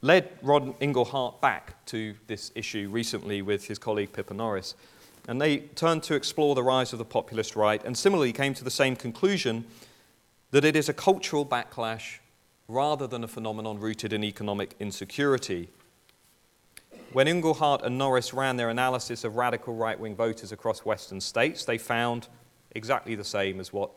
led 0.00 0.30
Ron 0.42 0.74
Inglehart 0.80 1.40
back 1.40 1.84
to 1.86 2.14
this 2.26 2.50
issue 2.54 2.88
recently 2.90 3.42
with 3.42 3.66
his 3.66 3.78
colleague 3.78 4.12
Pippa 4.12 4.34
Norris. 4.34 4.74
And 5.28 5.40
they 5.40 5.58
turned 5.58 6.02
to 6.04 6.14
explore 6.14 6.56
the 6.56 6.64
rise 6.64 6.92
of 6.92 6.98
the 6.98 7.04
populist 7.04 7.54
right 7.54 7.82
and 7.84 7.96
similarly 7.96 8.32
came 8.32 8.54
to 8.54 8.64
the 8.64 8.72
same 8.72 8.96
conclusion 8.96 9.64
that 10.52 10.64
it 10.64 10.76
is 10.76 10.88
a 10.88 10.94
cultural 10.94 11.44
backlash 11.44 12.18
rather 12.68 13.06
than 13.06 13.24
a 13.24 13.28
phenomenon 13.28 13.80
rooted 13.80 14.12
in 14.12 14.22
economic 14.22 14.74
insecurity. 14.78 15.68
When 17.12 17.26
Inglehart 17.26 17.82
and 17.82 17.98
Norris 17.98 18.32
ran 18.32 18.56
their 18.56 18.70
analysis 18.70 19.24
of 19.24 19.36
radical 19.36 19.74
right 19.74 19.98
wing 19.98 20.14
voters 20.14 20.52
across 20.52 20.84
Western 20.84 21.20
states, 21.20 21.64
they 21.64 21.76
found 21.76 22.28
exactly 22.70 23.14
the 23.14 23.24
same 23.24 23.60
as 23.60 23.72
what 23.72 23.90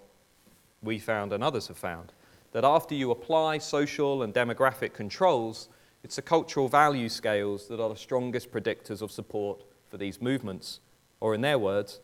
we 0.81 0.97
found 0.97 1.31
and 1.31 1.43
others 1.43 1.67
have 1.67 1.77
found 1.77 2.11
that 2.55 2.63
after 2.63 2.95
you 2.95 3.11
apply 3.11 3.57
social 3.57 4.23
and 4.23 4.33
demographic 4.33 4.93
controls, 4.93 5.67
it's 6.05 6.15
the 6.15 6.21
cultural 6.21 6.69
value 6.69 7.09
scales 7.09 7.67
that 7.67 7.81
are 7.81 7.89
the 7.89 7.97
strongest 7.97 8.49
predictors 8.49 9.01
of 9.01 9.11
support 9.11 9.61
for 9.89 9.97
these 9.97 10.21
movements. 10.21 10.79
Or, 11.19 11.35
in 11.35 11.41
their 11.41 11.59
words, 11.59 11.99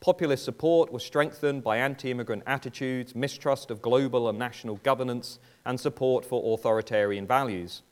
Populist 0.00 0.46
support 0.46 0.90
was 0.90 1.04
strengthened 1.04 1.62
by 1.62 1.76
anti 1.76 2.10
immigrant 2.10 2.42
attitudes, 2.46 3.14
mistrust 3.14 3.70
of 3.70 3.82
global 3.82 4.30
and 4.30 4.38
national 4.38 4.76
governance, 4.76 5.38
and 5.66 5.78
support 5.78 6.24
for 6.24 6.54
authoritarian 6.54 7.26
values. 7.26 7.82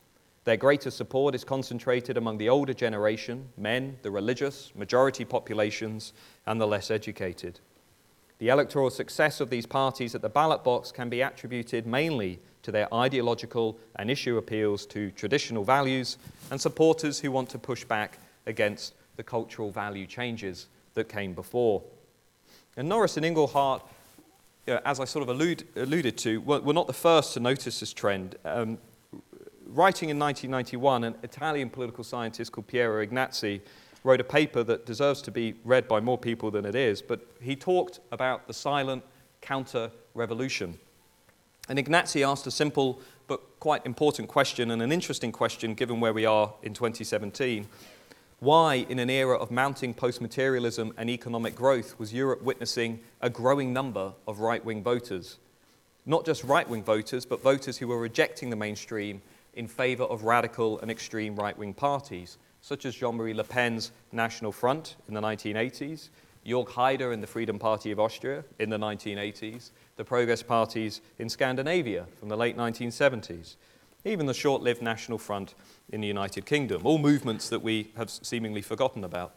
Their 0.43 0.57
greater 0.57 0.89
support 0.89 1.35
is 1.35 1.43
concentrated 1.43 2.17
among 2.17 2.39
the 2.39 2.49
older 2.49 2.73
generation, 2.73 3.49
men, 3.57 3.99
the 4.01 4.09
religious, 4.09 4.71
majority 4.75 5.23
populations, 5.23 6.13
and 6.47 6.59
the 6.59 6.65
less 6.65 6.89
educated. 6.89 7.59
The 8.39 8.49
electoral 8.49 8.89
success 8.89 9.39
of 9.39 9.51
these 9.51 9.67
parties 9.67 10.15
at 10.15 10.23
the 10.23 10.29
ballot 10.29 10.63
box 10.63 10.91
can 10.91 11.09
be 11.09 11.21
attributed 11.21 11.85
mainly 11.85 12.39
to 12.63 12.71
their 12.71 12.91
ideological 12.91 13.77
and 13.97 14.09
issue 14.09 14.37
appeals 14.37 14.87
to 14.87 15.11
traditional 15.11 15.63
values 15.63 16.17
and 16.49 16.59
supporters 16.59 17.19
who 17.19 17.31
want 17.31 17.49
to 17.49 17.59
push 17.59 17.85
back 17.85 18.17
against 18.47 18.95
the 19.15 19.23
cultural 19.23 19.69
value 19.69 20.07
changes 20.07 20.69
that 20.95 21.07
came 21.07 21.35
before. 21.35 21.83
And 22.79 22.87
Norris 22.87 23.17
and 23.17 23.25
Inglehart, 23.25 23.81
you 24.65 24.73
know, 24.73 24.79
as 24.85 25.01
I 25.01 25.03
sort 25.03 25.23
of 25.23 25.27
allude, 25.27 25.67
alluded 25.75 26.17
to, 26.19 26.39
were, 26.39 26.61
were, 26.61 26.73
not 26.73 26.87
the 26.87 26.93
first 26.93 27.33
to 27.33 27.41
notice 27.41 27.81
this 27.81 27.91
trend. 27.91 28.37
Um, 28.45 28.77
writing 29.65 30.07
in 30.07 30.17
1991, 30.17 31.03
an 31.03 31.15
Italian 31.21 31.69
political 31.69 32.05
scientist 32.05 32.53
called 32.53 32.67
Piero 32.67 33.05
Ignazi 33.05 33.59
wrote 34.05 34.21
a 34.21 34.23
paper 34.23 34.63
that 34.63 34.85
deserves 34.85 35.21
to 35.23 35.31
be 35.31 35.55
read 35.65 35.89
by 35.89 35.99
more 35.99 36.17
people 36.17 36.51
than 36.51 36.63
it 36.63 36.73
is, 36.73 37.01
but 37.01 37.19
he 37.41 37.53
talked 37.53 37.99
about 38.13 38.47
the 38.47 38.53
silent 38.53 39.03
counter 39.41 39.91
revolution. 40.13 40.79
And 41.67 41.77
Ignazi 41.77 42.25
asked 42.25 42.47
a 42.47 42.51
simple 42.51 43.01
but 43.27 43.41
quite 43.59 43.85
important 43.85 44.29
question, 44.29 44.71
and 44.71 44.81
an 44.81 44.93
interesting 44.93 45.33
question 45.33 45.73
given 45.73 45.99
where 45.99 46.13
we 46.13 46.25
are 46.25 46.53
in 46.63 46.73
2017. 46.73 47.67
Why, 48.41 48.85
in 48.87 48.99
an 48.99 49.09
era 49.09 49.35
of 49.35 49.51
mounting 49.51 49.93
post 49.93 50.21
materialism 50.21 50.93
and 50.95 51.09
economic 51.09 51.55
growth, 51.55 51.99
was 51.99 52.13
Europe 52.13 52.41
witnessing 52.41 53.01
a 53.19 53.29
growing 53.29 53.73
number 53.73 54.13
of 54.25 54.39
right 54.39 54.63
wing 54.63 54.81
voters? 54.81 55.39
Not 56.05 56.25
just 56.25 56.45
right 56.45 56.67
wing 56.67 56.81
voters, 56.81 57.25
but 57.25 57.43
voters 57.43 57.77
who 57.77 57.89
were 57.89 57.99
rejecting 57.99 58.49
the 58.49 58.55
mainstream 58.55 59.21
in 59.55 59.67
favor 59.67 60.03
of 60.03 60.23
radical 60.23 60.79
and 60.79 60.89
extreme 60.89 61.35
right 61.35 61.57
wing 61.57 61.73
parties, 61.73 62.37
such 62.61 62.85
as 62.85 62.95
Jean 62.95 63.15
Marie 63.15 63.33
Le 63.33 63.43
Pen's 63.43 63.91
National 64.13 64.53
Front 64.53 64.95
in 65.09 65.13
the 65.13 65.21
1980s, 65.21 66.07
Jörg 66.45 66.67
Haider 66.67 67.13
in 67.13 67.19
the 67.19 67.27
Freedom 67.27 67.59
Party 67.59 67.91
of 67.91 67.99
Austria 67.99 68.45
in 68.57 68.69
the 68.69 68.79
1980s, 68.79 69.71
the 69.97 70.05
Progress 70.05 70.41
parties 70.41 71.01
in 71.19 71.27
Scandinavia 71.27 72.05
from 72.17 72.29
the 72.29 72.37
late 72.37 72.55
1970s, 72.55 73.57
even 74.05 74.25
the 74.25 74.33
short 74.33 74.61
lived 74.61 74.81
National 74.81 75.17
Front 75.17 75.55
in 75.91 76.01
the 76.01 76.07
United 76.07 76.45
Kingdom, 76.45 76.81
all 76.85 76.97
movements 76.97 77.49
that 77.49 77.61
we 77.61 77.91
have 77.97 78.09
seemingly 78.09 78.61
forgotten 78.61 79.03
about. 79.03 79.35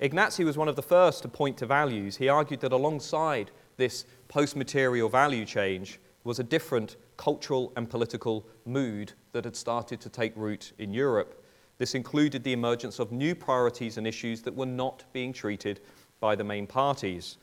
Ignazi 0.00 0.44
was 0.44 0.58
one 0.58 0.68
of 0.68 0.76
the 0.76 0.82
first 0.82 1.22
to 1.22 1.28
point 1.28 1.56
to 1.58 1.66
values. 1.66 2.16
He 2.16 2.28
argued 2.28 2.60
that 2.60 2.72
alongside 2.72 3.50
this 3.78 4.04
post 4.28 4.56
material 4.56 5.08
value 5.08 5.44
change 5.46 5.98
was 6.24 6.38
a 6.38 6.44
different 6.44 6.96
cultural 7.16 7.72
and 7.76 7.88
political 7.88 8.46
mood 8.66 9.12
that 9.32 9.44
had 9.44 9.56
started 9.56 10.00
to 10.00 10.08
take 10.08 10.36
root 10.36 10.72
in 10.78 10.92
Europe. 10.92 11.42
This 11.78 11.94
included 11.94 12.44
the 12.44 12.52
emergence 12.52 12.98
of 12.98 13.12
new 13.12 13.34
priorities 13.34 13.96
and 13.96 14.06
issues 14.06 14.42
that 14.42 14.54
were 14.54 14.66
not 14.66 15.04
being 15.12 15.32
treated 15.32 15.80
by 16.20 16.34
the 16.34 16.44
main 16.44 16.66
parties 16.66 17.38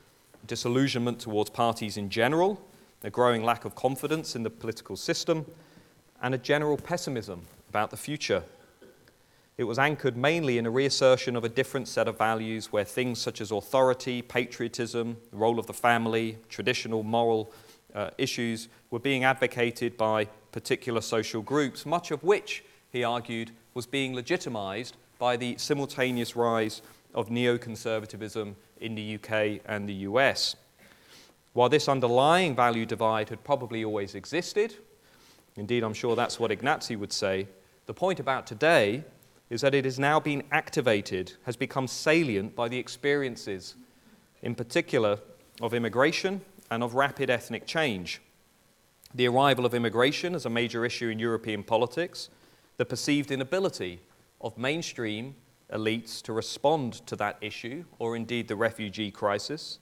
disillusionment 0.45 1.19
towards 1.19 1.49
parties 1.49 1.97
in 1.97 2.09
general, 2.09 2.61
a 3.03 3.09
growing 3.09 3.43
lack 3.43 3.65
of 3.65 3.75
confidence 3.75 4.35
in 4.35 4.43
the 4.43 4.49
political 4.49 4.95
system, 4.97 5.45
and 6.23 6.33
a 6.33 6.37
general 6.37 6.77
pessimism 6.77 7.41
about 7.69 7.91
the 7.91 7.97
future. 7.97 8.43
It 9.57 9.65
was 9.65 9.77
anchored 9.77 10.17
mainly 10.17 10.57
in 10.57 10.65
a 10.65 10.71
reassertion 10.71 11.35
of 11.35 11.43
a 11.43 11.49
different 11.49 11.87
set 11.87 12.07
of 12.07 12.17
values 12.17 12.71
where 12.71 12.85
things 12.85 13.19
such 13.19 13.41
as 13.41 13.51
authority, 13.51 14.21
patriotism, 14.21 15.17
the 15.29 15.37
role 15.37 15.59
of 15.59 15.67
the 15.67 15.73
family, 15.73 16.37
traditional 16.49 17.03
moral 17.03 17.51
uh, 17.93 18.09
issues 18.17 18.69
were 18.89 18.99
being 18.99 19.25
advocated 19.25 19.97
by 19.97 20.25
particular 20.51 21.01
social 21.01 21.41
groups, 21.41 21.85
much 21.85 22.09
of 22.09 22.23
which, 22.23 22.63
he 22.91 23.03
argued, 23.03 23.51
was 23.73 23.85
being 23.85 24.15
legitimized 24.15 24.95
by 25.19 25.35
the 25.37 25.55
simultaneous 25.57 26.35
rise 26.35 26.81
of 27.13 27.29
neoconservatism 27.29 28.55
in 28.79 28.95
the 28.95 29.15
UK 29.15 29.61
and 29.65 29.87
the 29.87 29.93
US. 30.09 30.55
While 31.53 31.69
this 31.69 31.87
underlying 31.87 32.55
value 32.55 32.85
divide 32.85 33.29
had 33.29 33.43
probably 33.43 33.85
always 33.85 34.15
existed, 34.15 34.75
indeed, 35.55 35.83
I'm 35.83 35.93
sure 35.93 36.15
that's 36.15 36.39
what 36.39 36.51
Ignazi 36.51 36.97
would 36.97 37.13
say, 37.13 37.47
the 37.85 37.93
point 37.93 38.19
about 38.19 38.47
today 38.47 39.03
is 39.49 39.61
that 39.61 39.75
it 39.75 39.85
has 39.85 39.99
now 39.99 40.19
been 40.19 40.43
activated, 40.51 41.33
has 41.45 41.55
become 41.55 41.87
salient 41.87 42.55
by 42.55 42.67
the 42.67 42.77
experiences, 42.77 43.75
in 44.41 44.55
particular, 44.55 45.19
of 45.61 45.73
immigration 45.73 46.41
and 46.71 46.81
of 46.81 46.95
rapid 46.95 47.29
ethnic 47.29 47.67
change. 47.67 48.21
The 49.13 49.27
arrival 49.27 49.65
of 49.65 49.73
immigration 49.73 50.33
as 50.33 50.45
a 50.45 50.49
major 50.49 50.85
issue 50.85 51.09
in 51.09 51.19
European 51.19 51.61
politics, 51.61 52.29
the 52.77 52.85
perceived 52.85 53.31
inability 53.31 53.99
of 54.41 54.57
mainstream 54.57 55.35
elites 55.71 56.21
to 56.23 56.33
respond 56.33 56.93
to 57.05 57.15
that 57.17 57.37
issue, 57.41 57.83
or 57.99 58.15
indeed 58.15 58.47
the 58.47 58.55
refugee 58.55 59.11
crisis, 59.11 59.79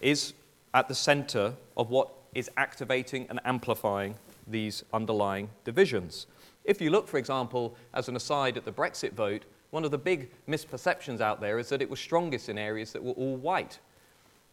is 0.00 0.34
at 0.74 0.88
the 0.88 0.94
center 0.94 1.54
of 1.76 1.90
what 1.90 2.10
is 2.34 2.50
activating 2.56 3.26
and 3.30 3.40
amplifying 3.44 4.14
these 4.50 4.84
underlying 4.92 5.50
divisions. 5.64 6.26
If 6.64 6.80
you 6.80 6.90
look, 6.90 7.08
for 7.08 7.18
example, 7.18 7.76
as 7.94 8.08
an 8.08 8.16
aside 8.16 8.56
at 8.56 8.64
the 8.64 8.72
Brexit 8.72 9.12
vote, 9.12 9.44
one 9.70 9.84
of 9.84 9.90
the 9.90 9.98
big 9.98 10.30
misperceptions 10.48 11.20
out 11.20 11.40
there 11.40 11.58
is 11.58 11.68
that 11.68 11.82
it 11.82 11.90
was 11.90 12.00
strongest 12.00 12.48
in 12.48 12.58
areas 12.58 12.92
that 12.92 13.02
were 13.02 13.12
all 13.12 13.36
white. 13.36 13.78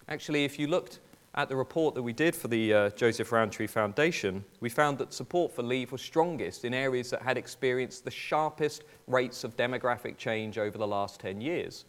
Actually, 0.08 0.46
if 0.46 0.60
you 0.60 0.68
looked 0.68 1.00
at 1.36 1.50
the 1.50 1.56
report 1.56 1.96
that 1.96 2.04
we 2.04 2.14
did 2.14 2.36
for 2.36 2.48
the 2.48 2.74
uh, 2.74 2.90
Joseph 2.92 3.32
Rowntree 3.32 3.68
Foundation, 3.68 4.44
we 4.62 4.70
found 4.70 4.98
that 4.98 5.14
support 5.14 5.54
for 5.54 5.64
leave 5.64 5.92
was 5.92 6.02
strongest 6.02 6.64
in 6.64 6.74
areas 6.74 7.10
that 7.10 7.22
had 7.22 7.38
experienced 7.38 8.06
the 8.06 8.12
sharpest 8.12 8.84
rates 9.08 9.44
of 9.44 9.58
demographic 9.58 10.18
change 10.18 10.58
over 10.58 10.78
the 10.78 10.88
last 10.88 11.20
10 11.20 11.42
years. 11.42 11.86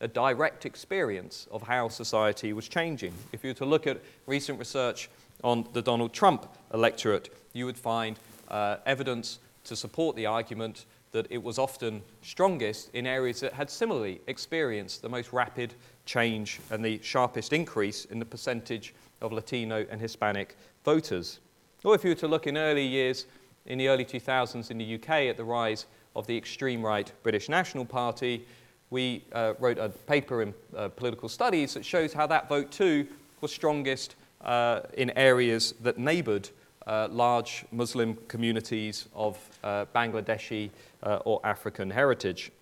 A 0.00 0.08
direct 0.08 0.64
experience 0.64 1.46
of 1.50 1.62
how 1.62 1.88
society 1.88 2.52
was 2.52 2.68
changing. 2.68 3.12
If 3.32 3.44
you 3.44 3.50
were 3.50 3.54
to 3.54 3.66
look 3.66 3.86
at 3.86 4.00
recent 4.26 4.58
research 4.58 5.10
on 5.42 5.66
the 5.72 5.82
Donald 5.82 6.12
Trump 6.12 6.48
electorate, 6.72 7.34
you 7.52 7.66
would 7.66 7.78
find 7.78 8.18
uh, 8.48 8.76
evidence 8.86 9.38
to 9.64 9.76
support 9.76 10.16
the 10.16 10.26
argument 10.26 10.86
that 11.12 11.26
it 11.30 11.42
was 11.42 11.58
often 11.58 12.02
strongest 12.22 12.90
in 12.92 13.06
areas 13.06 13.40
that 13.40 13.52
had 13.52 13.70
similarly 13.70 14.20
experienced 14.26 15.00
the 15.00 15.08
most 15.08 15.32
rapid 15.32 15.74
change 16.06 16.60
and 16.70 16.84
the 16.84 17.00
sharpest 17.02 17.52
increase 17.52 18.04
in 18.06 18.18
the 18.18 18.24
percentage 18.24 18.94
of 19.22 19.32
Latino 19.32 19.86
and 19.90 20.00
Hispanic 20.00 20.56
voters. 20.84 21.38
Or 21.84 21.94
if 21.94 22.02
you 22.02 22.10
were 22.10 22.16
to 22.16 22.28
look 22.28 22.46
in 22.46 22.56
early 22.56 22.84
years, 22.84 23.26
in 23.66 23.78
the 23.78 23.88
early 23.88 24.04
2000s 24.04 24.70
in 24.70 24.78
the 24.78 24.94
UK, 24.96 25.10
at 25.28 25.36
the 25.36 25.44
rise 25.44 25.86
of 26.16 26.26
the 26.26 26.36
extreme 26.36 26.84
right 26.84 27.10
British 27.22 27.48
National 27.48 27.84
Party, 27.84 28.44
we 28.90 29.24
uh, 29.32 29.54
wrote 29.58 29.78
a 29.78 29.88
paper 29.88 30.42
in 30.42 30.54
uh, 30.76 30.88
political 30.88 31.28
studies 31.28 31.74
that 31.74 31.84
shows 31.84 32.12
how 32.12 32.26
that 32.26 32.48
vote 32.48 32.70
too 32.70 33.06
was 33.40 33.52
strongest 33.52 34.16
uh, 34.44 34.80
in 34.94 35.10
areas 35.16 35.74
that 35.82 35.98
neighboured 35.98 36.50
uh, 36.86 37.08
large 37.10 37.64
Muslim 37.72 38.16
communities 38.28 39.08
of 39.14 39.38
uh, 39.62 39.86
Bangladeshi 39.94 40.70
uh, 41.02 41.16
or 41.24 41.40
African 41.44 41.90
heritage. 41.90 42.52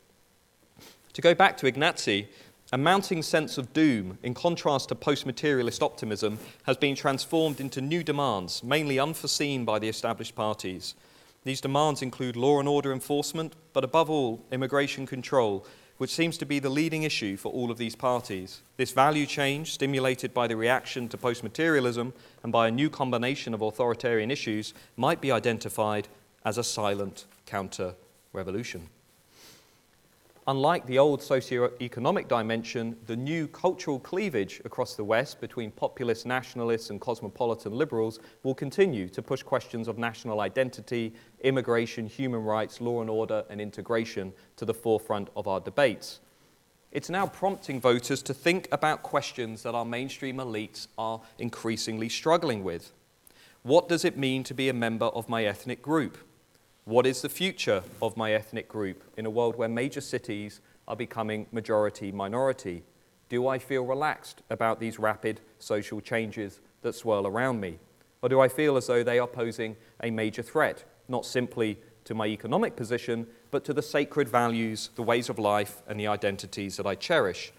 To 1.12 1.20
go 1.20 1.34
back 1.34 1.56
to 1.58 1.70
Ignazi, 1.70 2.28
a 2.72 2.78
mounting 2.78 3.22
sense 3.22 3.58
of 3.58 3.72
doom, 3.74 4.18
in 4.22 4.32
contrast 4.32 4.88
to 4.88 4.94
post 4.94 5.26
materialist 5.26 5.82
optimism, 5.82 6.38
has 6.62 6.76
been 6.76 6.94
transformed 6.94 7.60
into 7.60 7.82
new 7.82 8.02
demands, 8.02 8.62
mainly 8.64 8.98
unforeseen 8.98 9.64
by 9.66 9.78
the 9.78 9.88
established 9.88 10.34
parties. 10.34 10.94
These 11.44 11.60
demands 11.60 12.00
include 12.00 12.36
law 12.36 12.60
and 12.60 12.68
order 12.68 12.92
enforcement, 12.92 13.54
but 13.72 13.84
above 13.84 14.08
all, 14.08 14.42
immigration 14.52 15.06
control, 15.06 15.66
which 16.02 16.10
seems 16.10 16.36
to 16.36 16.44
be 16.44 16.58
the 16.58 16.68
leading 16.68 17.04
issue 17.04 17.36
for 17.36 17.52
all 17.52 17.70
of 17.70 17.78
these 17.78 17.94
parties. 17.94 18.62
This 18.76 18.90
value 18.90 19.24
change, 19.24 19.72
stimulated 19.72 20.34
by 20.34 20.48
the 20.48 20.56
reaction 20.56 21.08
to 21.08 21.16
post 21.16 21.44
materialism 21.44 22.12
and 22.42 22.50
by 22.50 22.66
a 22.66 22.72
new 22.72 22.90
combination 22.90 23.54
of 23.54 23.62
authoritarian 23.62 24.28
issues, 24.28 24.74
might 24.96 25.20
be 25.20 25.30
identified 25.30 26.08
as 26.44 26.58
a 26.58 26.64
silent 26.64 27.26
counter 27.46 27.94
revolution. 28.32 28.88
Unlike 30.52 30.84
the 30.84 30.98
old 30.98 31.22
socio-economic 31.22 32.28
dimension, 32.28 32.94
the 33.06 33.16
new 33.16 33.48
cultural 33.48 33.98
cleavage 33.98 34.60
across 34.66 34.96
the 34.96 35.02
West 35.02 35.40
between 35.40 35.70
populist 35.70 36.26
nationalists 36.26 36.90
and 36.90 37.00
cosmopolitan 37.00 37.72
liberals 37.72 38.20
will 38.42 38.54
continue 38.54 39.08
to 39.08 39.22
push 39.22 39.42
questions 39.42 39.88
of 39.88 39.96
national 39.96 40.42
identity, 40.42 41.14
immigration, 41.40 42.06
human 42.06 42.44
rights, 42.44 42.82
law 42.82 43.00
and 43.00 43.08
order, 43.08 43.46
and 43.48 43.62
integration 43.62 44.30
to 44.56 44.66
the 44.66 44.74
forefront 44.74 45.30
of 45.36 45.48
our 45.48 45.58
debates. 45.58 46.20
It's 46.90 47.08
now 47.08 47.26
prompting 47.26 47.80
voters 47.80 48.22
to 48.24 48.34
think 48.34 48.68
about 48.72 49.02
questions 49.02 49.62
that 49.62 49.74
our 49.74 49.86
mainstream 49.86 50.36
elites 50.36 50.86
are 50.98 51.22
increasingly 51.38 52.10
struggling 52.10 52.62
with. 52.62 52.92
What 53.62 53.88
does 53.88 54.04
it 54.04 54.18
mean 54.18 54.44
to 54.44 54.52
be 54.52 54.68
a 54.68 54.74
member 54.74 55.06
of 55.06 55.30
my 55.30 55.46
ethnic 55.46 55.80
group? 55.80 56.18
What 56.84 57.06
is 57.06 57.22
the 57.22 57.28
future 57.28 57.84
of 58.02 58.16
my 58.16 58.32
ethnic 58.32 58.68
group 58.68 59.04
in 59.16 59.24
a 59.24 59.30
world 59.30 59.54
where 59.54 59.68
major 59.68 60.00
cities 60.00 60.60
are 60.88 60.96
becoming 60.96 61.46
majority 61.52 62.10
minority? 62.10 62.82
Do 63.28 63.46
I 63.46 63.60
feel 63.60 63.86
relaxed 63.86 64.42
about 64.50 64.80
these 64.80 64.98
rapid 64.98 65.40
social 65.60 66.00
changes 66.00 66.60
that 66.80 66.96
swirl 66.96 67.28
around 67.28 67.60
me? 67.60 67.78
Or 68.20 68.28
do 68.28 68.40
I 68.40 68.48
feel 68.48 68.76
as 68.76 68.88
though 68.88 69.04
they 69.04 69.20
are 69.20 69.28
posing 69.28 69.76
a 70.02 70.10
major 70.10 70.42
threat, 70.42 70.82
not 71.06 71.24
simply 71.24 71.78
to 72.02 72.16
my 72.16 72.26
economic 72.26 72.74
position, 72.74 73.28
but 73.52 73.64
to 73.66 73.72
the 73.72 73.80
sacred 73.80 74.28
values, 74.28 74.90
the 74.96 75.04
ways 75.04 75.28
of 75.28 75.38
life, 75.38 75.82
and 75.86 76.00
the 76.00 76.08
identities 76.08 76.78
that 76.78 76.86
I 76.86 76.96
cherish? 76.96 77.52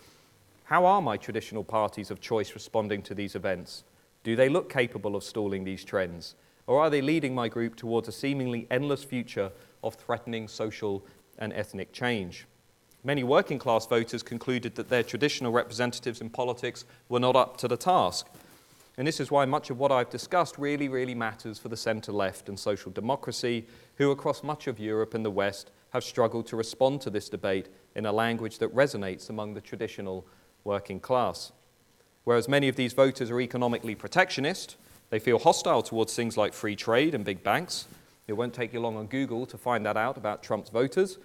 How 0.65 0.84
are 0.84 1.01
my 1.01 1.15
traditional 1.15 1.63
parties 1.63 2.11
of 2.11 2.19
choice 2.19 2.53
responding 2.53 3.01
to 3.03 3.15
these 3.15 3.36
events? 3.36 3.86
Do 4.26 4.36
they 4.36 4.49
look 4.49 4.69
capable 4.69 5.15
of 5.15 5.24
stalling 5.24 5.63
these 5.63 5.86
trends? 5.86 6.36
Or 6.68 6.80
are 6.80 6.89
they 6.89 7.01
leading 7.01 7.36
my 7.36 7.49
group 7.49 7.76
towards 7.76 8.07
a 8.07 8.11
seemingly 8.11 8.68
endless 8.72 9.03
future 9.03 9.51
of 9.84 9.95
threatening 9.95 10.47
social 10.47 11.05
and 11.38 11.51
ethnic 11.53 11.91
change? 11.91 12.45
Many 13.03 13.24
working 13.24 13.59
class 13.59 13.86
voters 13.86 14.24
concluded 14.24 14.76
that 14.76 14.88
their 14.88 15.03
traditional 15.03 15.51
representatives 15.51 16.22
in 16.22 16.30
politics 16.30 16.86
were 17.09 17.20
not 17.20 17.36
up 17.36 17.57
to 17.57 17.68
the 17.68 17.76
task. 17.76 18.28
And 18.97 19.05
this 19.05 19.20
is 19.20 19.30
why 19.30 19.43
much 19.45 19.70
of 19.70 19.80
what 19.80 19.91
I've 19.91 20.09
discussed 20.09 20.57
really, 20.57 20.88
really 20.88 21.16
matters 21.16 21.59
for 21.59 21.68
the 21.68 21.76
centre 21.76 22.14
left 22.14 22.47
and 22.47 22.57
social 22.57 22.91
democracy, 22.91 23.66
who 23.97 24.11
across 24.11 24.43
much 24.43 24.68
of 24.68 24.80
Europe 24.80 25.14
and 25.16 25.26
the 25.26 25.32
West 25.32 25.72
have 25.89 26.03
struggled 26.03 26.47
to 26.47 26.55
respond 26.55 27.01
to 27.01 27.09
this 27.09 27.28
debate 27.28 27.68
in 27.95 28.05
a 28.05 28.11
language 28.11 28.59
that 28.59 28.74
resonates 28.74 29.30
among 29.30 29.53
the 29.53 29.61
traditional 29.61 30.26
working 30.64 30.99
class. 30.99 31.51
Whereas 32.24 32.47
many 32.47 32.70
of 32.70 32.76
these 32.76 32.93
voters 32.93 33.30
are 33.30 33.41
economically 33.41 33.95
protectionist, 33.95 34.78
they 35.14 35.20
feel 35.20 35.38
hostile 35.38 35.84
towards 35.84 36.16
things 36.16 36.38
like 36.38 36.53
free 36.53 36.76
trade 36.76 37.14
and 37.14 37.24
big 37.24 37.43
banks. 37.43 37.86
It 38.26 38.34
won't 38.34 38.51
take 38.51 38.74
you 38.74 38.80
long 38.80 38.97
on 38.97 39.05
Google 39.05 39.45
to 39.45 39.59
find 39.59 39.86
that 39.86 39.95
out 39.95 40.18
about 40.18 40.41
Trump's 40.41 40.72
voters. 40.72 41.20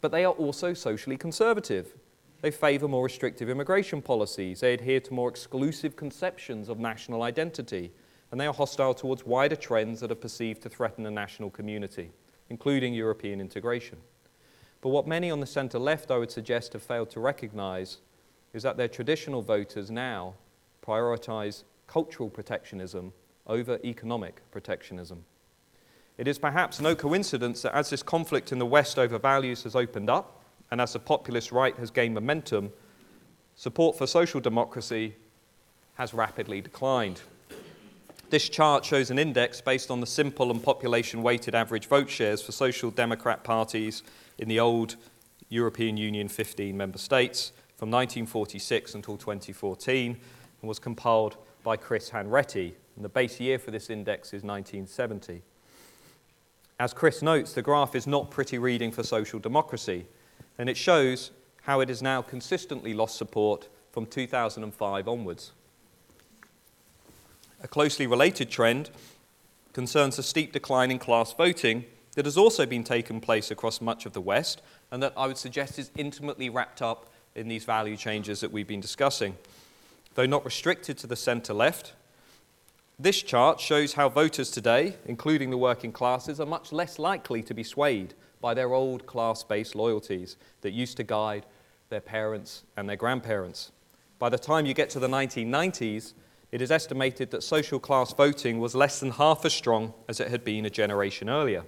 But 0.00 0.12
they 0.12 0.24
are 0.24 0.32
also 0.32 0.72
socially 0.72 1.18
conservative. 1.18 1.92
They 2.40 2.50
favor 2.50 2.88
more 2.88 3.04
restrictive 3.04 3.50
immigration 3.50 4.00
policies. 4.00 4.60
They 4.60 4.72
adhere 4.72 5.00
to 5.00 5.12
more 5.12 5.28
exclusive 5.28 5.94
conceptions 5.94 6.70
of 6.70 6.78
national 6.78 7.22
identity. 7.22 7.92
And 8.30 8.40
they 8.40 8.46
are 8.46 8.54
hostile 8.54 8.94
towards 8.94 9.26
wider 9.26 9.56
trends 9.56 10.00
that 10.00 10.10
are 10.10 10.14
perceived 10.14 10.62
to 10.62 10.70
threaten 10.70 11.04
the 11.04 11.10
national 11.10 11.50
community, 11.50 12.10
including 12.48 12.94
European 12.94 13.42
integration. 13.42 13.98
But 14.80 14.88
what 14.88 15.06
many 15.06 15.30
on 15.30 15.40
the 15.40 15.46
centre 15.46 15.78
left, 15.78 16.10
I 16.10 16.16
would 16.16 16.30
suggest, 16.30 16.72
have 16.72 16.82
failed 16.82 17.10
to 17.10 17.20
recognise 17.20 17.98
is 18.54 18.62
that 18.62 18.78
their 18.78 18.88
traditional 18.88 19.42
voters 19.42 19.90
now 19.90 20.32
prioritise 20.82 21.64
cultural 21.88 22.30
protectionism 22.30 23.12
over 23.48 23.80
economic 23.84 24.40
protectionism. 24.52 25.24
It 26.18 26.28
is 26.28 26.38
perhaps 26.38 26.80
no 26.80 26.94
coincidence 26.94 27.62
that 27.62 27.74
as 27.74 27.90
this 27.90 28.02
conflict 28.02 28.52
in 28.52 28.58
the 28.58 28.66
West 28.66 28.98
over 28.98 29.18
values 29.18 29.64
has 29.64 29.74
opened 29.74 30.10
up, 30.10 30.44
and 30.70 30.80
as 30.80 30.92
the 30.92 30.98
populist 30.98 31.50
right 31.50 31.76
has 31.76 31.90
gained 31.90 32.14
momentum, 32.14 32.70
support 33.56 33.96
for 33.96 34.06
social 34.06 34.40
democracy 34.40 35.16
has 35.94 36.12
rapidly 36.14 36.60
declined. 36.60 37.22
This 38.30 38.48
chart 38.48 38.84
shows 38.84 39.10
an 39.10 39.18
index 39.18 39.60
based 39.60 39.90
on 39.90 40.00
the 40.00 40.06
simple 40.06 40.50
and 40.50 40.62
population 40.62 41.22
weighted 41.22 41.54
average 41.54 41.86
vote 41.86 42.10
shares 42.10 42.42
for 42.42 42.52
social 42.52 42.90
democrat 42.90 43.42
parties 43.42 44.02
in 44.36 44.48
the 44.48 44.60
old 44.60 44.96
European 45.48 45.96
Union 45.96 46.28
15 46.28 46.76
member 46.76 46.98
states 46.98 47.52
from 47.76 47.90
1946 47.90 48.94
until 48.94 49.16
2014 49.16 50.18
and 50.60 50.68
was 50.68 50.78
compiled 50.78 51.38
by 51.68 51.76
Chris 51.76 52.08
Hanretty. 52.08 52.72
And 52.96 53.04
the 53.04 53.10
base 53.10 53.38
year 53.38 53.58
for 53.58 53.70
this 53.70 53.90
index 53.90 54.28
is 54.28 54.42
1970. 54.42 55.42
As 56.80 56.94
Chris 56.94 57.20
notes, 57.20 57.52
the 57.52 57.60
graph 57.60 57.94
is 57.94 58.06
not 58.06 58.30
pretty 58.30 58.56
reading 58.56 58.90
for 58.90 59.02
social 59.02 59.38
democracy, 59.38 60.06
and 60.56 60.70
it 60.70 60.78
shows 60.78 61.30
how 61.64 61.80
it 61.80 61.90
has 61.90 62.00
now 62.00 62.22
consistently 62.22 62.94
lost 62.94 63.18
support 63.18 63.68
from 63.92 64.06
2005 64.06 65.06
onwards. 65.06 65.52
A 67.62 67.68
closely 67.68 68.06
related 68.06 68.48
trend 68.48 68.88
concerns 69.74 70.16
the 70.16 70.22
steep 70.22 70.54
decline 70.54 70.90
in 70.90 70.98
class 70.98 71.34
voting 71.34 71.84
that 72.14 72.24
has 72.24 72.38
also 72.38 72.64
been 72.64 72.82
taking 72.82 73.20
place 73.20 73.50
across 73.50 73.82
much 73.82 74.06
of 74.06 74.14
the 74.14 74.22
West 74.22 74.62
and 74.90 75.02
that 75.02 75.12
I 75.18 75.26
would 75.26 75.36
suggest 75.36 75.78
is 75.78 75.90
intimately 75.98 76.48
wrapped 76.48 76.80
up 76.80 77.12
in 77.34 77.46
these 77.46 77.66
value 77.66 77.98
changes 77.98 78.40
that 78.40 78.52
we've 78.52 78.66
been 78.66 78.80
discussing. 78.80 79.36
Though 80.18 80.26
not 80.26 80.44
restricted 80.44 80.98
to 80.98 81.06
the 81.06 81.14
centre 81.14 81.54
left, 81.54 81.92
this 82.98 83.22
chart 83.22 83.60
shows 83.60 83.92
how 83.92 84.08
voters 84.08 84.50
today, 84.50 84.96
including 85.06 85.50
the 85.50 85.56
working 85.56 85.92
classes, 85.92 86.40
are 86.40 86.44
much 86.44 86.72
less 86.72 86.98
likely 86.98 87.40
to 87.44 87.54
be 87.54 87.62
swayed 87.62 88.14
by 88.40 88.52
their 88.52 88.74
old 88.74 89.06
class 89.06 89.44
based 89.44 89.76
loyalties 89.76 90.36
that 90.62 90.72
used 90.72 90.96
to 90.96 91.04
guide 91.04 91.46
their 91.88 92.00
parents 92.00 92.64
and 92.76 92.88
their 92.88 92.96
grandparents. 92.96 93.70
By 94.18 94.28
the 94.28 94.38
time 94.38 94.66
you 94.66 94.74
get 94.74 94.90
to 94.90 94.98
the 94.98 95.06
1990s, 95.06 96.14
it 96.50 96.60
is 96.60 96.72
estimated 96.72 97.30
that 97.30 97.44
social 97.44 97.78
class 97.78 98.12
voting 98.12 98.58
was 98.58 98.74
less 98.74 98.98
than 98.98 99.12
half 99.12 99.44
as 99.44 99.52
strong 99.52 99.94
as 100.08 100.18
it 100.18 100.32
had 100.32 100.44
been 100.44 100.66
a 100.66 100.70
generation 100.70 101.30
earlier. 101.30 101.62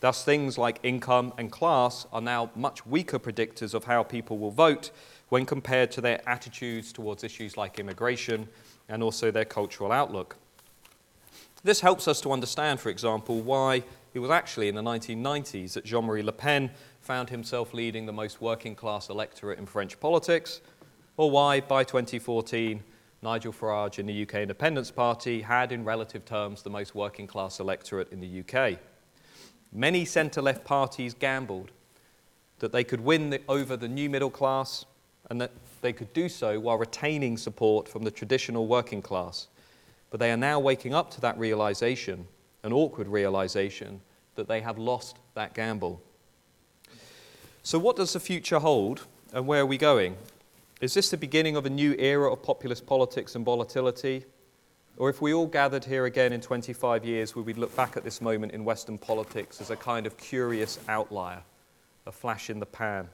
Thus, 0.00 0.24
things 0.24 0.56
like 0.56 0.78
income 0.82 1.34
and 1.36 1.52
class 1.52 2.06
are 2.14 2.22
now 2.22 2.50
much 2.54 2.86
weaker 2.86 3.18
predictors 3.18 3.74
of 3.74 3.84
how 3.84 4.04
people 4.04 4.38
will 4.38 4.52
vote 4.52 4.90
when 5.28 5.44
compared 5.44 5.90
to 5.92 6.00
their 6.00 6.26
attitudes 6.28 6.92
towards 6.92 7.24
issues 7.24 7.56
like 7.56 7.78
immigration 7.78 8.48
and 8.88 9.02
also 9.02 9.30
their 9.30 9.44
cultural 9.44 9.92
outlook. 9.92 10.36
This 11.64 11.80
helps 11.80 12.06
us 12.08 12.20
to 12.22 12.32
understand, 12.32 12.80
for 12.80 12.88
example, 12.88 13.40
why 13.40 13.82
it 14.14 14.20
was 14.20 14.30
actually 14.30 14.68
in 14.68 14.74
the 14.74 14.82
1990s 14.82 15.74
that 15.74 15.84
Jean 15.84 16.04
Marie 16.04 16.22
Le 16.22 16.32
Pen 16.32 16.70
found 17.00 17.30
himself 17.30 17.74
leading 17.74 18.06
the 18.06 18.12
most 18.12 18.40
working 18.40 18.74
class 18.74 19.10
electorate 19.10 19.58
in 19.58 19.66
French 19.66 19.98
politics, 20.00 20.60
or 21.16 21.30
why 21.30 21.60
by 21.60 21.84
2014 21.84 22.82
Nigel 23.22 23.52
Farage 23.52 23.98
in 23.98 24.06
the 24.06 24.22
UK 24.22 24.34
Independence 24.36 24.90
Party 24.90 25.42
had, 25.42 25.72
in 25.72 25.84
relative 25.84 26.24
terms, 26.24 26.62
the 26.62 26.70
most 26.70 26.94
working 26.94 27.26
class 27.26 27.58
electorate 27.58 28.12
in 28.12 28.20
the 28.20 28.40
UK. 28.40 28.78
Many 29.72 30.04
centre 30.04 30.40
left 30.40 30.64
parties 30.64 31.14
gambled 31.14 31.72
that 32.60 32.72
they 32.72 32.84
could 32.84 33.00
win 33.00 33.30
the, 33.30 33.40
over 33.48 33.76
the 33.76 33.88
new 33.88 34.08
middle 34.08 34.30
class 34.30 34.86
and 35.30 35.40
that 35.40 35.52
they 35.80 35.92
could 35.92 36.12
do 36.12 36.28
so 36.28 36.58
while 36.58 36.78
retaining 36.78 37.36
support 37.36 37.88
from 37.88 38.02
the 38.02 38.10
traditional 38.10 38.66
working 38.66 39.02
class. 39.02 39.48
But 40.10 40.20
they 40.20 40.30
are 40.30 40.36
now 40.36 40.58
waking 40.58 40.94
up 40.94 41.10
to 41.12 41.20
that 41.20 41.38
realization, 41.38 42.26
an 42.62 42.72
awkward 42.72 43.08
realization, 43.08 44.00
that 44.34 44.48
they 44.48 44.60
have 44.60 44.78
lost 44.78 45.16
that 45.34 45.54
gamble. 45.54 46.00
So, 47.62 47.78
what 47.78 47.96
does 47.96 48.14
the 48.14 48.20
future 48.20 48.58
hold 48.58 49.06
and 49.32 49.46
where 49.46 49.60
are 49.60 49.66
we 49.66 49.76
going? 49.76 50.16
Is 50.80 50.94
this 50.94 51.10
the 51.10 51.16
beginning 51.16 51.56
of 51.56 51.66
a 51.66 51.70
new 51.70 51.94
era 51.98 52.32
of 52.32 52.42
populist 52.42 52.86
politics 52.86 53.34
and 53.34 53.44
volatility? 53.44 54.24
Or 54.96 55.10
if 55.10 55.20
we 55.20 55.34
all 55.34 55.46
gathered 55.46 55.84
here 55.84 56.06
again 56.06 56.32
in 56.32 56.40
25 56.40 57.04
years, 57.04 57.36
would 57.36 57.46
we 57.46 57.52
look 57.52 57.74
back 57.76 57.96
at 57.96 58.04
this 58.04 58.20
moment 58.20 58.52
in 58.52 58.64
Western 58.64 58.98
politics 58.98 59.60
as 59.60 59.70
a 59.70 59.76
kind 59.76 60.06
of 60.06 60.16
curious 60.16 60.78
outlier, 60.88 61.42
a 62.06 62.12
flash 62.12 62.50
in 62.50 62.58
the 62.58 62.66
pan? 62.66 63.08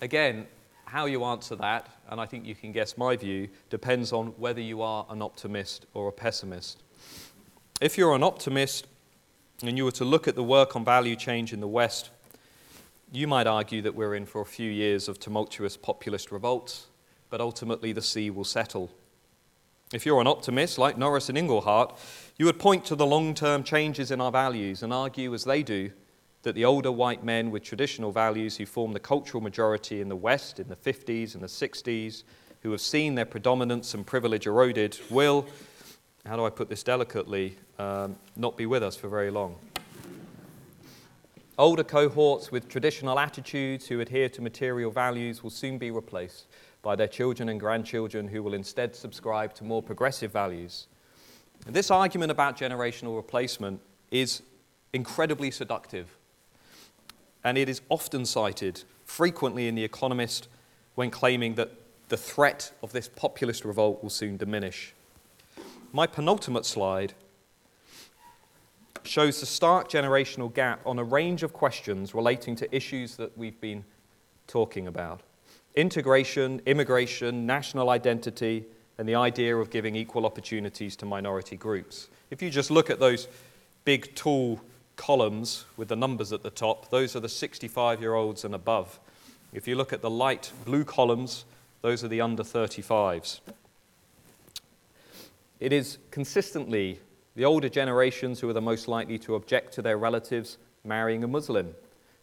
Again, 0.00 0.46
how 0.88 1.06
you 1.06 1.24
answer 1.24 1.54
that, 1.56 1.86
and 2.08 2.20
I 2.20 2.26
think 2.26 2.46
you 2.46 2.54
can 2.54 2.72
guess 2.72 2.96
my 2.96 3.14
view, 3.16 3.48
depends 3.68 4.12
on 4.12 4.28
whether 4.38 4.60
you 4.60 4.80
are 4.82 5.06
an 5.10 5.20
optimist 5.20 5.86
or 5.92 6.08
a 6.08 6.12
pessimist. 6.12 6.82
If 7.80 7.98
you're 7.98 8.14
an 8.14 8.22
optimist 8.22 8.86
and 9.62 9.76
you 9.76 9.84
were 9.84 9.92
to 9.92 10.04
look 10.04 10.26
at 10.26 10.34
the 10.34 10.42
work 10.42 10.74
on 10.76 10.84
value 10.84 11.14
change 11.14 11.52
in 11.52 11.60
the 11.60 11.68
West, 11.68 12.10
you 13.12 13.26
might 13.26 13.46
argue 13.46 13.82
that 13.82 13.94
we're 13.94 14.14
in 14.14 14.26
for 14.26 14.40
a 14.40 14.46
few 14.46 14.70
years 14.70 15.08
of 15.08 15.20
tumultuous 15.20 15.76
populist 15.76 16.32
revolts, 16.32 16.86
but 17.30 17.40
ultimately 17.40 17.92
the 17.92 18.02
sea 18.02 18.30
will 18.30 18.44
settle. 18.44 18.90
If 19.92 20.04
you're 20.04 20.20
an 20.20 20.26
optimist, 20.26 20.78
like 20.78 20.98
Norris 20.98 21.28
and 21.28 21.38
Inglehart, 21.38 21.96
you 22.36 22.46
would 22.46 22.58
point 22.58 22.84
to 22.86 22.94
the 22.94 23.06
long 23.06 23.34
term 23.34 23.62
changes 23.62 24.10
in 24.10 24.20
our 24.20 24.32
values 24.32 24.82
and 24.82 24.92
argue, 24.92 25.32
as 25.34 25.44
they 25.44 25.62
do, 25.62 25.90
that 26.42 26.54
the 26.54 26.64
older 26.64 26.92
white 26.92 27.24
men 27.24 27.50
with 27.50 27.62
traditional 27.62 28.12
values 28.12 28.56
who 28.56 28.66
form 28.66 28.92
the 28.92 29.00
cultural 29.00 29.42
majority 29.42 30.00
in 30.00 30.08
the 30.08 30.16
West 30.16 30.60
in 30.60 30.68
the 30.68 30.76
50s 30.76 31.34
and 31.34 31.42
the 31.42 31.48
60s, 31.48 32.22
who 32.62 32.70
have 32.70 32.80
seen 32.80 33.14
their 33.14 33.24
predominance 33.24 33.94
and 33.94 34.06
privilege 34.06 34.46
eroded, 34.46 34.98
will, 35.10 35.46
how 36.26 36.36
do 36.36 36.44
I 36.44 36.50
put 36.50 36.68
this 36.68 36.82
delicately, 36.82 37.56
um, 37.78 38.16
not 38.36 38.56
be 38.56 38.66
with 38.66 38.82
us 38.82 38.96
for 38.96 39.08
very 39.08 39.30
long. 39.30 39.56
Older 41.58 41.82
cohorts 41.82 42.52
with 42.52 42.68
traditional 42.68 43.18
attitudes 43.18 43.86
who 43.88 44.00
adhere 44.00 44.28
to 44.28 44.40
material 44.40 44.90
values 44.90 45.42
will 45.42 45.50
soon 45.50 45.76
be 45.76 45.90
replaced 45.90 46.46
by 46.82 46.94
their 46.94 47.08
children 47.08 47.48
and 47.48 47.58
grandchildren 47.58 48.28
who 48.28 48.42
will 48.42 48.54
instead 48.54 48.94
subscribe 48.94 49.54
to 49.54 49.64
more 49.64 49.82
progressive 49.82 50.32
values. 50.32 50.86
And 51.66 51.74
this 51.74 51.90
argument 51.90 52.30
about 52.30 52.56
generational 52.56 53.16
replacement 53.16 53.80
is 54.10 54.42
incredibly 54.92 55.50
seductive. 55.50 56.17
And 57.48 57.56
it 57.56 57.70
is 57.70 57.80
often 57.88 58.26
cited 58.26 58.84
frequently 59.06 59.68
in 59.68 59.74
The 59.74 59.82
Economist 59.82 60.48
when 60.96 61.10
claiming 61.10 61.54
that 61.54 61.70
the 62.10 62.16
threat 62.18 62.72
of 62.82 62.92
this 62.92 63.08
populist 63.08 63.64
revolt 63.64 64.02
will 64.02 64.10
soon 64.10 64.36
diminish. 64.36 64.92
My 65.90 66.06
penultimate 66.06 66.66
slide 66.66 67.14
shows 69.02 69.40
the 69.40 69.46
stark 69.46 69.88
generational 69.88 70.52
gap 70.52 70.80
on 70.84 70.98
a 70.98 71.02
range 71.04 71.42
of 71.42 71.54
questions 71.54 72.14
relating 72.14 72.54
to 72.56 72.76
issues 72.76 73.16
that 73.16 73.38
we've 73.38 73.58
been 73.62 73.82
talking 74.46 74.86
about 74.86 75.22
integration, 75.74 76.60
immigration, 76.66 77.46
national 77.46 77.88
identity, 77.88 78.66
and 78.98 79.08
the 79.08 79.14
idea 79.14 79.56
of 79.56 79.70
giving 79.70 79.96
equal 79.96 80.26
opportunities 80.26 80.96
to 80.96 81.06
minority 81.06 81.56
groups. 81.56 82.10
If 82.30 82.42
you 82.42 82.50
just 82.50 82.70
look 82.70 82.90
at 82.90 83.00
those 83.00 83.26
big, 83.86 84.14
tall 84.14 84.60
columns 84.98 85.64
with 85.78 85.88
the 85.88 85.96
numbers 85.96 86.34
at 86.34 86.42
the 86.42 86.50
top, 86.50 86.90
those 86.90 87.16
are 87.16 87.20
the 87.20 87.28
65 87.30 88.02
year 88.02 88.12
olds 88.12 88.44
and 88.44 88.54
above. 88.54 89.00
If 89.54 89.66
you 89.66 89.76
look 89.76 89.94
at 89.94 90.02
the 90.02 90.10
light 90.10 90.52
blue 90.66 90.84
columns, 90.84 91.46
those 91.80 92.04
are 92.04 92.08
the 92.08 92.20
under 92.20 92.42
35s. 92.42 93.40
It 95.60 95.72
is 95.72 95.96
consistently 96.10 97.00
the 97.34 97.46
older 97.46 97.68
generations 97.68 98.40
who 98.40 98.50
are 98.50 98.52
the 98.52 98.60
most 98.60 98.88
likely 98.88 99.18
to 99.20 99.36
object 99.36 99.72
to 99.74 99.82
their 99.82 99.96
relatives 99.96 100.58
marrying 100.84 101.24
a 101.24 101.28
Muslim, 101.28 101.74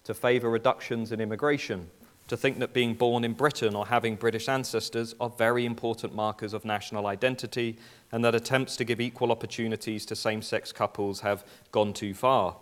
to 0.04 0.14
favour 0.14 0.50
reductions 0.50 1.12
in 1.12 1.20
immigration, 1.20 1.90
to 2.28 2.38
think 2.38 2.60
that 2.60 2.74
being 2.74 2.94
born 2.94 3.24
in 3.24 3.34
Britain 3.34 3.76
or 3.76 3.88
having 3.88 4.16
British 4.16 4.50
ancestors 4.50 5.16
are 5.20 5.30
very 5.30 5.66
important 5.66 6.14
markers 6.14 6.54
of 6.54 6.66
national 6.66 7.08
identity, 7.08 7.78
and 8.12 8.24
that 8.24 8.36
attempts 8.36 8.76
to 8.78 8.84
give 8.84 9.00
equal 9.00 9.32
opportunities 9.32 10.06
to 10.06 10.16
same 10.16 10.42
sex 10.42 10.72
couples 10.72 11.22
have 11.22 11.44
gone 11.72 11.94
too 11.94 12.14
far. 12.14 12.58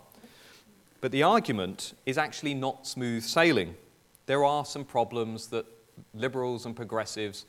But 1.04 1.12
the 1.12 1.22
argument 1.22 1.92
is 2.06 2.16
actually 2.16 2.54
not 2.54 2.86
smooth 2.86 3.24
sailing. 3.24 3.76
There 4.24 4.42
are 4.42 4.64
some 4.64 4.86
problems 4.86 5.48
that 5.48 5.66
liberals 6.14 6.64
and 6.64 6.74
progressives 6.74 7.44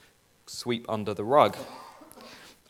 sweep 0.46 0.86
under 0.90 1.14
the 1.14 1.24
rug. 1.24 1.56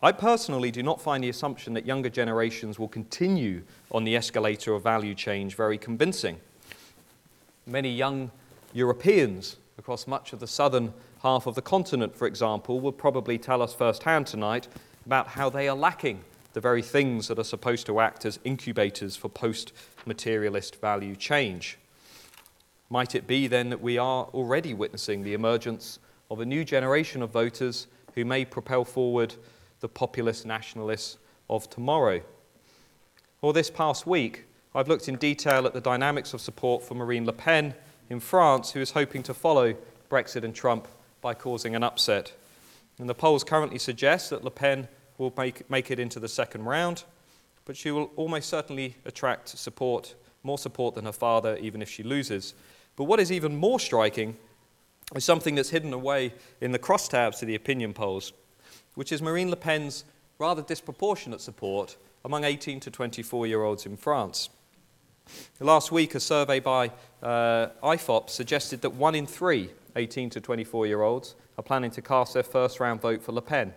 I 0.03 0.11
personally 0.11 0.69
do 0.69 0.83
not 0.83 1.01
find 1.01 1.23
the 1.23 1.29
assumption 1.29 1.73
that 1.73 1.87
younger 1.87 2.09
generations 2.09 2.77
will 2.77 2.87
continue 2.87 3.63
on 3.91 4.03
the 4.03 4.15
escalator 4.15 4.75
of 4.75 4.83
value 4.83 5.15
change 5.15 5.55
very 5.55 5.79
convincing. 5.79 6.39
Many 7.65 7.89
young 7.89 8.29
Europeans 8.71 9.57
across 9.79 10.05
much 10.05 10.33
of 10.33 10.39
the 10.39 10.45
southern 10.45 10.93
half 11.23 11.47
of 11.47 11.55
the 11.55 11.63
continent, 11.63 12.15
for 12.15 12.27
example, 12.27 12.79
will 12.79 12.91
probably 12.91 13.39
tell 13.39 13.63
us 13.63 13.73
firsthand 13.73 14.27
tonight 14.27 14.67
about 15.07 15.29
how 15.29 15.49
they 15.49 15.67
are 15.67 15.75
lacking 15.75 16.23
the 16.55 16.61
very 16.61 16.81
things 16.81 17.27
that 17.27 17.37
are 17.37 17.43
supposed 17.43 17.85
to 17.85 17.99
act 17.99 18.23
as 18.23 18.39
incubators 18.45 19.17
for 19.17 19.27
post 19.27 19.73
materialist 20.05 20.79
value 20.79 21.13
change. 21.13 21.77
Might 22.89 23.13
it 23.13 23.27
be 23.27 23.47
then 23.47 23.69
that 23.71 23.81
we 23.81 23.97
are 23.97 24.23
already 24.33 24.73
witnessing 24.73 25.21
the 25.21 25.33
emergence 25.33 25.99
of 26.31 26.39
a 26.39 26.45
new 26.45 26.63
generation 26.63 27.21
of 27.21 27.29
voters 27.29 27.87
who 28.13 28.23
may 28.23 28.45
propel 28.45 28.85
forward 28.85 29.35
the 29.81 29.89
populist 29.89 30.45
nationalists 30.45 31.17
of 31.49 31.69
tomorrow? 31.69 32.21
Or 33.41 33.51
this 33.51 33.69
past 33.69 34.07
week, 34.07 34.45
I've 34.73 34.87
looked 34.87 35.09
in 35.09 35.17
detail 35.17 35.65
at 35.65 35.73
the 35.73 35.81
dynamics 35.81 36.33
of 36.33 36.39
support 36.39 36.83
for 36.83 36.95
Marine 36.95 37.25
Le 37.25 37.33
Pen 37.33 37.73
in 38.09 38.21
France, 38.21 38.71
who 38.71 38.79
is 38.79 38.91
hoping 38.91 39.23
to 39.23 39.33
follow 39.33 39.75
Brexit 40.09 40.45
and 40.45 40.55
Trump 40.55 40.87
by 41.19 41.33
causing 41.33 41.75
an 41.75 41.83
upset. 41.83 42.31
And 42.97 43.09
the 43.09 43.13
polls 43.13 43.43
currently 43.43 43.77
suggest 43.77 44.29
that 44.29 44.45
Le 44.45 44.51
Pen 44.51 44.87
will 45.17 45.33
make, 45.37 45.69
make 45.69 45.91
it 45.91 45.99
into 45.99 46.19
the 46.19 46.27
second 46.27 46.65
round, 46.65 47.03
but 47.65 47.75
she 47.75 47.91
will 47.91 48.11
almost 48.15 48.49
certainly 48.49 48.95
attract 49.05 49.49
support, 49.49 50.15
more 50.43 50.57
support 50.57 50.95
than 50.95 51.05
her 51.05 51.11
father, 51.11 51.57
even 51.57 51.81
if 51.81 51.89
she 51.89 52.03
loses. 52.03 52.53
But 52.95 53.05
what 53.05 53.19
is 53.19 53.31
even 53.31 53.55
more 53.55 53.79
striking 53.79 54.37
is 55.15 55.23
something 55.23 55.55
that's 55.55 55.69
hidden 55.69 55.93
away 55.93 56.33
in 56.61 56.71
the 56.71 56.79
crosstabs 56.79 57.39
to 57.39 57.45
the 57.45 57.55
opinion 57.55 57.93
polls, 57.93 58.33
which 58.95 59.11
is 59.11 59.21
Marine 59.21 59.49
Le 59.49 59.55
Pen's 59.55 60.05
rather 60.39 60.61
disproportionate 60.61 61.41
support 61.41 61.97
among 62.23 62.43
18 62.43 62.79
to 62.81 62.91
24 62.91 63.47
year 63.47 63.63
olds 63.63 63.85
in 63.85 63.95
France. 63.95 64.49
Last 65.59 65.91
week, 65.91 66.15
a 66.15 66.19
survey 66.19 66.59
by 66.59 66.91
uh, 67.23 67.67
IFOP 67.83 68.29
suggested 68.29 68.81
that 68.81 68.91
one 68.91 69.15
in 69.15 69.25
three 69.25 69.69
18 69.95 70.29
to 70.31 70.41
24 70.41 70.87
year 70.87 71.01
olds 71.01 71.35
are 71.57 71.63
planning 71.63 71.91
to 71.91 72.01
cast 72.01 72.33
their 72.33 72.43
first 72.43 72.79
round 72.79 73.01
vote 73.01 73.21
for 73.21 73.31
Le 73.31 73.41
Pen, 73.41 73.73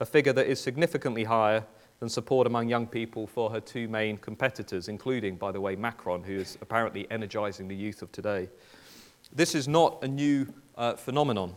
a 0.00 0.06
figure 0.06 0.32
that 0.32 0.46
is 0.46 0.60
significantly 0.60 1.24
higher 1.24 1.64
than 2.00 2.08
support 2.08 2.46
among 2.46 2.68
young 2.68 2.86
people 2.86 3.26
for 3.26 3.50
her 3.50 3.60
two 3.60 3.88
main 3.88 4.16
competitors, 4.16 4.88
including, 4.88 5.36
by 5.36 5.52
the 5.52 5.60
way, 5.60 5.76
Macron, 5.76 6.22
who 6.22 6.34
is 6.34 6.58
apparently 6.60 7.06
energizing 7.10 7.68
the 7.68 7.76
youth 7.76 8.02
of 8.02 8.10
today. 8.12 8.48
This 9.32 9.54
is 9.54 9.68
not 9.68 10.02
a 10.02 10.08
new 10.08 10.52
uh, 10.76 10.94
phenomenon. 10.94 11.54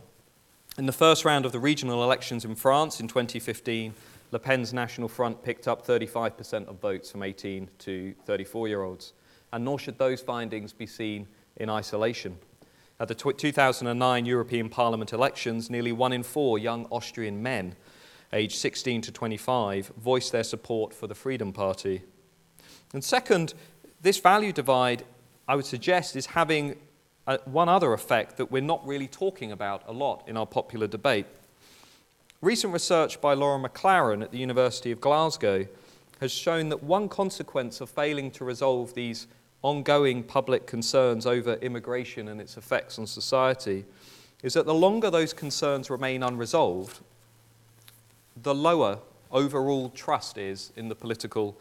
In 0.78 0.86
the 0.86 0.92
first 0.92 1.24
round 1.24 1.44
of 1.44 1.52
the 1.52 1.58
regional 1.58 2.04
elections 2.04 2.44
in 2.44 2.54
France 2.54 3.00
in 3.00 3.08
2015, 3.08 3.92
Le 4.30 4.38
Pen's 4.38 4.72
National 4.72 5.08
Front 5.08 5.42
picked 5.42 5.66
up 5.66 5.84
35% 5.86 6.68
of 6.68 6.80
votes 6.80 7.10
from 7.10 7.22
18 7.22 7.68
to 7.78 8.14
34 8.24 8.68
year 8.68 8.82
olds. 8.82 9.12
And 9.52 9.64
nor 9.64 9.78
should 9.78 9.98
those 9.98 10.20
findings 10.20 10.72
be 10.72 10.86
seen 10.86 11.26
in 11.56 11.68
isolation. 11.68 12.38
At 13.00 13.08
the 13.08 13.14
2009 13.14 14.26
European 14.26 14.68
Parliament 14.68 15.12
elections, 15.12 15.70
nearly 15.70 15.92
one 15.92 16.12
in 16.12 16.22
four 16.22 16.58
young 16.58 16.86
Austrian 16.86 17.42
men 17.42 17.74
aged 18.32 18.56
16 18.56 19.02
to 19.02 19.12
25 19.12 19.92
voiced 19.96 20.32
their 20.32 20.44
support 20.44 20.92
for 20.92 21.06
the 21.06 21.14
Freedom 21.14 21.52
Party. 21.52 22.02
And 22.92 23.02
second, 23.02 23.54
this 24.00 24.18
value 24.18 24.52
divide, 24.52 25.04
I 25.46 25.56
would 25.56 25.66
suggest, 25.66 26.16
is 26.16 26.26
having 26.26 26.76
a, 27.26 27.38
one 27.44 27.68
other 27.68 27.92
effect 27.92 28.36
that 28.36 28.50
we're 28.50 28.62
not 28.62 28.86
really 28.86 29.06
talking 29.06 29.52
about 29.52 29.82
a 29.86 29.92
lot 29.92 30.24
in 30.26 30.36
our 30.36 30.46
popular 30.46 30.86
debate. 30.86 31.26
Recent 32.40 32.72
research 32.72 33.20
by 33.20 33.34
Lauren 33.34 33.62
McLaren 33.62 34.22
at 34.22 34.30
the 34.30 34.38
University 34.38 34.92
of 34.92 35.00
Glasgow 35.00 35.66
has 36.20 36.32
shown 36.32 36.68
that 36.68 36.82
one 36.82 37.08
consequence 37.08 37.80
of 37.80 37.90
failing 37.90 38.30
to 38.32 38.44
resolve 38.44 38.94
these 38.94 39.26
ongoing 39.62 40.22
public 40.22 40.66
concerns 40.66 41.26
over 41.26 41.54
immigration 41.54 42.28
and 42.28 42.40
its 42.40 42.56
effects 42.56 42.98
on 42.98 43.06
society 43.06 43.84
is 44.42 44.54
that 44.54 44.66
the 44.66 44.74
longer 44.74 45.10
those 45.10 45.32
concerns 45.32 45.90
remain 45.90 46.22
unresolved, 46.22 47.00
the 48.42 48.54
lower 48.54 48.98
overall 49.30 49.90
trust 49.90 50.38
is 50.38 50.72
in 50.76 50.88
the 50.88 50.94
political 50.94 51.58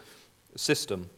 system. 0.55 1.09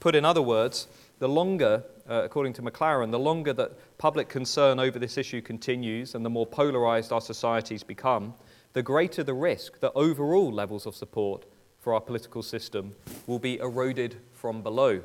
Put 0.00 0.14
in 0.14 0.24
other 0.24 0.42
words, 0.42 0.88
the 1.18 1.28
longer, 1.28 1.84
uh, 2.08 2.22
according 2.24 2.52
to 2.54 2.62
McLaren, 2.62 3.10
the 3.10 3.18
longer 3.18 3.52
that 3.52 3.98
public 3.98 4.28
concern 4.28 4.80
over 4.80 4.98
this 4.98 5.16
issue 5.16 5.40
continues 5.40 6.14
and 6.14 6.24
the 6.24 6.30
more 6.30 6.46
polarized 6.46 7.12
our 7.12 7.20
societies 7.20 7.82
become, 7.82 8.34
the 8.72 8.82
greater 8.82 9.22
the 9.22 9.34
risk 9.34 9.78
that 9.80 9.92
overall 9.94 10.50
levels 10.50 10.86
of 10.86 10.96
support 10.96 11.44
for 11.78 11.94
our 11.94 12.00
political 12.00 12.42
system 12.42 12.94
will 13.26 13.38
be 13.38 13.58
eroded 13.58 14.16
from 14.32 14.62
below. 14.62 15.02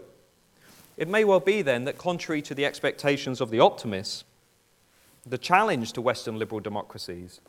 It 0.96 1.08
may 1.08 1.24
well 1.24 1.40
be 1.40 1.62
then 1.62 1.86
that, 1.86 1.98
contrary 1.98 2.42
to 2.44 2.56
the 2.56 2.66
expectations 2.66 3.40
of 3.42 3.52
the 3.52 3.60
optimists, 3.60 4.24
the 5.26 5.38
challenge 5.38 5.94
to 5.94 6.02
Western 6.02 6.40
liberal 6.40 6.62
democracies, 6.62 7.42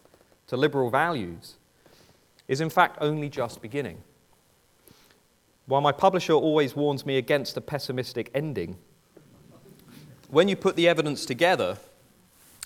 to 0.49 0.57
liberal 0.57 0.91
values, 0.91 1.57
is 2.49 2.61
in 2.61 2.71
fact 2.71 2.99
only 3.01 3.29
just 3.29 3.63
beginning. 3.63 4.03
While 5.67 5.83
my 5.83 5.93
publisher 5.93 6.33
always 6.33 6.75
warns 6.75 7.05
me 7.05 7.19
against 7.19 7.57
a 7.57 7.61
pessimistic 7.61 8.31
ending, 8.35 8.79
when 10.31 10.49
you 10.49 10.57
put 10.57 10.77
the 10.77 10.89
evidence 10.89 11.27
together, 11.27 11.77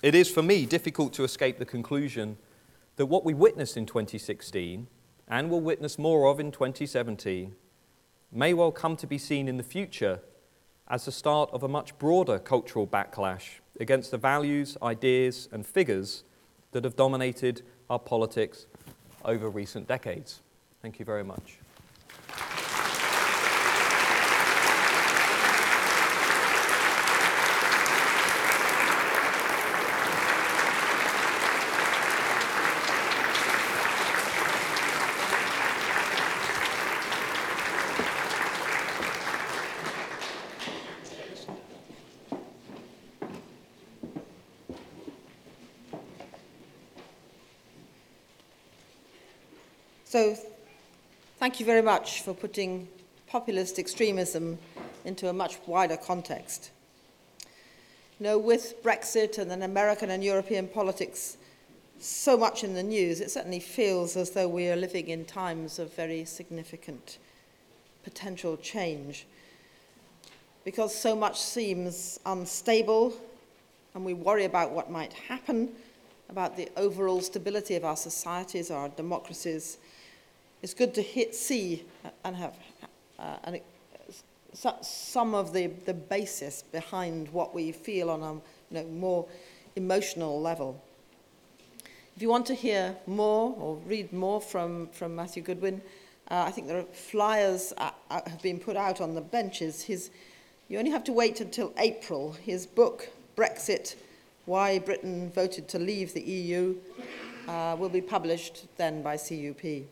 it 0.01 0.15
is 0.15 0.29
for 0.29 0.41
me 0.41 0.65
difficult 0.65 1.13
to 1.13 1.23
escape 1.23 1.59
the 1.59 1.65
conclusion 1.65 2.37
that 2.95 3.05
what 3.05 3.25
we 3.25 3.33
witnessed 3.33 3.77
in 3.77 3.85
2016 3.85 4.87
and 5.27 5.49
will 5.49 5.61
witness 5.61 5.97
more 5.97 6.27
of 6.27 6.39
in 6.39 6.51
2017 6.51 7.55
may 8.31 8.53
well 8.53 8.71
come 8.71 8.95
to 8.97 9.07
be 9.07 9.17
seen 9.17 9.47
in 9.47 9.57
the 9.57 9.63
future 9.63 10.19
as 10.87 11.05
the 11.05 11.11
start 11.11 11.49
of 11.51 11.63
a 11.63 11.67
much 11.67 11.97
broader 11.97 12.39
cultural 12.39 12.85
backlash 12.85 13.59
against 13.79 14.11
the 14.11 14.17
values, 14.17 14.77
ideas, 14.81 15.47
and 15.51 15.65
figures 15.65 16.23
that 16.71 16.83
have 16.83 16.95
dominated 16.95 17.61
our 17.89 17.99
politics 17.99 18.67
over 19.25 19.49
recent 19.49 19.87
decades. 19.87 20.41
Thank 20.81 20.99
you 20.99 21.05
very 21.05 21.23
much. 21.23 21.59
So, 50.13 50.37
thank 51.39 51.59
you 51.59 51.65
very 51.65 51.81
much 51.81 52.21
for 52.21 52.35
putting 52.35 52.87
populist 53.25 53.79
extremism 53.79 54.59
into 55.05 55.27
a 55.27 55.33
much 55.33 55.57
wider 55.65 55.97
context. 55.97 56.69
You 58.19 58.25
know, 58.25 58.37
with 58.37 58.83
Brexit 58.83 59.39
and 59.39 59.49
then 59.49 59.63
American 59.63 60.11
and 60.11 60.23
European 60.23 60.67
politics 60.67 61.37
so 61.99 62.37
much 62.37 62.63
in 62.63 62.75
the 62.75 62.83
news, 62.83 63.21
it 63.21 63.31
certainly 63.31 63.59
feels 63.59 64.15
as 64.15 64.29
though 64.29 64.47
we 64.47 64.69
are 64.69 64.75
living 64.75 65.07
in 65.07 65.25
times 65.25 65.79
of 65.79 65.91
very 65.95 66.25
significant 66.25 67.17
potential 68.03 68.55
change. 68.57 69.25
Because 70.63 70.93
so 70.95 71.15
much 71.15 71.41
seems 71.41 72.19
unstable, 72.27 73.15
and 73.95 74.05
we 74.05 74.13
worry 74.13 74.45
about 74.45 74.73
what 74.73 74.91
might 74.91 75.13
happen, 75.13 75.71
about 76.29 76.55
the 76.55 76.69
overall 76.77 77.19
stability 77.19 77.75
of 77.75 77.83
our 77.83 77.97
societies, 77.97 78.69
our 78.69 78.89
democracies, 78.89 79.79
it's 80.63 80.73
good 80.73 80.93
to 80.93 81.33
see 81.33 81.83
and 82.23 82.35
have 82.37 82.55
uh, 83.19 83.57
some 84.81 85.35
of 85.35 85.51
the, 85.51 85.67
the 85.85 85.93
basis 85.93 86.63
behind 86.63 87.27
what 87.29 87.53
we 87.53 87.73
feel 87.73 88.09
on 88.09 88.23
a 88.23 88.33
you 88.33 88.41
know, 88.81 88.85
more 88.85 89.27
emotional 89.75 90.41
level. 90.41 90.81
If 92.15 92.21
you 92.21 92.29
want 92.29 92.45
to 92.45 92.53
hear 92.53 92.95
more 93.07 93.53
or 93.59 93.75
read 93.85 94.13
more 94.13 94.39
from, 94.39 94.87
from 94.87 95.15
Matthew 95.17 95.43
Goodwin, 95.43 95.81
uh, 96.31 96.45
I 96.47 96.51
think 96.51 96.67
there 96.67 96.79
are 96.79 96.83
flyers 96.83 97.73
uh, 97.77 97.91
uh, 98.09 98.21
have 98.25 98.41
been 98.41 98.59
put 98.59 98.77
out 98.77 99.01
on 99.01 99.15
the 99.15 99.21
benches. 99.21 99.81
His, 99.81 100.11
you 100.69 100.79
only 100.79 100.91
have 100.91 101.03
to 101.05 101.11
wait 101.11 101.41
until 101.41 101.73
April. 101.77 102.31
His 102.41 102.65
book, 102.65 103.09
Brexit, 103.35 103.95
Why 104.45 104.79
Britain 104.79 105.29
Voted 105.35 105.67
to 105.69 105.79
Leave 105.79 106.13
the 106.13 106.21
EU, 106.21 106.77
uh, 107.49 107.75
will 107.77 107.89
be 107.89 108.01
published 108.01 108.65
then 108.77 109.01
by 109.01 109.17
CUP. 109.17 109.83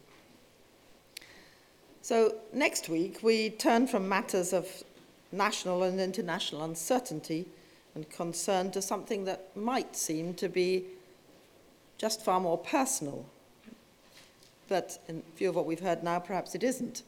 So 2.03 2.33
next 2.51 2.89
week, 2.89 3.19
we 3.21 3.51
turn 3.51 3.85
from 3.85 4.09
matters 4.09 4.53
of 4.53 4.67
national 5.31 5.83
and 5.83 5.99
international 5.99 6.63
uncertainty 6.63 7.45
and 7.93 8.09
concern 8.09 8.71
to 8.71 8.81
something 8.81 9.25
that 9.25 9.55
might 9.55 9.95
seem 9.95 10.33
to 10.35 10.49
be 10.49 10.85
just 11.99 12.23
far 12.25 12.39
more 12.39 12.57
personal. 12.57 13.23
But 14.67 14.97
in 15.07 15.21
view 15.37 15.49
of 15.49 15.55
what 15.55 15.67
we've 15.67 15.79
heard 15.79 16.01
now, 16.03 16.17
perhaps 16.17 16.55
it 16.55 16.63
isn't. 16.63 17.03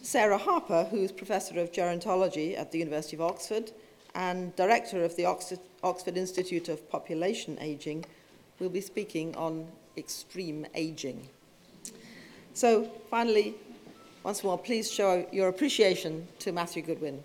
Sarah 0.00 0.38
Harper, 0.38 0.84
who's 0.90 1.12
Professor 1.12 1.60
of 1.60 1.70
Gerontology 1.70 2.58
at 2.58 2.72
the 2.72 2.78
University 2.78 3.16
of 3.16 3.20
Oxford 3.20 3.72
and 4.14 4.56
Director 4.56 5.04
of 5.04 5.16
the 5.16 5.26
Oxford, 5.26 5.58
Oxford 5.82 6.16
Institute 6.16 6.70
of 6.70 6.88
Population 6.90 7.58
Aging, 7.60 8.06
will 8.58 8.70
be 8.70 8.80
speaking 8.80 9.36
on 9.36 9.66
extreme 9.98 10.66
aging. 10.74 11.28
So, 12.54 12.88
finally, 13.10 13.56
once 14.24 14.42
more, 14.42 14.58
please 14.58 14.90
show 14.90 15.26
your 15.30 15.48
appreciation 15.48 16.26
to 16.38 16.50
Matthew 16.50 16.82
Goodwin. 16.82 17.22